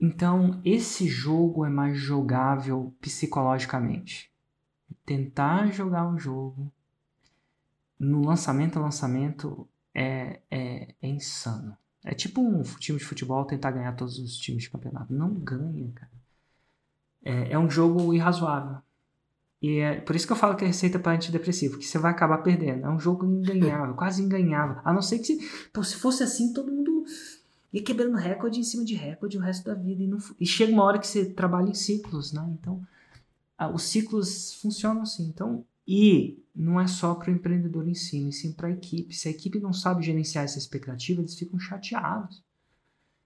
Então, 0.00 0.60
esse 0.64 1.06
jogo 1.06 1.64
é 1.64 1.68
mais 1.68 1.98
jogável 1.98 2.94
psicologicamente. 3.00 4.30
Tentar 5.04 5.70
jogar 5.72 6.06
um 6.08 6.18
jogo 6.18 6.72
no 7.98 8.24
lançamento 8.24 8.78
a 8.78 8.82
lançamento 8.82 9.68
é, 9.94 10.40
é, 10.50 10.94
é 11.02 11.08
insano. 11.08 11.76
É 12.02 12.14
tipo 12.14 12.40
um 12.40 12.62
time 12.62 12.98
de 12.98 13.04
futebol 13.04 13.44
tentar 13.44 13.72
ganhar 13.72 13.92
todos 13.92 14.18
os 14.18 14.38
times 14.38 14.62
de 14.62 14.70
campeonato. 14.70 15.12
Não 15.12 15.34
ganha, 15.34 15.90
cara. 15.94 16.19
É, 17.24 17.52
é 17.52 17.58
um 17.58 17.70
jogo 17.70 18.12
irrazoável. 18.14 18.78
E 19.62 19.78
é 19.78 20.00
por 20.00 20.16
isso 20.16 20.26
que 20.26 20.32
eu 20.32 20.36
falo 20.36 20.56
que 20.56 20.64
é 20.64 20.66
receita 20.66 20.98
para 20.98 21.12
antidepressivo, 21.12 21.78
que 21.78 21.86
você 21.86 21.98
vai 21.98 22.10
acabar 22.12 22.38
perdendo. 22.38 22.86
É 22.86 22.90
um 22.90 22.98
jogo 22.98 23.26
inganhável, 23.26 23.94
quase 23.94 24.22
inganhável. 24.22 24.80
A 24.84 24.92
não 24.92 25.02
ser 25.02 25.18
que 25.18 25.24
se, 25.24 25.68
pô, 25.70 25.82
se 25.84 25.96
fosse 25.96 26.22
assim, 26.22 26.52
todo 26.52 26.72
mundo 26.72 27.04
ia 27.72 27.82
quebrando 27.82 28.16
recorde 28.16 28.58
em 28.58 28.64
cima 28.64 28.84
de 28.84 28.94
recorde 28.94 29.36
o 29.36 29.40
resto 29.40 29.66
da 29.66 29.74
vida. 29.74 30.02
E, 30.02 30.06
não, 30.06 30.18
e 30.40 30.46
chega 30.46 30.72
uma 30.72 30.84
hora 30.84 30.98
que 30.98 31.06
você 31.06 31.26
trabalha 31.26 31.68
em 31.68 31.74
ciclos, 31.74 32.32
né? 32.32 32.42
Então, 32.58 32.80
a, 33.58 33.68
os 33.68 33.82
ciclos 33.82 34.54
funcionam 34.54 35.02
assim. 35.02 35.28
Então, 35.28 35.64
e 35.86 36.42
não 36.54 36.80
é 36.80 36.86
só 36.86 37.14
para 37.14 37.30
o 37.30 37.34
empreendedor 37.34 37.86
em 37.86 37.94
si, 37.94 38.20
mas 38.20 38.40
sim 38.40 38.52
para 38.52 38.68
a 38.68 38.72
equipe. 38.72 39.14
Se 39.14 39.28
a 39.28 39.30
equipe 39.30 39.60
não 39.60 39.74
sabe 39.74 40.02
gerenciar 40.02 40.44
essa 40.44 40.58
expectativa, 40.58 41.20
eles 41.20 41.38
ficam 41.38 41.58
chateados. 41.58 42.42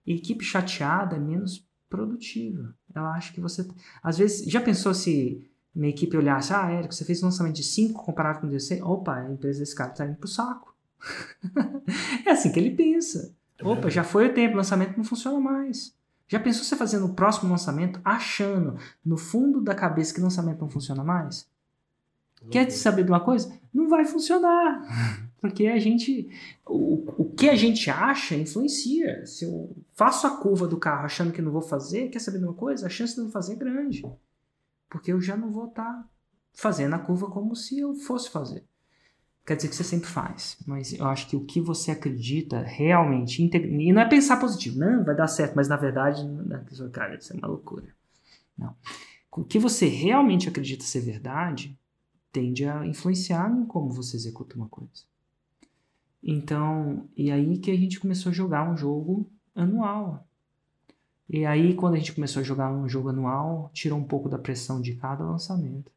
E 0.05 0.15
equipe 0.15 0.45
chateada 0.45 1.15
é 1.15 1.21
menos 1.21 1.65
produtiva. 1.95 2.75
Ela 2.95 3.13
acha 3.13 3.33
que 3.33 3.41
você. 3.41 3.67
Às 4.03 4.19
vezes, 4.19 4.51
já 4.51 4.61
pensou 4.61 4.93
se 4.93 5.49
minha 5.75 5.91
equipe 5.91 6.17
olhasse, 6.17 6.53
ah, 6.53 6.71
Érico, 6.71 6.95
você 6.95 7.05
fez 7.05 7.23
um 7.23 7.27
lançamento 7.27 7.57
de 7.57 7.65
5 7.65 8.05
comparado 8.05 8.41
com 8.41 8.49
16? 8.49 8.83
Opa, 8.83 9.15
a 9.15 9.31
empresa 9.31 9.61
desse 9.61 9.75
cara 9.75 9.91
está 9.91 10.07
indo 10.07 10.17
pro 10.17 10.29
saco. 10.29 10.75
é 12.25 12.31
assim 12.31 12.53
que 12.53 12.59
ele 12.59 12.71
pensa. 12.71 13.35
É 13.59 13.67
Opa, 13.67 13.89
já 13.91 14.05
foi 14.05 14.27
o 14.27 14.35
tempo, 14.35 14.55
o 14.55 14.57
lançamento 14.57 14.97
não 14.97 15.05
funciona 15.05 15.39
mais. 15.41 15.95
Já 16.27 16.41
pensou 16.41 16.65
você 16.65 16.77
fazendo 16.77 17.07
o 17.07 17.15
próximo 17.15 17.51
lançamento 17.51 18.01
achando 18.05 18.77
no 19.05 19.17
fundo 19.17 19.61
da 19.61 19.75
cabeça 19.75 20.15
que 20.15 20.21
o 20.21 20.25
lançamento 20.25 20.61
não 20.61 20.71
funciona 20.71 21.05
mais? 21.05 21.47
Quer 22.51 22.71
saber 22.71 23.05
de 23.05 23.11
uma 23.11 23.21
coisa? 23.21 23.53
Não 23.73 23.89
vai 23.89 24.05
funcionar. 24.05 24.83
Porque 25.45 25.67
a 25.67 25.79
gente. 25.79 26.31
O, 26.65 27.05
o 27.19 27.35
que 27.37 27.51
a 27.51 27.55
gente 27.55 27.91
acha 27.91 28.35
influencia. 28.35 29.27
Se 29.27 29.45
eu 29.45 29.77
faço 29.93 30.27
a 30.27 30.39
curva 30.39 30.67
do 30.67 30.79
carro 30.79 31.05
achando 31.05 31.35
que 31.35 31.43
não 31.43 31.53
vou 31.53 31.61
fazer, 31.61 32.09
quer 32.09 32.19
saber 32.19 32.39
de 32.39 32.45
uma 32.45 32.55
coisa? 32.55 32.87
A 32.87 32.89
chance 32.89 33.15
de 33.15 33.21
não 33.21 33.31
fazer 33.31 33.53
é 33.53 33.57
grande. 33.57 34.03
Porque 34.89 35.13
eu 35.13 35.21
já 35.21 35.37
não 35.37 35.53
vou 35.53 35.67
estar 35.67 35.85
tá 35.85 36.09
fazendo 36.55 36.95
a 36.95 36.99
curva 36.99 37.31
como 37.31 37.55
se 37.55 37.79
eu 37.79 37.95
fosse 37.95 38.31
fazer. 38.31 38.65
Quer 39.45 39.57
dizer 39.57 39.69
que 39.69 39.77
você 39.77 39.85
sempre 39.85 40.09
faz. 40.09 40.57
Mas 40.67 40.95
eu 40.95 41.05
acho 41.05 41.29
que 41.29 41.37
o 41.37 41.45
que 41.45 41.61
você 41.61 41.91
acredita 41.91 42.63
realmente. 42.63 43.43
E 43.43 43.93
não 43.93 44.01
é 44.01 44.09
pensar 44.09 44.41
positivo. 44.41 44.79
Não, 44.79 45.05
vai 45.05 45.15
dar 45.15 45.29
certo. 45.29 45.57
Mas 45.57 45.69
na 45.69 45.77
verdade, 45.77 46.23
cara, 46.91 47.17
isso 47.17 47.35
é 47.35 47.37
uma 47.37 47.49
loucura. 47.49 47.95
Não. 48.57 48.75
O 49.31 49.45
que 49.45 49.59
você 49.59 49.89
realmente 49.89 50.49
acredita 50.49 50.85
ser 50.85 51.01
verdade 51.01 51.79
tende 52.33 52.65
a 52.65 52.87
influenciar 52.87 53.51
em 53.51 53.67
como 53.67 53.91
você 53.91 54.17
executa 54.17 54.57
uma 54.57 54.71
coisa. 54.71 55.05
Então, 56.27 57.07
e 57.15 57.31
aí 57.31 57.59
que 57.59 57.71
a 57.71 57.77
gente 57.77 58.01
começou 58.01 58.31
a 58.31 58.35
jogar 58.35 58.69
um 58.69 58.77
jogo 58.77 59.31
anual. 59.55 60.27
E 61.29 61.45
aí, 61.45 61.75
quando 61.75 61.95
a 61.95 61.99
gente 61.99 62.15
começou 62.15 62.41
a 62.41 62.45
jogar 62.45 62.73
um 62.73 62.89
jogo 62.89 63.11
anual, 63.11 63.71
tirou 63.75 63.99
um 63.99 64.05
pouco 64.05 64.29
da 64.29 64.39
pressão 64.39 64.81
de 64.81 64.95
cada 64.95 65.23
lançamento. 65.23 65.93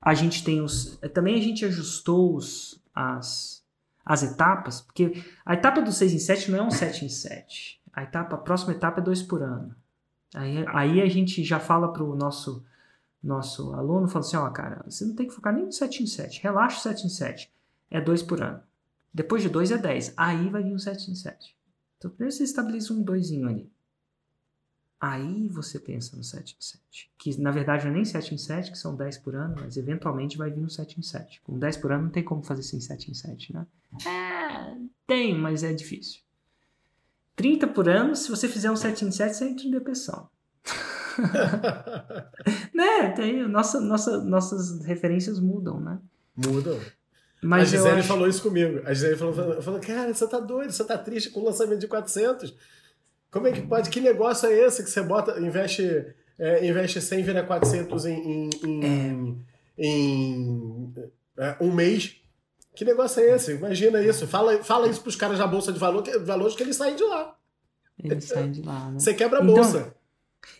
A 0.00 0.14
gente 0.14 0.44
tem 0.44 0.60
os. 0.60 0.96
Também 1.12 1.34
a 1.34 1.42
gente 1.42 1.64
ajustou 1.64 2.36
os, 2.36 2.80
as, 2.94 3.64
as 4.04 4.22
etapas, 4.22 4.80
porque 4.80 5.24
a 5.44 5.54
etapa 5.54 5.82
do 5.82 5.90
6 5.90 6.12
em 6.12 6.18
7 6.18 6.50
não 6.52 6.58
é 6.58 6.62
um 6.62 6.70
7 6.70 7.04
em 7.04 7.08
7. 7.08 7.80
A, 7.92 8.04
etapa, 8.04 8.36
a 8.36 8.38
próxima 8.38 8.72
etapa 8.72 9.00
é 9.00 9.04
2 9.04 9.22
por 9.22 9.42
ano. 9.42 9.74
Aí, 10.34 10.64
aí 10.68 11.02
a 11.02 11.08
gente 11.08 11.42
já 11.42 11.58
fala 11.58 11.92
para 11.92 12.04
o 12.04 12.14
nosso 12.14 12.64
nosso 13.20 13.74
aluno 13.74 14.06
falou 14.06 14.26
assim, 14.26 14.36
ó, 14.36 14.46
oh, 14.46 14.50
cara, 14.52 14.84
você 14.88 15.04
não 15.04 15.12
tem 15.12 15.26
que 15.26 15.34
focar 15.34 15.52
nem 15.52 15.64
no 15.64 15.72
7 15.72 16.04
em 16.04 16.06
7, 16.06 16.40
relaxa 16.40 16.78
o 16.78 16.82
7 16.82 17.06
em 17.06 17.08
7, 17.08 17.52
é 17.90 18.00
2 18.00 18.22
por 18.22 18.40
ano. 18.40 18.62
Depois 19.12 19.42
de 19.42 19.48
2 19.48 19.72
é 19.72 19.78
10, 19.78 20.14
aí 20.16 20.48
vai 20.48 20.62
vir 20.62 20.72
um 20.72 20.78
7 20.78 21.10
em 21.10 21.14
7. 21.14 21.56
Então 21.96 22.10
primeiro 22.10 22.34
você 22.34 22.44
estabiliza 22.44 22.92
um 22.92 23.02
2 23.02 23.32
ali. 23.44 23.72
Aí 25.00 25.48
você 25.48 25.78
pensa 25.78 26.16
no 26.16 26.24
7 26.24 26.56
em 26.58 26.62
7. 26.62 27.10
Que 27.18 27.40
na 27.40 27.50
verdade 27.50 27.84
não 27.84 27.92
é 27.92 27.94
nem 27.96 28.04
7 28.04 28.34
em 28.34 28.38
7, 28.38 28.72
que 28.72 28.78
são 28.78 28.96
10 28.96 29.18
por 29.18 29.34
ano, 29.34 29.56
mas 29.60 29.76
eventualmente 29.76 30.36
vai 30.36 30.50
vir 30.50 30.62
um 30.62 30.68
7 30.68 30.98
em 30.98 31.02
7. 31.02 31.40
Com 31.42 31.58
10 31.58 31.76
por 31.76 31.92
ano 31.92 32.04
não 32.04 32.10
tem 32.10 32.24
como 32.24 32.42
fazer 32.42 32.62
sem 32.62 32.80
7 32.80 33.10
em 33.10 33.14
7, 33.14 33.54
né? 33.54 33.66
É, 34.06 34.76
tem, 35.06 35.36
mas 35.36 35.62
é 35.62 35.72
difícil. 35.72 36.20
30 37.36 37.68
por 37.68 37.88
ano, 37.88 38.16
se 38.16 38.28
você 38.28 38.48
fizer 38.48 38.70
um 38.70 38.76
7 38.76 39.04
em 39.04 39.10
7, 39.10 39.34
você 39.34 39.48
entra 39.48 39.66
em 39.66 39.70
depressão. 39.70 40.28
né? 42.74 43.10
Tem, 43.10 43.46
nossa, 43.48 43.80
nossa, 43.80 44.22
nossas 44.22 44.84
referências 44.84 45.40
mudam, 45.40 45.80
né? 45.80 45.98
Mudam. 46.36 46.78
Mas 47.40 47.72
a 47.72 47.76
Gisele 47.76 48.00
acho... 48.00 48.08
falou 48.08 48.28
isso 48.28 48.42
comigo. 48.42 48.80
A 48.84 48.92
Gisele 48.92 49.16
falou, 49.16 49.62
falou, 49.62 49.80
cara, 49.80 50.12
você 50.12 50.26
tá 50.26 50.40
doido, 50.40 50.72
você 50.72 50.84
tá 50.84 50.98
triste 50.98 51.30
com 51.30 51.40
o 51.40 51.44
lançamento 51.44 51.78
de 51.78 51.86
400. 51.86 52.54
Como 53.30 53.46
é 53.46 53.52
que 53.52 53.62
pode? 53.62 53.90
Que 53.90 54.00
negócio 54.00 54.48
é 54.48 54.66
esse 54.66 54.82
que 54.82 54.90
você 54.90 55.02
bota, 55.02 55.38
investe, 55.40 56.06
é, 56.38 56.66
investe 56.66 57.00
100 57.00 57.22
vira 57.22 57.42
400 57.44 58.06
em, 58.06 58.12
em, 58.12 58.50
em, 58.64 59.44
é. 59.78 59.84
em 59.84 60.94
é, 61.36 61.56
um 61.60 61.72
mês? 61.72 62.16
Que 62.74 62.84
negócio 62.84 63.20
é 63.20 63.34
esse? 63.34 63.52
Imagina 63.52 64.00
isso. 64.02 64.26
Fala, 64.26 64.62
fala 64.62 64.88
isso 64.88 65.00
pros 65.00 65.16
caras 65.16 65.38
da 65.38 65.46
Bolsa 65.46 65.72
de 65.72 65.78
valor, 65.78 66.02
que, 66.02 66.16
Valores 66.18 66.54
que 66.54 66.62
eles 66.62 66.76
saem 66.76 66.96
de 66.96 67.04
lá. 67.04 67.36
Eles 68.02 68.24
saem 68.24 68.52
de 68.52 68.62
lá, 68.62 68.90
né? 68.90 68.98
Você 68.98 69.12
quebra 69.12 69.40
a 69.40 69.42
então, 69.42 69.54
bolsa. 69.54 69.78
Então, 69.78 69.97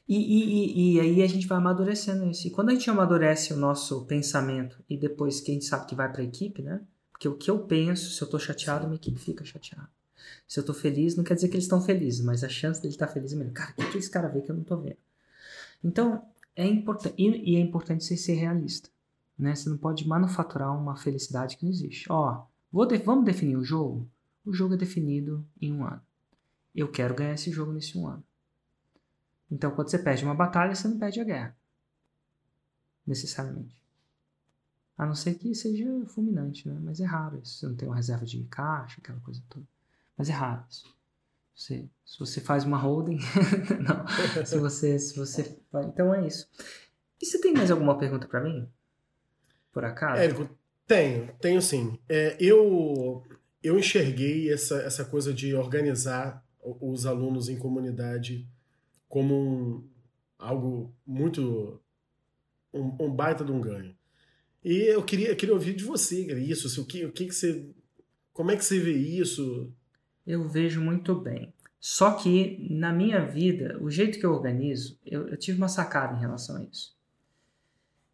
e, 0.09 0.17
e, 0.17 0.95
e, 0.97 1.01
aí 1.01 1.23
a 1.23 1.27
gente 1.27 1.47
vai 1.47 1.59
amadurecendo 1.59 2.29
isso. 2.29 2.47
E 2.47 2.51
quando 2.51 2.71
a 2.71 2.73
gente 2.73 2.89
amadurece 2.91 3.53
o 3.53 3.57
nosso 3.57 4.05
pensamento 4.07 4.83
e 4.89 4.97
depois 4.97 5.41
que 5.41 5.51
a 5.51 5.55
gente 5.55 5.67
sabe 5.67 5.87
que 5.87 5.95
vai 5.95 6.11
para 6.11 6.23
a 6.23 6.25
equipe, 6.25 6.63
né? 6.63 6.81
Porque 7.13 7.29
o 7.29 7.37
que 7.37 7.51
eu 7.51 7.59
penso, 7.61 8.11
se 8.11 8.23
eu 8.23 8.27
estou 8.27 8.41
chateado, 8.41 8.87
minha 8.87 8.97
equipe 8.97 9.19
fica 9.19 9.45
chateada. 9.45 9.91
Se 10.47 10.59
eu 10.59 10.63
estou 10.63 10.75
feliz, 10.75 11.17
não 11.17 11.25
quer 11.25 11.35
dizer 11.35 11.49
que 11.49 11.55
eles 11.55 11.65
estão 11.65 11.81
felizes, 11.81 12.25
mas 12.25 12.43
a 12.43 12.49
chance 12.49 12.81
dele 12.81 12.95
estar 12.95 13.07
tá 13.07 13.13
feliz 13.13 13.33
é 13.33 13.37
melhor. 13.37 13.53
Cara, 13.53 13.73
o 13.73 13.75
que, 13.75 13.91
que 13.93 13.99
esse 13.99 14.11
cara 14.11 14.29
vê 14.29 14.41
que 14.41 14.51
eu 14.51 14.55
não 14.55 14.63
estou 14.63 14.81
vendo? 14.81 14.97
Então, 15.83 16.23
é 16.57 16.67
importante. 16.67 17.15
E, 17.19 17.53
e, 17.53 17.57
é 17.57 17.61
importante 17.61 18.05
você 18.05 18.17
ser 18.17 18.35
realista. 18.35 18.89
Né? 19.39 19.55
Você 19.55 19.69
não 19.69 19.77
pode 19.77 20.07
manufaturar 20.07 20.77
uma 20.77 20.97
felicidade 20.97 21.57
que 21.57 21.65
não 21.65 21.71
existe. 21.71 22.07
Ó, 22.11 22.45
de, 22.87 22.99
vamos 22.99 23.25
definir 23.25 23.57
o 23.57 23.65
jogo? 23.65 24.09
O 24.45 24.53
jogo 24.53 24.75
é 24.75 24.77
definido 24.77 25.47
em 25.61 25.73
um 25.73 25.85
ano. 25.85 26.01
Eu 26.75 26.89
quero 26.89 27.15
ganhar 27.15 27.35
esse 27.35 27.51
jogo 27.51 27.73
nesse 27.73 27.97
um 27.99 28.07
ano. 28.07 28.25
Então, 29.51 29.71
quando 29.71 29.91
você 29.91 29.99
perde 29.99 30.25
uma 30.25 30.35
batalha, 30.35 30.75
você 30.75 30.87
não 30.89 30.99
perde 30.99 31.21
a 31.21 31.25
guerra. 31.25 31.57
Necessariamente. 33.07 33.77
A 34.97 35.07
não 35.07 35.15
ser 35.15 35.35
que 35.35 35.55
seja 35.55 35.87
fulminante, 36.07 36.69
né? 36.69 36.79
Mas 36.83 37.01
é 37.01 37.05
raro 37.05 37.41
isso. 37.43 37.59
Você 37.59 37.67
não 37.67 37.77
tem 37.77 37.89
uma 37.89 37.97
reserva 37.97 38.27
de 38.27 38.43
caixa, 38.45 39.01
aquela 39.01 39.21
coisa 39.21 39.43
toda. 39.49 39.65
Mas 40.17 40.29
é 40.29 40.33
raro 40.33 40.65
isso. 40.69 40.95
Você, 41.55 41.89
se 42.05 42.19
você 42.19 42.41
faz 42.41 42.65
uma 42.65 42.77
holding, 42.77 43.19
não. 43.81 44.45
Se 44.45 44.59
você, 44.59 44.99
se 44.99 45.17
você, 45.17 45.59
então 45.87 46.15
é 46.15 46.27
isso. 46.27 46.49
E 47.21 47.27
você 47.27 47.41
tem 47.41 47.53
mais 47.53 47.71
alguma 47.71 47.99
pergunta 47.99 48.27
para 48.29 48.41
mim? 48.41 48.69
Por 49.73 49.85
acaso? 49.85 50.21
Érico, 50.21 50.49
tenho, 50.87 51.33
tenho 51.41 51.63
sim. 51.63 51.99
É, 52.09 52.37
eu 52.39 53.25
eu 53.63 53.79
enxerguei 53.79 54.53
essa, 54.53 54.81
essa 54.83 55.05
coisa 55.05 55.33
de 55.33 55.55
organizar 55.55 56.45
os 56.63 57.07
alunos 57.07 57.49
em 57.49 57.57
comunidade 57.57 58.47
como 59.09 59.35
um, 59.35 59.89
algo 60.39 60.95
muito. 61.07 61.81
Um, 62.73 62.95
um, 63.01 63.11
baita 63.11 63.45
de 63.45 63.51
um 63.51 63.61
ganho. 63.61 63.97
E 64.63 64.75
eu 64.93 65.03
queria, 65.03 65.35
queria 65.35 65.55
ouvir 65.55 65.75
de 65.75 65.85
você, 65.85 66.27
isso, 66.37 66.67
assim, 66.67 66.81
o, 66.81 66.85
que, 66.85 67.05
o 67.07 67.13
que, 67.13 67.27
que 67.27 67.35
você. 67.35 67.67
Como 68.33 68.51
é 68.51 68.57
que 68.57 68.65
você 68.65 68.79
vê 68.79 68.93
isso? 68.93 69.73
Eu 70.27 70.47
vejo 70.47 70.81
muito 70.81 71.15
bem. 71.15 71.53
Só 71.81 72.13
que 72.13 72.69
na 72.71 72.93
minha 72.93 73.25
vida, 73.25 73.79
o 73.81 73.91
jeito 73.91 74.19
que 74.19 74.27
eu 74.27 74.33
organizo, 74.33 74.99
eu, 75.07 75.29
eu 75.29 75.37
tive 75.37 75.59
uma 75.59 75.69
sacada 75.69 76.17
em 76.17 76.21
relação 76.21 76.57
a 76.57 76.65
isso. 76.65 76.97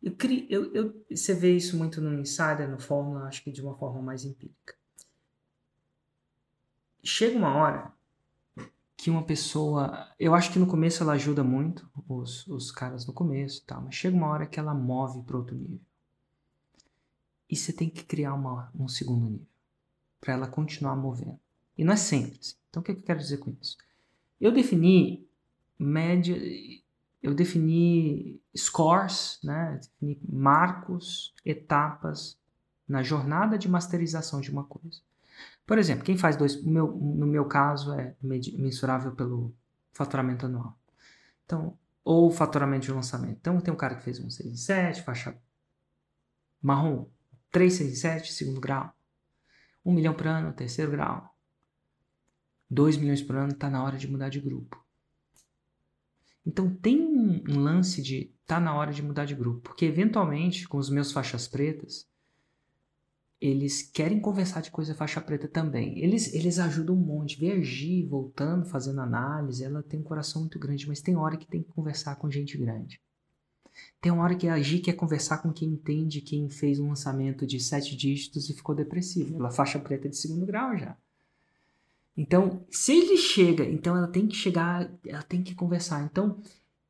Eu, 0.03 0.15
eu, 0.51 0.75
eu, 0.75 1.05
você 1.11 1.35
vê 1.35 1.57
isso 1.57 1.77
muito 1.77 2.01
no 2.01 2.13
Insider, 2.21 2.71
no 2.71 2.79
Fórmula, 2.79 3.27
acho 3.27 3.43
que 3.43 3.51
de 3.51 3.63
uma 3.63 3.75
forma 3.75 4.03
mais 4.03 4.25
empírica. 4.25 4.75
Chega 7.03 7.37
uma 7.37 7.55
hora 7.57 7.93
que 9.05 9.11
uma 9.11 9.23
pessoa. 9.23 10.09
Eu 10.19 10.35
acho 10.35 10.51
que 10.51 10.59
no 10.59 10.67
começo 10.67 11.03
ela 11.03 11.13
ajuda 11.13 11.45
muito, 11.45 11.87
os, 12.09 12.47
os 12.47 12.73
caras 12.73 13.07
no 13.07 13.13
começo 13.13 13.61
e 13.61 13.67
tal, 13.67 13.83
mas 13.83 13.95
chega 13.95 14.17
uma 14.17 14.29
hora 14.29 14.47
que 14.47 14.59
ela 14.59 14.73
move 14.73 15.23
para 15.25 15.37
outro 15.37 15.55
nível. 15.55 15.79
E 17.51 17.55
você 17.55 17.71
tem 17.71 17.91
que 17.91 18.03
criar 18.03 18.33
uma, 18.33 18.73
um 18.75 18.89
segundo 18.89 19.27
nível 19.29 19.47
para 20.19 20.33
ela 20.33 20.47
continuar 20.47 20.97
movendo. 20.97 21.39
E 21.77 21.85
não 21.85 21.93
é 21.93 21.97
sempre 21.97 22.39
assim. 22.41 22.55
Então 22.71 22.81
o 22.81 22.83
que, 22.83 22.93
eu 22.93 23.03
quero 23.03 23.19
dizer 23.19 23.37
com 23.37 23.55
isso? 23.61 23.77
Eu 24.41 24.51
defini 24.51 25.29
média. 25.79 26.35
eu 27.23 27.35
defini 27.35 28.41
scores, 28.57 29.39
né? 29.45 29.81
defini 29.83 30.19
marcos, 30.27 31.35
etapas 31.45 32.39
na 32.89 33.03
jornada 33.03 33.59
de 33.59 33.69
masterização 33.69 34.41
de 34.41 34.51
uma 34.51 34.65
coisa. 34.65 35.03
Por 35.67 35.79
exemplo, 35.79 36.05
quem 36.05 36.17
faz 36.17 36.37
dois, 36.37 36.63
meu, 36.63 36.93
no 36.93 37.27
meu 37.27 37.47
caso 37.47 37.93
é 37.95 38.15
mensurável 38.21 39.13
pelo 39.13 39.55
faturamento 39.93 40.47
anual. 40.47 40.79
Então, 41.45 41.79
ou 42.05 42.31
faturamento 42.31 42.87
de 42.87 42.93
lançamento. 42.93 43.39
Então, 43.41 43.61
tem 43.61 43.73
um 43.73 43.77
cara 43.77 43.95
que 43.95 44.05
fez 44.05 44.21
um 44.21 44.29
6 44.29 44.53
em 44.53 44.57
7, 44.57 45.03
faixa 45.03 45.39
marrom, 46.61 47.07
3, 47.51 47.73
6 47.73 47.91
em 47.91 47.95
7, 47.95 48.33
segundo 48.33 48.61
grau. 48.61 48.95
1 49.85 49.93
milhão 49.93 50.15
por 50.15 50.27
ano, 50.27 50.53
terceiro 50.53 50.91
grau. 50.91 51.35
2 52.71 52.97
milhões 52.97 53.23
por 53.23 53.37
ano, 53.37 53.53
está 53.53 53.71
na 53.71 53.83
hora 53.83 53.97
de 53.97 54.11
mudar 54.11 54.29
de 54.29 54.41
grupo. 54.41 54.85
Então 56.45 56.75
tem 56.75 57.01
um, 57.01 57.43
um 57.49 57.61
lance 57.61 58.03
de 58.03 58.35
tá 58.47 58.61
na 58.61 58.75
hora 58.75 58.93
de 58.93 59.03
mudar 59.03 59.25
de 59.25 59.35
grupo, 59.35 59.61
porque 59.61 59.87
eventualmente 59.87 60.69
com 60.69 60.77
os 60.77 60.91
meus 60.91 61.11
faixas 61.11 61.49
pretas, 61.49 62.07
eles 63.47 63.83
querem 63.83 64.19
conversar 64.19 64.63
de 64.63 64.71
coisa 64.71 64.95
faixa 64.95 65.21
preta 65.21 65.47
também. 65.47 65.99
Eles, 65.99 66.33
eles 66.33 66.59
ajudam 66.59 66.97
um 66.97 66.99
monte. 66.99 67.39
Ver 67.39 67.63
voltando, 68.09 68.65
fazendo 68.65 69.03
análise, 69.03 69.63
ela 69.63 69.83
tem 69.83 70.01
um 70.01 70.03
coração 70.03 70.41
muito 70.41 70.59
grande, 70.59 70.89
mas 70.89 71.03
tem 71.03 71.15
hora 71.15 71.37
que 71.37 71.47
tem 71.47 71.63
que 71.63 71.69
conversar 71.69 72.17
com 72.17 72.31
gente 72.31 72.57
grande. 72.57 72.99
Tem 74.01 74.11
uma 74.11 74.23
hora 74.23 74.35
que 74.35 74.49
a 74.49 74.59
Gi 74.63 74.79
quer 74.79 74.95
conversar 74.95 75.43
com 75.43 75.53
quem 75.53 75.69
entende 75.69 76.23
quem 76.23 76.49
fez 76.49 76.81
um 76.81 76.89
lançamento 76.89 77.47
de 77.47 77.61
sete 77.61 77.95
dígitos 77.95 78.49
e 78.49 78.55
ficou 78.55 78.75
depressivo. 78.75 79.37
Ela 79.37 79.51
faixa 79.51 79.79
preta 79.79 80.09
de 80.09 80.17
segundo 80.17 80.47
grau 80.47 80.75
já. 80.79 80.97
Então, 82.17 82.65
se 82.71 82.93
ele 82.93 83.19
chega, 83.19 83.65
então 83.67 83.95
ela 83.95 84.09
tem 84.09 84.27
que 84.27 84.37
chegar, 84.37 84.91
ela 85.07 85.23
tem 85.23 85.43
que 85.43 85.55
conversar. 85.55 86.03
Então, 86.03 86.41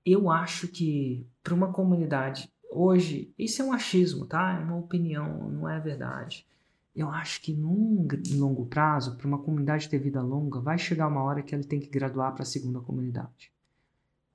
eu 0.06 0.30
acho 0.30 0.68
que 0.68 1.26
para 1.42 1.54
uma 1.54 1.72
comunidade 1.72 2.48
hoje, 2.74 3.32
isso 3.38 3.62
é 3.62 3.64
um 3.64 3.72
achismo, 3.72 4.26
tá? 4.26 4.58
É 4.58 4.64
uma 4.64 4.76
opinião, 4.76 5.48
não 5.50 5.68
é 5.68 5.78
verdade. 5.78 6.46
Eu 6.94 7.08
acho 7.08 7.40
que 7.40 7.52
num 7.52 8.06
longo 8.32 8.66
prazo, 8.66 9.16
para 9.16 9.26
uma 9.26 9.38
comunidade 9.38 9.88
ter 9.88 9.98
vida 9.98 10.22
longa, 10.22 10.60
vai 10.60 10.78
chegar 10.78 11.08
uma 11.08 11.22
hora 11.22 11.42
que 11.42 11.54
ela 11.54 11.64
tem 11.64 11.80
que 11.80 11.88
graduar 11.88 12.32
para 12.32 12.42
a 12.42 12.46
segunda 12.46 12.80
comunidade 12.80 13.52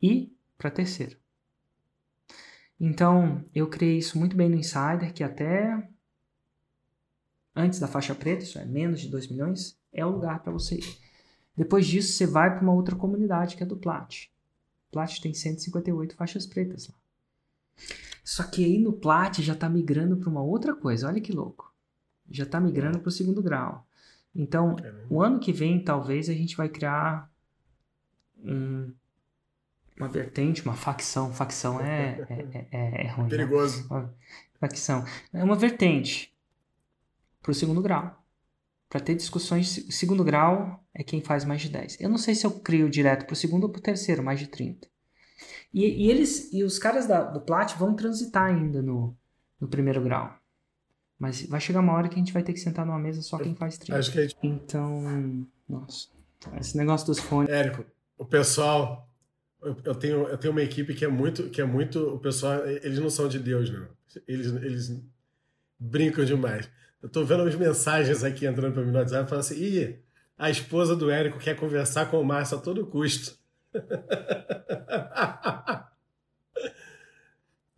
e 0.01 0.33
para 0.57 0.67
a 0.67 0.71
terceira. 0.71 1.17
Então, 2.79 3.43
eu 3.53 3.67
criei 3.67 3.97
isso 3.97 4.17
muito 4.17 4.35
bem 4.35 4.49
no 4.49 4.55
Insider, 4.55 5.13
que 5.13 5.23
até 5.23 5.87
antes 7.55 7.79
da 7.79 7.87
faixa 7.87 8.15
preta, 8.15 8.43
isso 8.43 8.57
é 8.57 8.65
menos 8.65 9.01
de 9.01 9.09
2 9.09 9.27
milhões, 9.27 9.77
é 9.91 10.05
o 10.05 10.09
lugar 10.09 10.41
para 10.41 10.51
você 10.51 10.75
ir. 10.75 10.97
Depois 11.55 11.85
disso, 11.85 12.13
você 12.13 12.25
vai 12.25 12.53
para 12.53 12.63
uma 12.63 12.73
outra 12.73 12.95
comunidade 12.95 13.57
que 13.57 13.63
é 13.63 13.65
do 13.65 13.75
Plat. 13.75 14.27
Plat 14.91 15.19
tem 15.19 15.33
158 15.33 16.15
faixas 16.15 16.45
pretas 16.45 16.87
lá. 16.87 16.95
Só 18.29 18.43
que 18.43 18.63
aí 18.63 18.77
no 18.77 18.93
Plat 18.93 19.39
já 19.41 19.53
está 19.53 19.67
migrando 19.67 20.15
para 20.15 20.29
uma 20.29 20.43
outra 20.43 20.75
coisa. 20.75 21.07
Olha 21.07 21.19
que 21.19 21.31
louco. 21.31 21.73
Já 22.29 22.43
está 22.43 22.59
migrando 22.59 22.99
é. 22.99 23.01
para 23.01 23.09
o 23.09 23.11
segundo 23.11 23.41
grau. 23.41 23.87
Então, 24.35 24.75
é 24.83 24.93
o 25.09 25.23
ano 25.23 25.39
que 25.39 25.51
vem, 25.51 25.83
talvez, 25.83 26.29
a 26.29 26.33
gente 26.33 26.55
vai 26.55 26.69
criar 26.69 27.27
um, 28.37 28.93
uma 29.97 30.07
vertente, 30.07 30.63
uma 30.63 30.75
facção. 30.75 31.33
Facção 31.33 31.81
é, 31.81 32.23
é, 32.29 32.67
é, 32.71 33.07
é 33.07 33.07
ruim. 33.07 33.23
Né? 33.23 33.29
Perigoso. 33.31 33.91
Né? 33.91 34.07
facção. 34.59 35.03
É 35.33 35.43
uma 35.43 35.55
vertente 35.55 36.31
para 37.41 37.49
o 37.49 37.55
segundo 37.55 37.81
grau 37.81 38.23
para 38.87 38.99
ter 38.99 39.15
discussões. 39.15 39.87
Segundo 39.89 40.23
grau 40.23 40.85
é 40.93 41.03
quem 41.03 41.19
faz 41.19 41.45
mais 41.45 41.61
de 41.61 41.69
10. 41.69 41.99
Eu 41.99 42.09
não 42.09 42.19
sei 42.19 42.35
se 42.35 42.45
eu 42.45 42.51
crio 42.59 42.91
direto 42.91 43.25
para 43.25 43.33
o 43.33 43.35
segundo 43.35 43.63
ou 43.63 43.69
para 43.71 43.79
o 43.79 43.81
terceiro, 43.81 44.21
mais 44.21 44.39
de 44.39 44.45
30. 44.45 44.87
E, 45.73 46.05
e, 46.05 46.09
eles 46.09 46.51
e 46.51 46.63
os 46.63 46.79
caras 46.79 47.07
da, 47.07 47.23
do 47.23 47.41
Plat 47.41 47.75
vão 47.75 47.95
transitar 47.95 48.45
ainda 48.45 48.81
no, 48.81 49.15
no 49.59 49.67
primeiro 49.67 50.01
grau. 50.01 50.35
Mas 51.17 51.45
vai 51.45 51.59
chegar 51.59 51.81
uma 51.81 51.93
hora 51.93 52.07
que 52.07 52.15
a 52.15 52.17
gente 52.17 52.31
vai 52.31 52.41
ter 52.41 52.53
que 52.53 52.59
sentar 52.59 52.85
numa 52.85 52.97
mesa 52.97 53.21
só 53.21 53.37
quem 53.37 53.53
faz 53.53 53.77
30. 53.77 53.99
Acho 53.99 54.11
que 54.11 54.21
gente... 54.21 54.37
Então, 54.41 55.45
nossa. 55.67 56.07
Esse 56.59 56.77
negócio 56.77 57.05
dos 57.07 57.19
fones. 57.19 57.49
Érico, 57.49 57.85
o 58.17 58.25
pessoal. 58.25 59.07
Eu 59.83 59.93
tenho, 59.93 60.25
eu 60.27 60.37
tenho 60.37 60.53
uma 60.53 60.61
equipe 60.61 60.93
que 60.93 61.03
é 61.03 61.09
muito. 61.09 61.49
que 61.49 61.61
é 61.61 61.65
muito. 61.65 62.15
O 62.15 62.19
pessoal, 62.19 62.65
eles 62.65 62.97
não 62.99 63.09
são 63.09 63.27
de 63.27 63.37
Deus, 63.37 63.69
não. 63.69 63.87
Eles, 64.25 64.47
eles 64.47 65.03
brincam 65.77 66.23
demais. 66.23 66.69
Eu 67.03 67.09
tô 67.09 67.25
vendo 67.25 67.43
as 67.43 67.55
mensagens 67.55 68.23
aqui 68.23 68.45
entrando 68.45 68.73
para 68.73 68.83
mim 68.83 68.91
no 68.91 68.97
WhatsApp 68.97 69.29
falando 69.29 69.43
assim: 69.43 69.55
Ih, 69.55 69.99
a 70.37 70.49
esposa 70.49 70.95
do 70.95 71.11
Érico 71.11 71.39
quer 71.39 71.55
conversar 71.55 72.09
com 72.09 72.19
o 72.19 72.25
Márcio 72.25 72.57
a 72.57 72.61
todo 72.61 72.85
custo. 72.85 73.37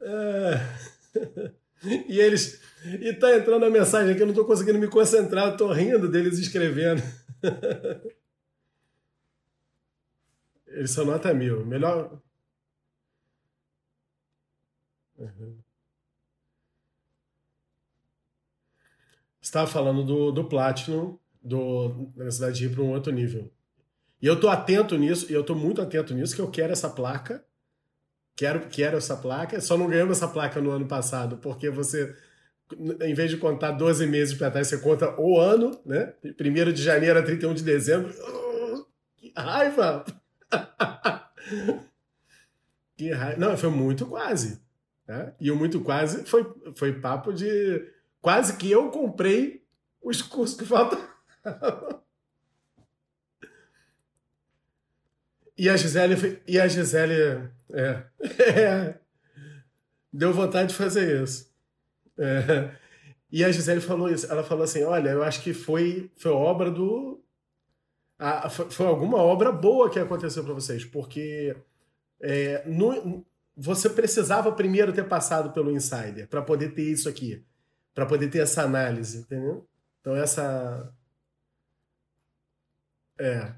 É. 0.01 0.53
E 2.07 2.19
eles. 2.19 2.61
E 2.85 3.13
tá 3.13 3.35
entrando 3.35 3.65
a 3.65 3.69
mensagem 3.69 4.13
aqui, 4.13 4.21
eu 4.21 4.27
não 4.27 4.33
tô 4.33 4.45
conseguindo 4.45 4.79
me 4.79 4.87
concentrar, 4.87 5.55
tô 5.57 5.71
rindo 5.71 6.09
deles 6.09 6.39
escrevendo. 6.39 7.01
Eles 10.67 10.91
são 10.91 11.05
nota 11.05 11.33
mil. 11.33 11.65
Melhor. 11.65 12.21
Uhum. 15.17 15.61
estava 19.41 19.67
falando 19.67 20.03
do, 20.03 20.31
do 20.31 20.45
Platinum, 20.45 21.17
do, 21.41 21.89
da 22.15 22.25
necessidade 22.25 22.57
de 22.57 22.65
ir 22.67 22.73
para 22.73 22.83
um 22.83 22.91
outro 22.91 23.11
nível. 23.11 23.51
E 24.21 24.27
eu 24.27 24.39
tô 24.39 24.49
atento 24.49 24.97
nisso, 24.97 25.25
e 25.29 25.33
eu 25.33 25.43
tô 25.43 25.55
muito 25.55 25.81
atento 25.81 26.13
nisso, 26.13 26.35
que 26.35 26.41
eu 26.41 26.49
quero 26.49 26.71
essa 26.71 26.89
placa. 26.89 27.43
Quero, 28.35 28.67
quero 28.69 28.97
essa 28.97 29.17
placa. 29.17 29.59
Só 29.59 29.77
não 29.77 29.87
ganhamos 29.87 30.17
essa 30.17 30.27
placa 30.27 30.61
no 30.61 30.71
ano 30.71 30.85
passado, 30.85 31.37
porque 31.37 31.69
você, 31.69 32.15
em 33.01 33.13
vez 33.13 33.29
de 33.29 33.37
contar 33.37 33.71
12 33.71 34.05
meses 34.07 34.33
para 34.33 34.51
trás, 34.51 34.67
você 34.67 34.77
conta 34.77 35.19
o 35.19 35.39
ano, 35.39 35.79
né? 35.85 36.13
1 36.23 36.71
de 36.71 36.83
janeiro 36.83 37.19
a 37.19 37.23
31 37.23 37.53
de 37.53 37.63
dezembro. 37.63 38.13
Que 39.17 39.31
raiva! 39.37 40.03
que 42.97 43.11
raiva. 43.11 43.39
Não, 43.39 43.55
foi 43.55 43.69
muito 43.69 44.07
quase. 44.07 44.59
Né? 45.07 45.31
E 45.39 45.51
o 45.51 45.55
muito 45.55 45.79
quase 45.81 46.25
foi, 46.25 46.43
foi 46.73 46.93
papo 46.93 47.31
de 47.31 47.85
Quase 48.21 48.55
que 48.55 48.69
eu 48.69 48.89
comprei 48.89 49.65
os 50.01 50.21
cursos 50.21 50.55
que 50.55 50.65
faltam. 50.65 51.01
e 55.63 55.69
a 55.69 55.77
Gisele. 55.77 56.41
E 56.47 56.59
a 56.59 56.67
Gisele. 56.67 57.49
É, 57.71 58.03
é, 58.59 58.99
deu 60.11 60.33
vontade 60.33 60.69
de 60.69 60.75
fazer 60.75 61.23
isso. 61.23 61.51
É, 62.17 62.71
e 63.31 63.43
a 63.43 63.51
Gisele 63.51 63.81
falou 63.81 64.09
isso. 64.09 64.29
Ela 64.31 64.43
falou 64.43 64.63
assim: 64.63 64.83
olha, 64.83 65.09
eu 65.09 65.23
acho 65.23 65.41
que 65.41 65.53
foi, 65.53 66.11
foi 66.17 66.31
obra 66.31 66.71
do. 66.71 67.23
A, 68.19 68.49
foi 68.49 68.85
alguma 68.85 69.17
obra 69.17 69.51
boa 69.51 69.89
que 69.89 69.99
aconteceu 69.99 70.43
para 70.43 70.53
vocês, 70.53 70.85
porque 70.85 71.55
é, 72.19 72.63
no, 72.67 73.25
você 73.55 73.89
precisava 73.89 74.51
primeiro 74.51 74.93
ter 74.93 75.07
passado 75.07 75.51
pelo 75.51 75.71
Insider 75.71 76.27
para 76.27 76.41
poder 76.41 76.73
ter 76.73 76.83
isso 76.83 77.09
aqui 77.09 77.43
para 77.93 78.05
poder 78.05 78.29
ter 78.29 78.39
essa 78.39 78.63
análise, 78.63 79.19
entendeu? 79.19 79.67
Então 79.99 80.15
essa 80.15 80.93
é 83.19 83.53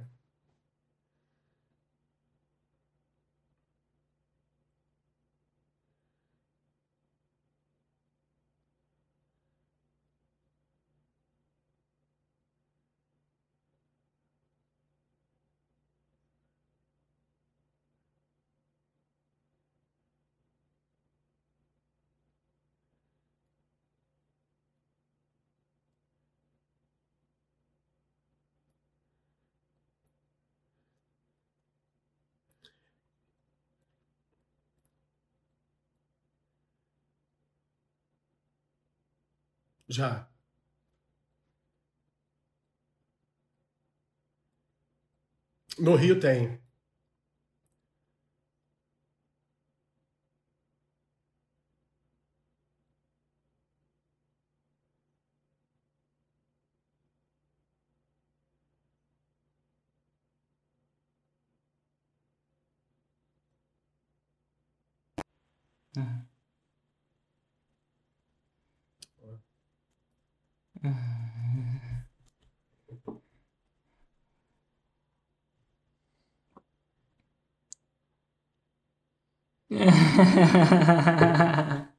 Já. 39.88 40.27
No 45.77 45.95
Rio 45.95 46.19
tem. 46.19 46.59
Uhum. 79.69 80.03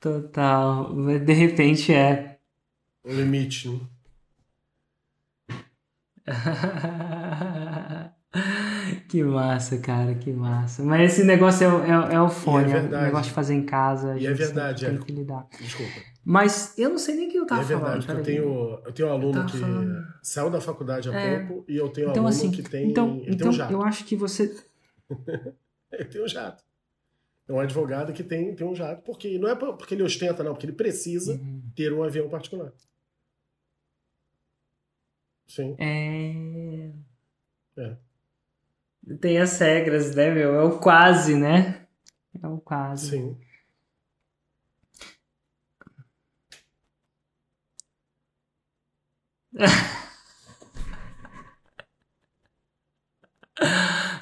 Total. 0.00 0.94
De 1.20 1.32
repente 1.32 1.92
é. 1.92 2.38
O 3.04 3.12
limite, 3.12 3.68
né? 3.68 3.80
que 9.08 9.22
massa, 9.22 9.78
cara, 9.78 10.14
que 10.14 10.32
massa. 10.32 10.82
Mas 10.82 11.12
esse 11.12 11.24
negócio 11.24 11.66
é, 11.66 11.68
é, 11.90 12.14
é 12.14 12.20
o 12.20 12.28
fone, 12.30 12.64
é 12.64 12.76
é 12.76 12.78
o 12.78 12.80
verdade. 12.82 13.04
negócio 13.04 13.26
de 13.28 13.32
fazer 13.34 13.54
em 13.54 13.64
casa. 13.64 14.18
E 14.18 14.26
é 14.26 14.32
verdade, 14.32 14.80
sempre 14.80 14.94
é. 14.94 14.98
Tem 14.98 15.06
que 15.06 15.12
lidar. 15.12 15.46
Desculpa. 15.60 15.92
Mas 16.24 16.74
eu 16.78 16.88
não 16.90 16.98
sei 16.98 17.16
nem 17.16 17.28
o 17.28 17.30
que 17.30 17.38
eu 17.38 17.46
tava 17.46 17.60
é 17.60 17.64
verdade, 17.64 18.06
falando. 18.06 18.20
eu 18.20 18.24
tenho, 18.24 18.80
eu 18.86 18.92
tenho 18.92 19.08
um 19.08 19.12
aluno 19.12 19.44
que 19.46 19.58
falando. 19.58 20.02
saiu 20.22 20.48
da 20.50 20.60
faculdade 20.60 21.10
há 21.10 21.14
É. 21.14 21.40
pouco 21.44 21.70
e 21.70 21.76
eu 21.76 21.88
tenho 21.90 22.08
um 22.08 22.10
Então, 22.10 22.22
aluno 22.24 22.36
assim, 22.38 22.50
que 22.50 22.62
tem, 22.62 22.88
então, 22.90 23.16
ele 23.16 23.24
tem 23.26 23.34
então 23.34 23.48
um 23.50 23.52
jato. 23.52 23.72
eu 23.72 23.82
acho 23.82 24.04
que 24.04 24.16
você. 24.16 24.54
Tem 26.10 26.22
um 26.22 26.28
jato. 26.28 26.62
É 27.46 27.52
um 27.52 27.60
advogado 27.60 28.12
que 28.12 28.24
tem, 28.24 28.54
tem 28.54 28.66
um 28.66 28.74
jato, 28.74 29.02
porque 29.02 29.38
não 29.38 29.48
é 29.50 29.54
por- 29.54 29.76
porque 29.76 29.94
ele 29.94 30.02
ostenta, 30.02 30.42
não, 30.42 30.52
porque 30.54 30.66
ele 30.66 30.72
precisa 30.72 31.34
Uhum. 31.34 31.62
ter 31.76 31.92
um 31.92 32.02
avião 32.02 32.28
particular. 32.28 32.72
Sim. 35.46 35.76
É. 35.78 36.90
É. 37.76 37.96
Tem 39.20 39.38
as 39.38 39.58
regras, 39.58 40.14
né, 40.14 40.30
meu? 40.30 40.54
É 40.54 40.62
o 40.64 40.78
quase, 40.78 41.36
né? 41.36 41.86
É 42.42 42.46
o 42.48 42.58
quase. 42.58 43.10
Sim. 43.10 43.38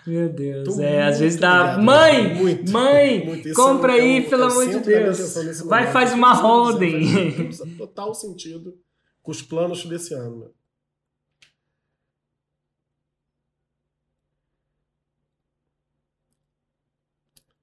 Meu 0.07 0.29
Deus, 0.33 0.75
Tô 0.77 0.83
é, 0.83 1.03
às 1.07 1.21
vezes 1.21 1.39
dá. 1.39 1.61
ligado, 1.77 1.83
mãe! 1.85 2.35
muito, 2.35 2.73
mãe! 2.73 3.25
muito. 3.25 3.53
Compra 3.55 3.97
é 3.97 4.01
aí, 4.01 4.17
é 4.19 4.27
um- 4.27 4.29
pelo 4.31 4.43
é 4.43 4.47
amor 4.47 4.67
de 4.69 4.81
Deus! 4.81 5.35
Vai, 5.65 5.81
momento. 5.81 5.93
faz 5.93 6.13
uma 6.13 6.35
holding! 6.35 7.53
faz- 7.53 7.77
total 7.79 8.15
sentido 8.15 8.77
com 9.23 9.31
os 9.31 9.41
planos 9.43 9.85
desse 9.85 10.13
ano. 10.15 10.53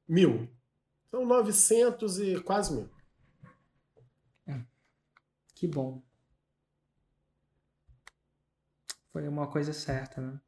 Mil. 0.07 0.49
São 1.11 1.25
900 1.25 2.19
e 2.19 2.41
quase 2.41 2.73
mil. 2.73 2.89
Que 5.55 5.67
bom. 5.67 6.01
Foi 9.11 9.27
uma 9.27 9.47
coisa 9.51 9.73
certa, 9.73 10.21
né? 10.21 10.39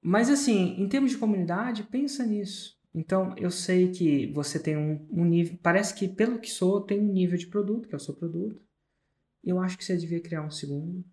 Mas 0.00 0.30
assim, 0.30 0.80
em 0.80 0.88
termos 0.88 1.10
de 1.10 1.18
comunidade, 1.18 1.82
pensa 1.82 2.24
nisso. 2.24 2.78
Então, 2.94 3.34
eu 3.36 3.50
sei 3.50 3.90
que 3.90 4.32
você 4.32 4.58
tem 4.58 4.76
um, 4.76 5.06
um 5.10 5.24
nível. 5.24 5.58
Parece 5.62 5.94
que, 5.94 6.08
pelo 6.08 6.38
que 6.38 6.50
sou, 6.50 6.80
tem 6.80 7.00
um 7.00 7.12
nível 7.12 7.38
de 7.38 7.46
produto, 7.46 7.86
que 7.86 7.94
é 7.94 7.96
o 7.96 8.00
seu 8.00 8.14
produto. 8.14 8.60
Eu 9.44 9.60
acho 9.60 9.76
que 9.76 9.84
você 9.84 9.96
devia 9.96 10.20
criar 10.20 10.42
um 10.42 10.50
segundo. 10.50 11.04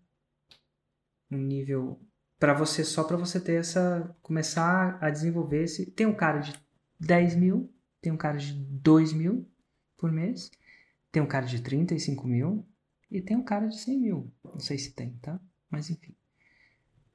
Um 1.30 1.38
nível. 1.38 2.00
para 2.40 2.54
você, 2.54 2.84
só 2.84 3.04
para 3.04 3.18
você 3.18 3.40
ter 3.40 3.60
essa. 3.60 4.16
começar 4.22 4.98
a 5.02 5.10
desenvolver 5.10 5.64
esse. 5.64 5.92
Tem 5.92 6.06
um 6.06 6.16
cara 6.16 6.40
de 6.40 6.54
10 7.00 7.36
mil, 7.36 7.72
tem 8.02 8.12
um 8.12 8.18
cara 8.18 8.38
de 8.38 8.54
2 8.54 9.14
mil 9.14 9.48
por 9.98 10.12
mês, 10.12 10.52
tem 11.12 11.22
um 11.22 11.28
cara 11.28 11.46
de 11.46 11.62
35 11.62 12.28
mil 12.28 12.66
e 13.12 13.22
tem 13.22 13.38
um 13.38 13.44
cara 13.44 13.68
de 13.68 13.80
100 13.80 14.00
mil. 14.00 14.34
Não 14.44 14.60
sei 14.60 14.78
se 14.78 14.94
tem, 14.94 15.14
tá? 15.18 15.40
Mas 15.70 15.90
enfim. 15.90 16.16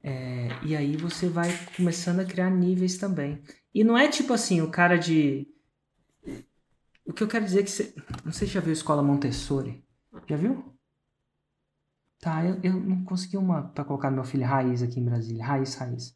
É, 0.03 0.47
e 0.63 0.75
aí 0.75 0.97
você 0.97 1.29
vai 1.29 1.49
começando 1.75 2.19
a 2.19 2.25
criar 2.25 2.49
níveis 2.49 2.97
também. 2.97 3.41
E 3.73 3.83
não 3.83 3.97
é 3.97 4.07
tipo 4.07 4.33
assim, 4.33 4.61
o 4.61 4.69
cara 4.69 4.97
de. 4.97 5.47
O 7.05 7.13
que 7.13 7.23
eu 7.23 7.27
quero 7.27 7.45
dizer 7.45 7.61
é 7.61 7.63
que 7.63 7.71
você. 7.71 7.93
Não 8.25 8.31
sei 8.31 8.47
se 8.47 8.53
já 8.53 8.59
viu 8.59 8.73
Escola 8.73 9.03
Montessori. 9.03 9.83
Já 10.27 10.37
viu? 10.37 10.63
Tá, 12.19 12.45
eu, 12.45 12.59
eu 12.61 12.73
não 12.73 13.03
consegui 13.03 13.37
uma 13.37 13.63
para 13.63 13.83
colocar 13.83 14.11
meu 14.11 14.23
filho 14.23 14.45
raiz 14.45 14.83
aqui 14.83 14.99
em 14.99 15.05
Brasília. 15.05 15.43
Raiz, 15.43 15.75
raiz. 15.75 16.15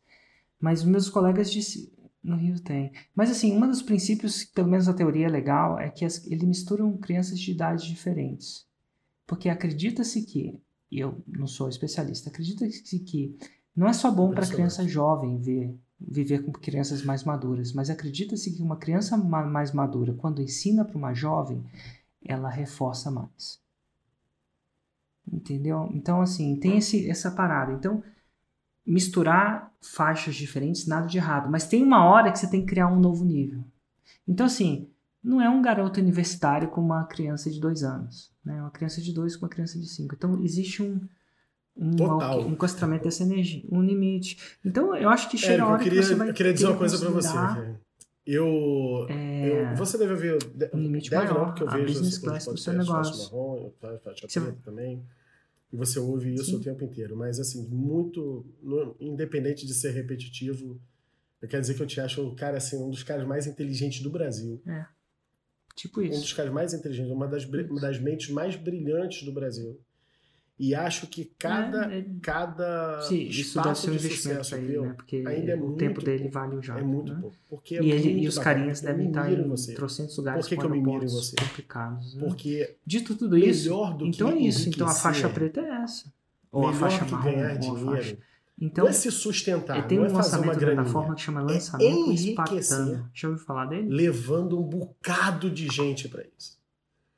Mas 0.59 0.83
meus 0.83 1.09
colegas 1.09 1.51
disse, 1.51 1.91
no 2.23 2.35
Rio 2.35 2.59
tem. 2.59 2.91
Mas 3.13 3.29
assim, 3.29 3.55
um 3.55 3.67
dos 3.67 3.81
princípios, 3.81 4.43
pelo 4.43 4.67
menos 4.67 4.87
a 4.87 4.93
teoria 4.93 5.29
legal, 5.29 5.79
é 5.79 5.89
que 5.89 6.03
as, 6.03 6.25
ele 6.27 6.45
misturam 6.45 6.97
crianças 6.97 7.39
de 7.39 7.51
idades 7.51 7.85
diferentes. 7.85 8.67
Porque 9.27 9.49
acredita-se 9.49 10.23
que, 10.23 10.59
e 10.91 10.99
eu 10.99 11.23
não 11.27 11.47
sou 11.47 11.69
especialista, 11.69 12.29
acredita-se 12.29 12.99
que 12.99 13.35
não 13.75 13.87
é 13.87 13.93
só 13.93 14.09
bom 14.09 14.31
para 14.31 14.47
criança 14.47 14.87
jovem 14.87 15.37
ver, 15.37 15.77
viver 15.99 16.43
com 16.43 16.51
crianças 16.51 17.03
mais 17.03 17.23
maduras, 17.23 17.73
mas 17.73 17.89
acredita-se 17.89 18.55
que 18.55 18.61
uma 18.61 18.77
criança 18.77 19.17
ma- 19.17 19.45
mais 19.45 19.71
madura, 19.71 20.13
quando 20.13 20.41
ensina 20.41 20.85
para 20.85 20.97
uma 20.97 21.13
jovem, 21.13 21.63
ela 22.23 22.49
reforça 22.49 23.11
mais. 23.11 23.59
Entendeu? 25.31 25.89
Então, 25.93 26.21
assim, 26.21 26.55
tem 26.57 26.77
esse, 26.77 27.09
essa 27.09 27.31
parada. 27.31 27.73
Então, 27.73 28.03
misturar 28.85 29.73
faixas 29.81 30.35
diferentes, 30.35 30.85
nada 30.85 31.07
de 31.07 31.17
errado. 31.17 31.49
Mas 31.51 31.67
tem 31.67 31.83
uma 31.83 32.05
hora 32.05 32.31
que 32.31 32.39
você 32.39 32.49
tem 32.49 32.61
que 32.61 32.67
criar 32.67 32.87
um 32.87 32.99
novo 32.99 33.25
nível. 33.25 33.63
Então, 34.27 34.45
assim, 34.45 34.87
não 35.23 35.41
é 35.41 35.49
um 35.49 35.61
garoto 35.61 35.99
universitário 35.99 36.69
com 36.69 36.81
uma 36.81 37.03
criança 37.05 37.49
de 37.49 37.59
dois 37.59 37.83
anos. 37.83 38.31
Né? 38.43 38.61
Uma 38.61 38.69
criança 38.69 39.01
de 39.01 39.11
dois 39.11 39.35
com 39.35 39.45
uma 39.45 39.49
criança 39.49 39.79
de 39.79 39.87
cinco. 39.87 40.13
Então, 40.13 40.43
existe 40.43 40.83
um, 40.83 41.01
um, 41.77 41.91
Total. 41.95 42.41
um 42.41 42.51
encostamento 42.51 43.03
dessa 43.03 43.23
energia, 43.23 43.63
um 43.71 43.81
limite. 43.81 44.37
Então, 44.63 44.95
eu 44.95 45.09
acho 45.09 45.29
que 45.29 45.37
chega 45.37 45.53
Érico, 45.53 45.65
a 45.65 45.69
eu 45.69 45.73
hora 45.75 45.83
queria, 45.83 45.99
que 46.01 46.05
você 46.07 46.15
vai 46.15 46.29
eu 46.29 46.33
queria 46.33 46.53
dizer 46.53 46.67
uma 46.67 46.77
coisa 46.77 46.97
pra 46.99 47.09
você. 47.09 47.75
Eu, 48.25 49.05
é, 49.09 49.71
eu- 49.73 49.75
Você 49.75 49.97
deve 49.99 50.15
ver. 50.15 50.37
um 50.73 50.79
limite 50.79 51.09
deve 51.11 51.23
maior, 51.25 51.37
não, 51.39 51.45
porque 51.47 51.61
eu 51.63 51.69
vejo 51.69 51.85
business 51.85 52.07
os- 52.07 52.13
os 52.17 52.23
class 52.23 52.45
do 52.45 52.57
seu 52.57 52.73
negócio. 52.73 53.23
Marrom, 53.25 53.71
Faixa 54.03 54.27
Você- 54.27 54.51
também. 54.63 55.05
E 55.71 55.77
você 55.77 55.99
ouve 55.99 56.33
isso 56.33 56.45
Sim. 56.45 56.55
o 56.55 56.59
tempo 56.61 56.83
inteiro. 56.83 57.15
Mas, 57.15 57.39
assim, 57.39 57.67
muito. 57.67 58.45
no- 58.63 58.95
independente 58.99 59.65
de 59.67 59.73
ser 59.75 59.91
repetitivo, 59.91 60.79
eu 61.41 61.47
quero 61.47 61.61
dizer 61.61 61.75
que 61.75 61.83
eu 61.83 61.87
te 61.87 61.99
acho, 62.01 62.33
cara, 62.35 62.57
assim, 62.57 62.77
um 62.81 62.89
dos 62.89 63.03
caras 63.03 63.27
mais 63.27 63.45
inteligentes 63.45 64.01
do 64.01 64.09
Brasil. 64.09 64.59
tipo 65.75 65.99
Um 65.99 66.03
isso. 66.03 66.21
dos 66.21 66.31
caras 66.33 66.53
mais 66.53 66.73
inteligentes, 66.73 67.11
uma 67.11 67.27
das, 67.27 67.43
uma 67.45 67.81
das 67.81 67.99
mentes 67.99 68.29
mais 68.29 68.55
brilhantes 68.55 69.23
do 69.23 69.31
Brasil. 69.33 69.77
E 70.57 70.73
acho 70.73 71.07
que 71.07 71.25
cada. 71.37 71.93
É, 71.93 71.99
é- 71.99 72.05
cada 72.21 73.01
Sim, 73.01 73.23
isso 73.27 73.59
um 73.59 73.61
de 73.97 74.05
investimento 74.05 74.43
sucesso 74.45 74.49
pra 74.51 74.59
ele, 74.59 74.71
teu 74.73 74.81
né? 74.85 74.93
Porque 74.93 75.23
ainda 75.27 75.51
é 75.51 75.55
o 75.55 75.59
muito 75.59 75.77
tempo 75.77 76.01
dele 76.01 76.19
pouco. 76.23 76.33
vale 76.33 76.55
o 76.55 76.61
jato, 76.61 76.79
é 76.79 76.83
muito 76.83 77.13
né? 77.13 77.19
pouco. 77.19 77.35
Porque 77.49 77.75
é 77.75 77.83
E, 77.83 77.91
ele, 77.91 78.21
e 78.23 78.27
os 78.27 78.37
bacana. 78.37 78.55
carinhas 78.55 78.81
Eu 78.81 78.87
devem 78.87 79.07
estar 79.09 79.31
em 79.31 79.47
você. 79.49 79.73
trocentos 79.73 80.17
lugares 80.17 80.45
Por 80.45 80.49
que 80.49 80.57
que 80.57 80.65
eu 80.65 80.69
me 80.69 80.81
miro 80.81 81.03
em 81.03 81.07
você? 81.07 81.35
complicados. 81.35 82.15
Né? 82.15 82.23
Porque 82.25 82.75
Dito 82.85 83.15
tudo 83.15 83.37
isso, 83.37 83.63
melhor 83.69 83.97
do 83.97 84.05
que 84.05 84.09
então 84.11 84.29
é 84.29 84.37
isso. 84.37 84.69
Então 84.69 84.87
a 84.87 84.93
faixa 84.93 85.27
preta 85.27 85.59
é 85.59 85.83
essa. 85.83 86.11
Ou 86.51 86.63
a 86.63 86.67
melhor 86.71 86.79
faixa 86.79 87.03
que 87.05 87.11
marrom, 87.11 87.31
ganhar 87.33 87.49
ou 87.49 87.55
a 87.55 87.57
dinheiro 87.57 87.85
faixa. 87.85 88.17
Então, 88.57 88.85
não 88.85 88.89
é 88.89 88.93
se 88.93 89.11
sustentar, 89.11 89.77
é, 89.79 89.81
tem 89.81 89.97
não 89.97 90.05
um 90.05 90.07
é 90.07 90.09
fazer 90.11 90.37
uma 90.37 90.45
lançamento 90.45 90.53
da 90.53 90.59
graninha. 90.61 90.75
plataforma 90.83 91.15
que 91.15 91.21
chama 91.21 91.41
Lançamento 91.41 91.89
enriquecer. 92.11 92.29
Espartano. 92.59 93.09
Já 93.13 93.27
ouviu 93.27 93.45
falar 93.45 93.65
dele? 93.65 93.89
Levando 93.89 94.57
um 94.57 94.63
bocado 94.63 95.49
de 95.51 95.67
gente 95.67 96.07
para 96.07 96.23
isso. 96.37 96.57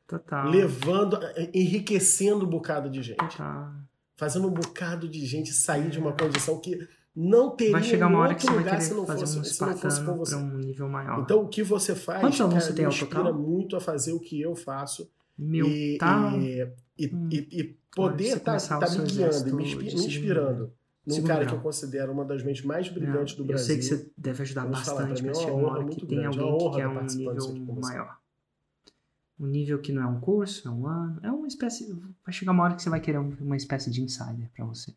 Total. 0.07 0.49
Levando, 0.49 1.19
enriquecendo 1.53 2.45
um 2.45 2.49
bocado 2.49 2.89
de 2.89 3.01
gente. 3.01 3.17
Total. 3.17 3.71
Fazendo 4.15 4.47
um 4.47 4.51
bocado 4.51 5.07
de 5.07 5.25
gente 5.25 5.51
sair 5.53 5.89
de 5.89 5.99
uma 5.99 6.13
condição 6.13 6.59
que 6.59 6.87
não 7.15 7.55
teria 7.55 7.73
Vai 7.73 7.83
chegar 7.83 8.07
uma 8.07 8.19
hora 8.19 8.35
que 8.35 8.43
você 8.43 8.51
vai 8.53 8.63
querer 8.63 8.81
se 8.81 8.93
não 8.93 9.05
fazer 9.05 9.19
fosse, 9.21 9.39
um 9.39 9.43
se 9.43 9.61
não 9.61 9.67
fosse 9.75 9.87
espartano 9.87 10.17
você. 10.17 10.35
para 10.35 10.43
um 10.45 10.57
nível 10.57 10.87
maior. 10.89 11.19
Então, 11.21 11.41
o 11.41 11.47
que 11.47 11.61
você 11.63 11.93
faz, 11.95 12.21
Quantos 12.21 12.37
cara, 12.37 12.49
você 12.51 12.73
tem 12.73 12.85
me 12.85 12.91
inspira 12.91 13.15
total? 13.23 13.33
muito 13.33 13.75
a 13.75 13.79
fazer 13.79 14.13
o 14.13 14.19
que 14.19 14.39
eu 14.41 14.55
faço 14.55 15.09
Meu, 15.37 15.67
e, 15.67 15.97
tá... 15.97 16.31
e, 16.37 16.67
e, 16.97 17.07
Hum. 17.13 17.29
e- 17.31 17.47
e 17.59 17.77
poder 17.95 18.23
estar 18.37 18.51
começar 18.51 18.77
o 18.77 18.91
me 19.01 19.05
guiando, 19.07 19.55
me, 19.55 19.75
me 19.75 19.93
inspirando 19.93 20.73
num 21.05 21.13
segundo 21.15 21.27
cara 21.27 21.39
grau. 21.41 21.55
que 21.55 21.59
eu 21.59 21.63
considero 21.63 22.11
uma 22.11 22.23
das 22.25 22.43
mentes 22.43 22.63
mais 22.63 22.87
brilhantes 22.89 23.35
do 23.35 23.43
eu 23.43 23.47
Brasil. 23.47 23.65
sei 23.67 23.77
que 23.77 23.83
você 23.83 24.11
deve 24.17 24.41
ajudar 24.43 24.61
Vamos 24.63 24.79
bastante, 24.79 25.21
mim 25.23 25.29
mas 25.29 25.37
é 25.37 25.41
uma 25.41 25.47
chega 25.47 25.53
uma 25.57 25.67
hora 25.71 25.79
que 25.79 25.85
muito 25.85 26.05
tem 26.07 26.17
grande, 26.19 26.37
é 26.39 26.41
alguém 26.41 26.57
que 26.57 26.75
quer 26.75 26.87
estar 26.87 26.89
um 26.89 27.05
nível 27.53 27.65
com 27.65 27.79
maior. 27.81 28.17
Um 29.39 29.45
nível 29.45 29.79
que 29.79 29.91
não 29.91 30.01
é 30.01 30.05
um 30.07 30.19
curso, 30.19 30.67
é 30.67 30.71
um 30.71 30.87
ano. 30.87 31.19
É 31.23 31.31
uma 31.31 31.47
espécie. 31.47 31.93
Vai 32.25 32.33
chegar 32.33 32.51
uma 32.51 32.63
hora 32.63 32.75
que 32.75 32.81
você 32.81 32.89
vai 32.89 32.99
querer 32.99 33.19
um- 33.19 33.35
uma 33.39 33.55
espécie 33.55 33.91
de 33.91 34.01
insider 34.01 34.49
para 34.55 34.65
você. 34.65 34.93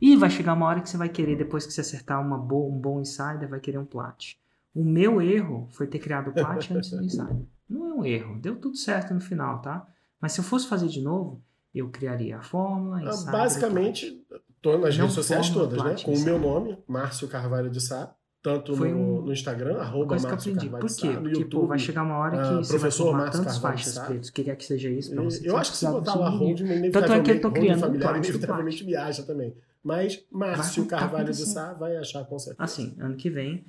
E 0.00 0.16
vai 0.16 0.30
chegar 0.30 0.54
uma 0.54 0.66
hora 0.66 0.80
que 0.80 0.88
você 0.88 0.96
vai 0.96 1.08
querer, 1.08 1.36
depois 1.36 1.64
que 1.66 1.72
você 1.72 1.80
acertar 1.82 2.20
uma 2.20 2.36
boa, 2.38 2.72
um 2.74 2.78
bom 2.78 3.00
insider, 3.00 3.48
vai 3.48 3.60
querer 3.60 3.78
um 3.78 3.84
plat. 3.84 4.34
O 4.74 4.82
meu 4.84 5.20
erro 5.20 5.68
foi 5.70 5.86
ter 5.86 5.98
criado 5.98 6.30
o 6.30 6.32
plat 6.32 6.70
antes 6.72 6.90
do 6.90 7.04
insider. 7.04 7.36
Não 7.68 7.86
é 7.90 7.94
um 7.94 8.04
erro, 8.04 8.38
deu 8.40 8.56
tudo 8.56 8.76
certo 8.76 9.12
no 9.14 9.20
final, 9.20 9.60
tá? 9.60 9.86
Mas 10.20 10.32
se 10.32 10.40
eu 10.40 10.44
fosse 10.44 10.66
fazer 10.66 10.88
de 10.88 11.00
novo, 11.02 11.42
eu 11.74 11.88
criaria 11.90 12.38
a 12.38 12.42
fórmula, 12.42 12.98
Ah, 12.98 13.04
insider, 13.04 13.32
Basicamente, 13.32 14.26
tô 14.62 14.78
nas 14.78 14.96
redes 14.96 15.12
sociais 15.14 15.50
todas, 15.50 15.82
né? 15.84 15.94
Com 16.04 16.14
o 16.14 16.24
meu 16.24 16.38
nome, 16.38 16.78
Márcio 16.88 17.28
Carvalho 17.28 17.70
de 17.70 17.80
Sá. 17.80 18.14
Tanto 18.42 18.74
no, 18.76 18.84
um- 18.86 19.22
no 19.22 19.32
Instagram, 19.32 19.78
arroba 19.80 20.08
Coisa 20.08 20.26
que 20.26 20.30
eu 20.32 20.36
Márcio 20.36 20.52
aprendi. 20.52 20.70
Por 20.70 20.80
quê? 20.80 20.88
Sá, 20.88 21.20
Porque, 21.20 21.28
YouTube. 21.38 21.50
pô, 21.60 21.66
vai 21.68 21.78
chegar 21.78 22.02
uma 22.02 22.18
hora 22.18 22.30
que 22.32 22.42
ah, 22.42 22.56
você 22.56 22.72
vai 22.72 22.80
professor 22.80 23.04
formar 23.04 23.18
Márcio 23.18 23.40
tantas 23.40 23.52
Carvalho 23.54 23.76
faixas 23.78 23.98
pretas, 23.98 24.28
o 24.28 24.32
que 24.32 24.44
quer 24.44 24.56
que 24.56 24.64
seja 24.64 24.90
isso 24.90 25.14
pra 25.14 25.22
E 25.22 25.24
você. 25.24 25.48
eu 25.48 25.56
acho 25.56 25.70
que 25.70 25.76
se 25.76 25.84
vai 25.84 25.94
botar 25.94 26.14
lá 26.16 26.30
do 26.30 26.36
inevitavelmente, 26.44 26.92
Tanto 26.92 27.12
é 27.12 27.22
que 27.22 27.30
eu 27.30 27.40
tô 27.40 27.52
criando 27.52 27.76
um 27.78 27.80
familiar, 27.80 28.08
plástico, 28.12 28.34
inevitavelmente 28.36 28.84
me 28.84 28.96
acha 28.96 29.22
também. 29.22 29.56
Mas 29.84 30.24
Márcio 30.30 30.82
Vai- 30.84 30.90
Carvalho 31.00 31.24
de 31.24 31.30
acontecendo. 31.32 31.54
Sá 31.54 31.72
vai 31.74 31.96
achar 31.96 32.24
com 32.24 32.38
certeza. 32.38 32.62
Assim, 32.64 32.96
ano 32.98 33.16
que 33.16 33.30
vem 33.30 33.64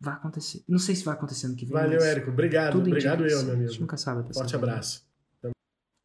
vai 0.00 0.14
acontecer. 0.14 0.62
Não 0.68 0.78
sei 0.78 0.94
se 0.96 1.04
vai 1.04 1.14
acontecer 1.14 1.46
ano 1.46 1.56
que 1.56 1.64
vem. 1.64 1.72
Valeu, 1.74 2.00
Érico. 2.00 2.30
Obrigado. 2.30 2.78
Obrigado 2.78 3.20
eu, 3.24 3.28
meu 3.28 3.38
sim. 3.38 3.44
A 3.50 3.54
gente 3.54 3.64
amigo. 3.66 3.80
nunca 3.80 3.96
sabe 3.96 4.32
Forte 4.34 4.54
abraço. 4.56 5.04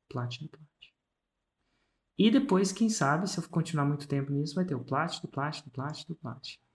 Platinum, 0.09 0.47
Platinum. 0.47 0.67
E 2.17 2.31
depois, 2.31 2.71
quem 2.71 2.89
sabe, 2.89 3.29
se 3.29 3.37
eu 3.39 3.43
continuar 3.49 3.85
muito 3.85 4.07
tempo 4.07 4.31
nisso, 4.31 4.55
vai 4.55 4.65
ter 4.65 4.73
o 4.75 4.79
Platinum, 4.79 5.29
Platinum, 5.31 5.69
Platinum, 5.71 6.15
Platinum. 6.15 6.66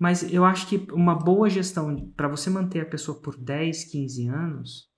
Mas 0.00 0.22
eu 0.32 0.46
acho 0.46 0.66
que 0.66 0.78
uma 0.92 1.14
boa 1.14 1.50
gestão 1.50 2.10
para 2.12 2.26
você 2.26 2.48
manter 2.48 2.80
a 2.80 2.86
pessoa 2.86 3.20
por 3.20 3.36
10, 3.36 3.84
15 3.84 4.28
anos 4.28 4.90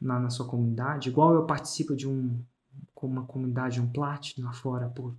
na, 0.00 0.18
na 0.18 0.30
sua 0.30 0.48
comunidade, 0.48 1.08
igual 1.08 1.32
eu 1.32 1.46
participo 1.46 1.94
de 1.94 2.08
um 2.08 2.44
uma 3.02 3.26
comunidade, 3.26 3.80
um 3.80 3.90
Platinum 3.90 4.46
lá 4.46 4.52
fora 4.52 4.88
por 4.88 5.18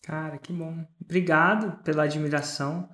Cara, 0.07 0.39
que 0.39 0.53
bom. 0.53 0.85
Obrigado 1.01 1.83
pela 1.83 2.05
admiração. 2.05 2.89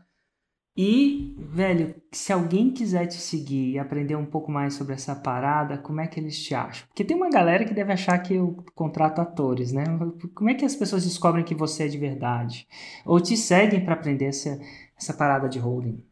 E, 0.77 1.37
velho, 1.39 2.01
se 2.13 2.33
alguém 2.33 2.73
quiser 2.73 3.07
te 3.07 3.17
seguir 3.17 3.73
e 3.73 3.79
aprender 3.79 4.15
um 4.15 4.25
pouco 4.25 4.51
mais 4.51 4.75
sobre 4.75 4.95
essa 4.95 5.15
parada, 5.15 5.77
como 5.77 6.01
é 6.01 6.07
que 6.07 6.19
eles 6.21 6.41
te 6.41 6.55
acham? 6.55 6.87
Porque 6.87 7.05
tem 7.05 7.17
uma 7.17 7.29
galera 7.29 7.65
que 7.65 7.75
deve 7.75 7.93
achar 7.93 8.17
que 8.21 8.35
eu 8.35 8.65
contrato 8.75 9.21
atores, 9.21 9.73
né? 9.73 9.85
Como 10.35 10.49
é 10.49 10.55
que 10.55 10.65
as 10.65 10.77
pessoas 10.77 11.05
descobrem 11.05 11.45
que 11.45 11.55
você 11.55 11.85
é 11.85 11.89
de 11.89 11.99
verdade? 11.99 12.69
Ou 13.05 13.21
te 13.21 13.37
seguem 13.37 13.85
para 13.85 13.95
aprender 13.95 14.27
essa, 14.27 14.59
essa 14.97 15.13
parada 15.13 15.49
de 15.49 15.59
holding? 15.59 16.03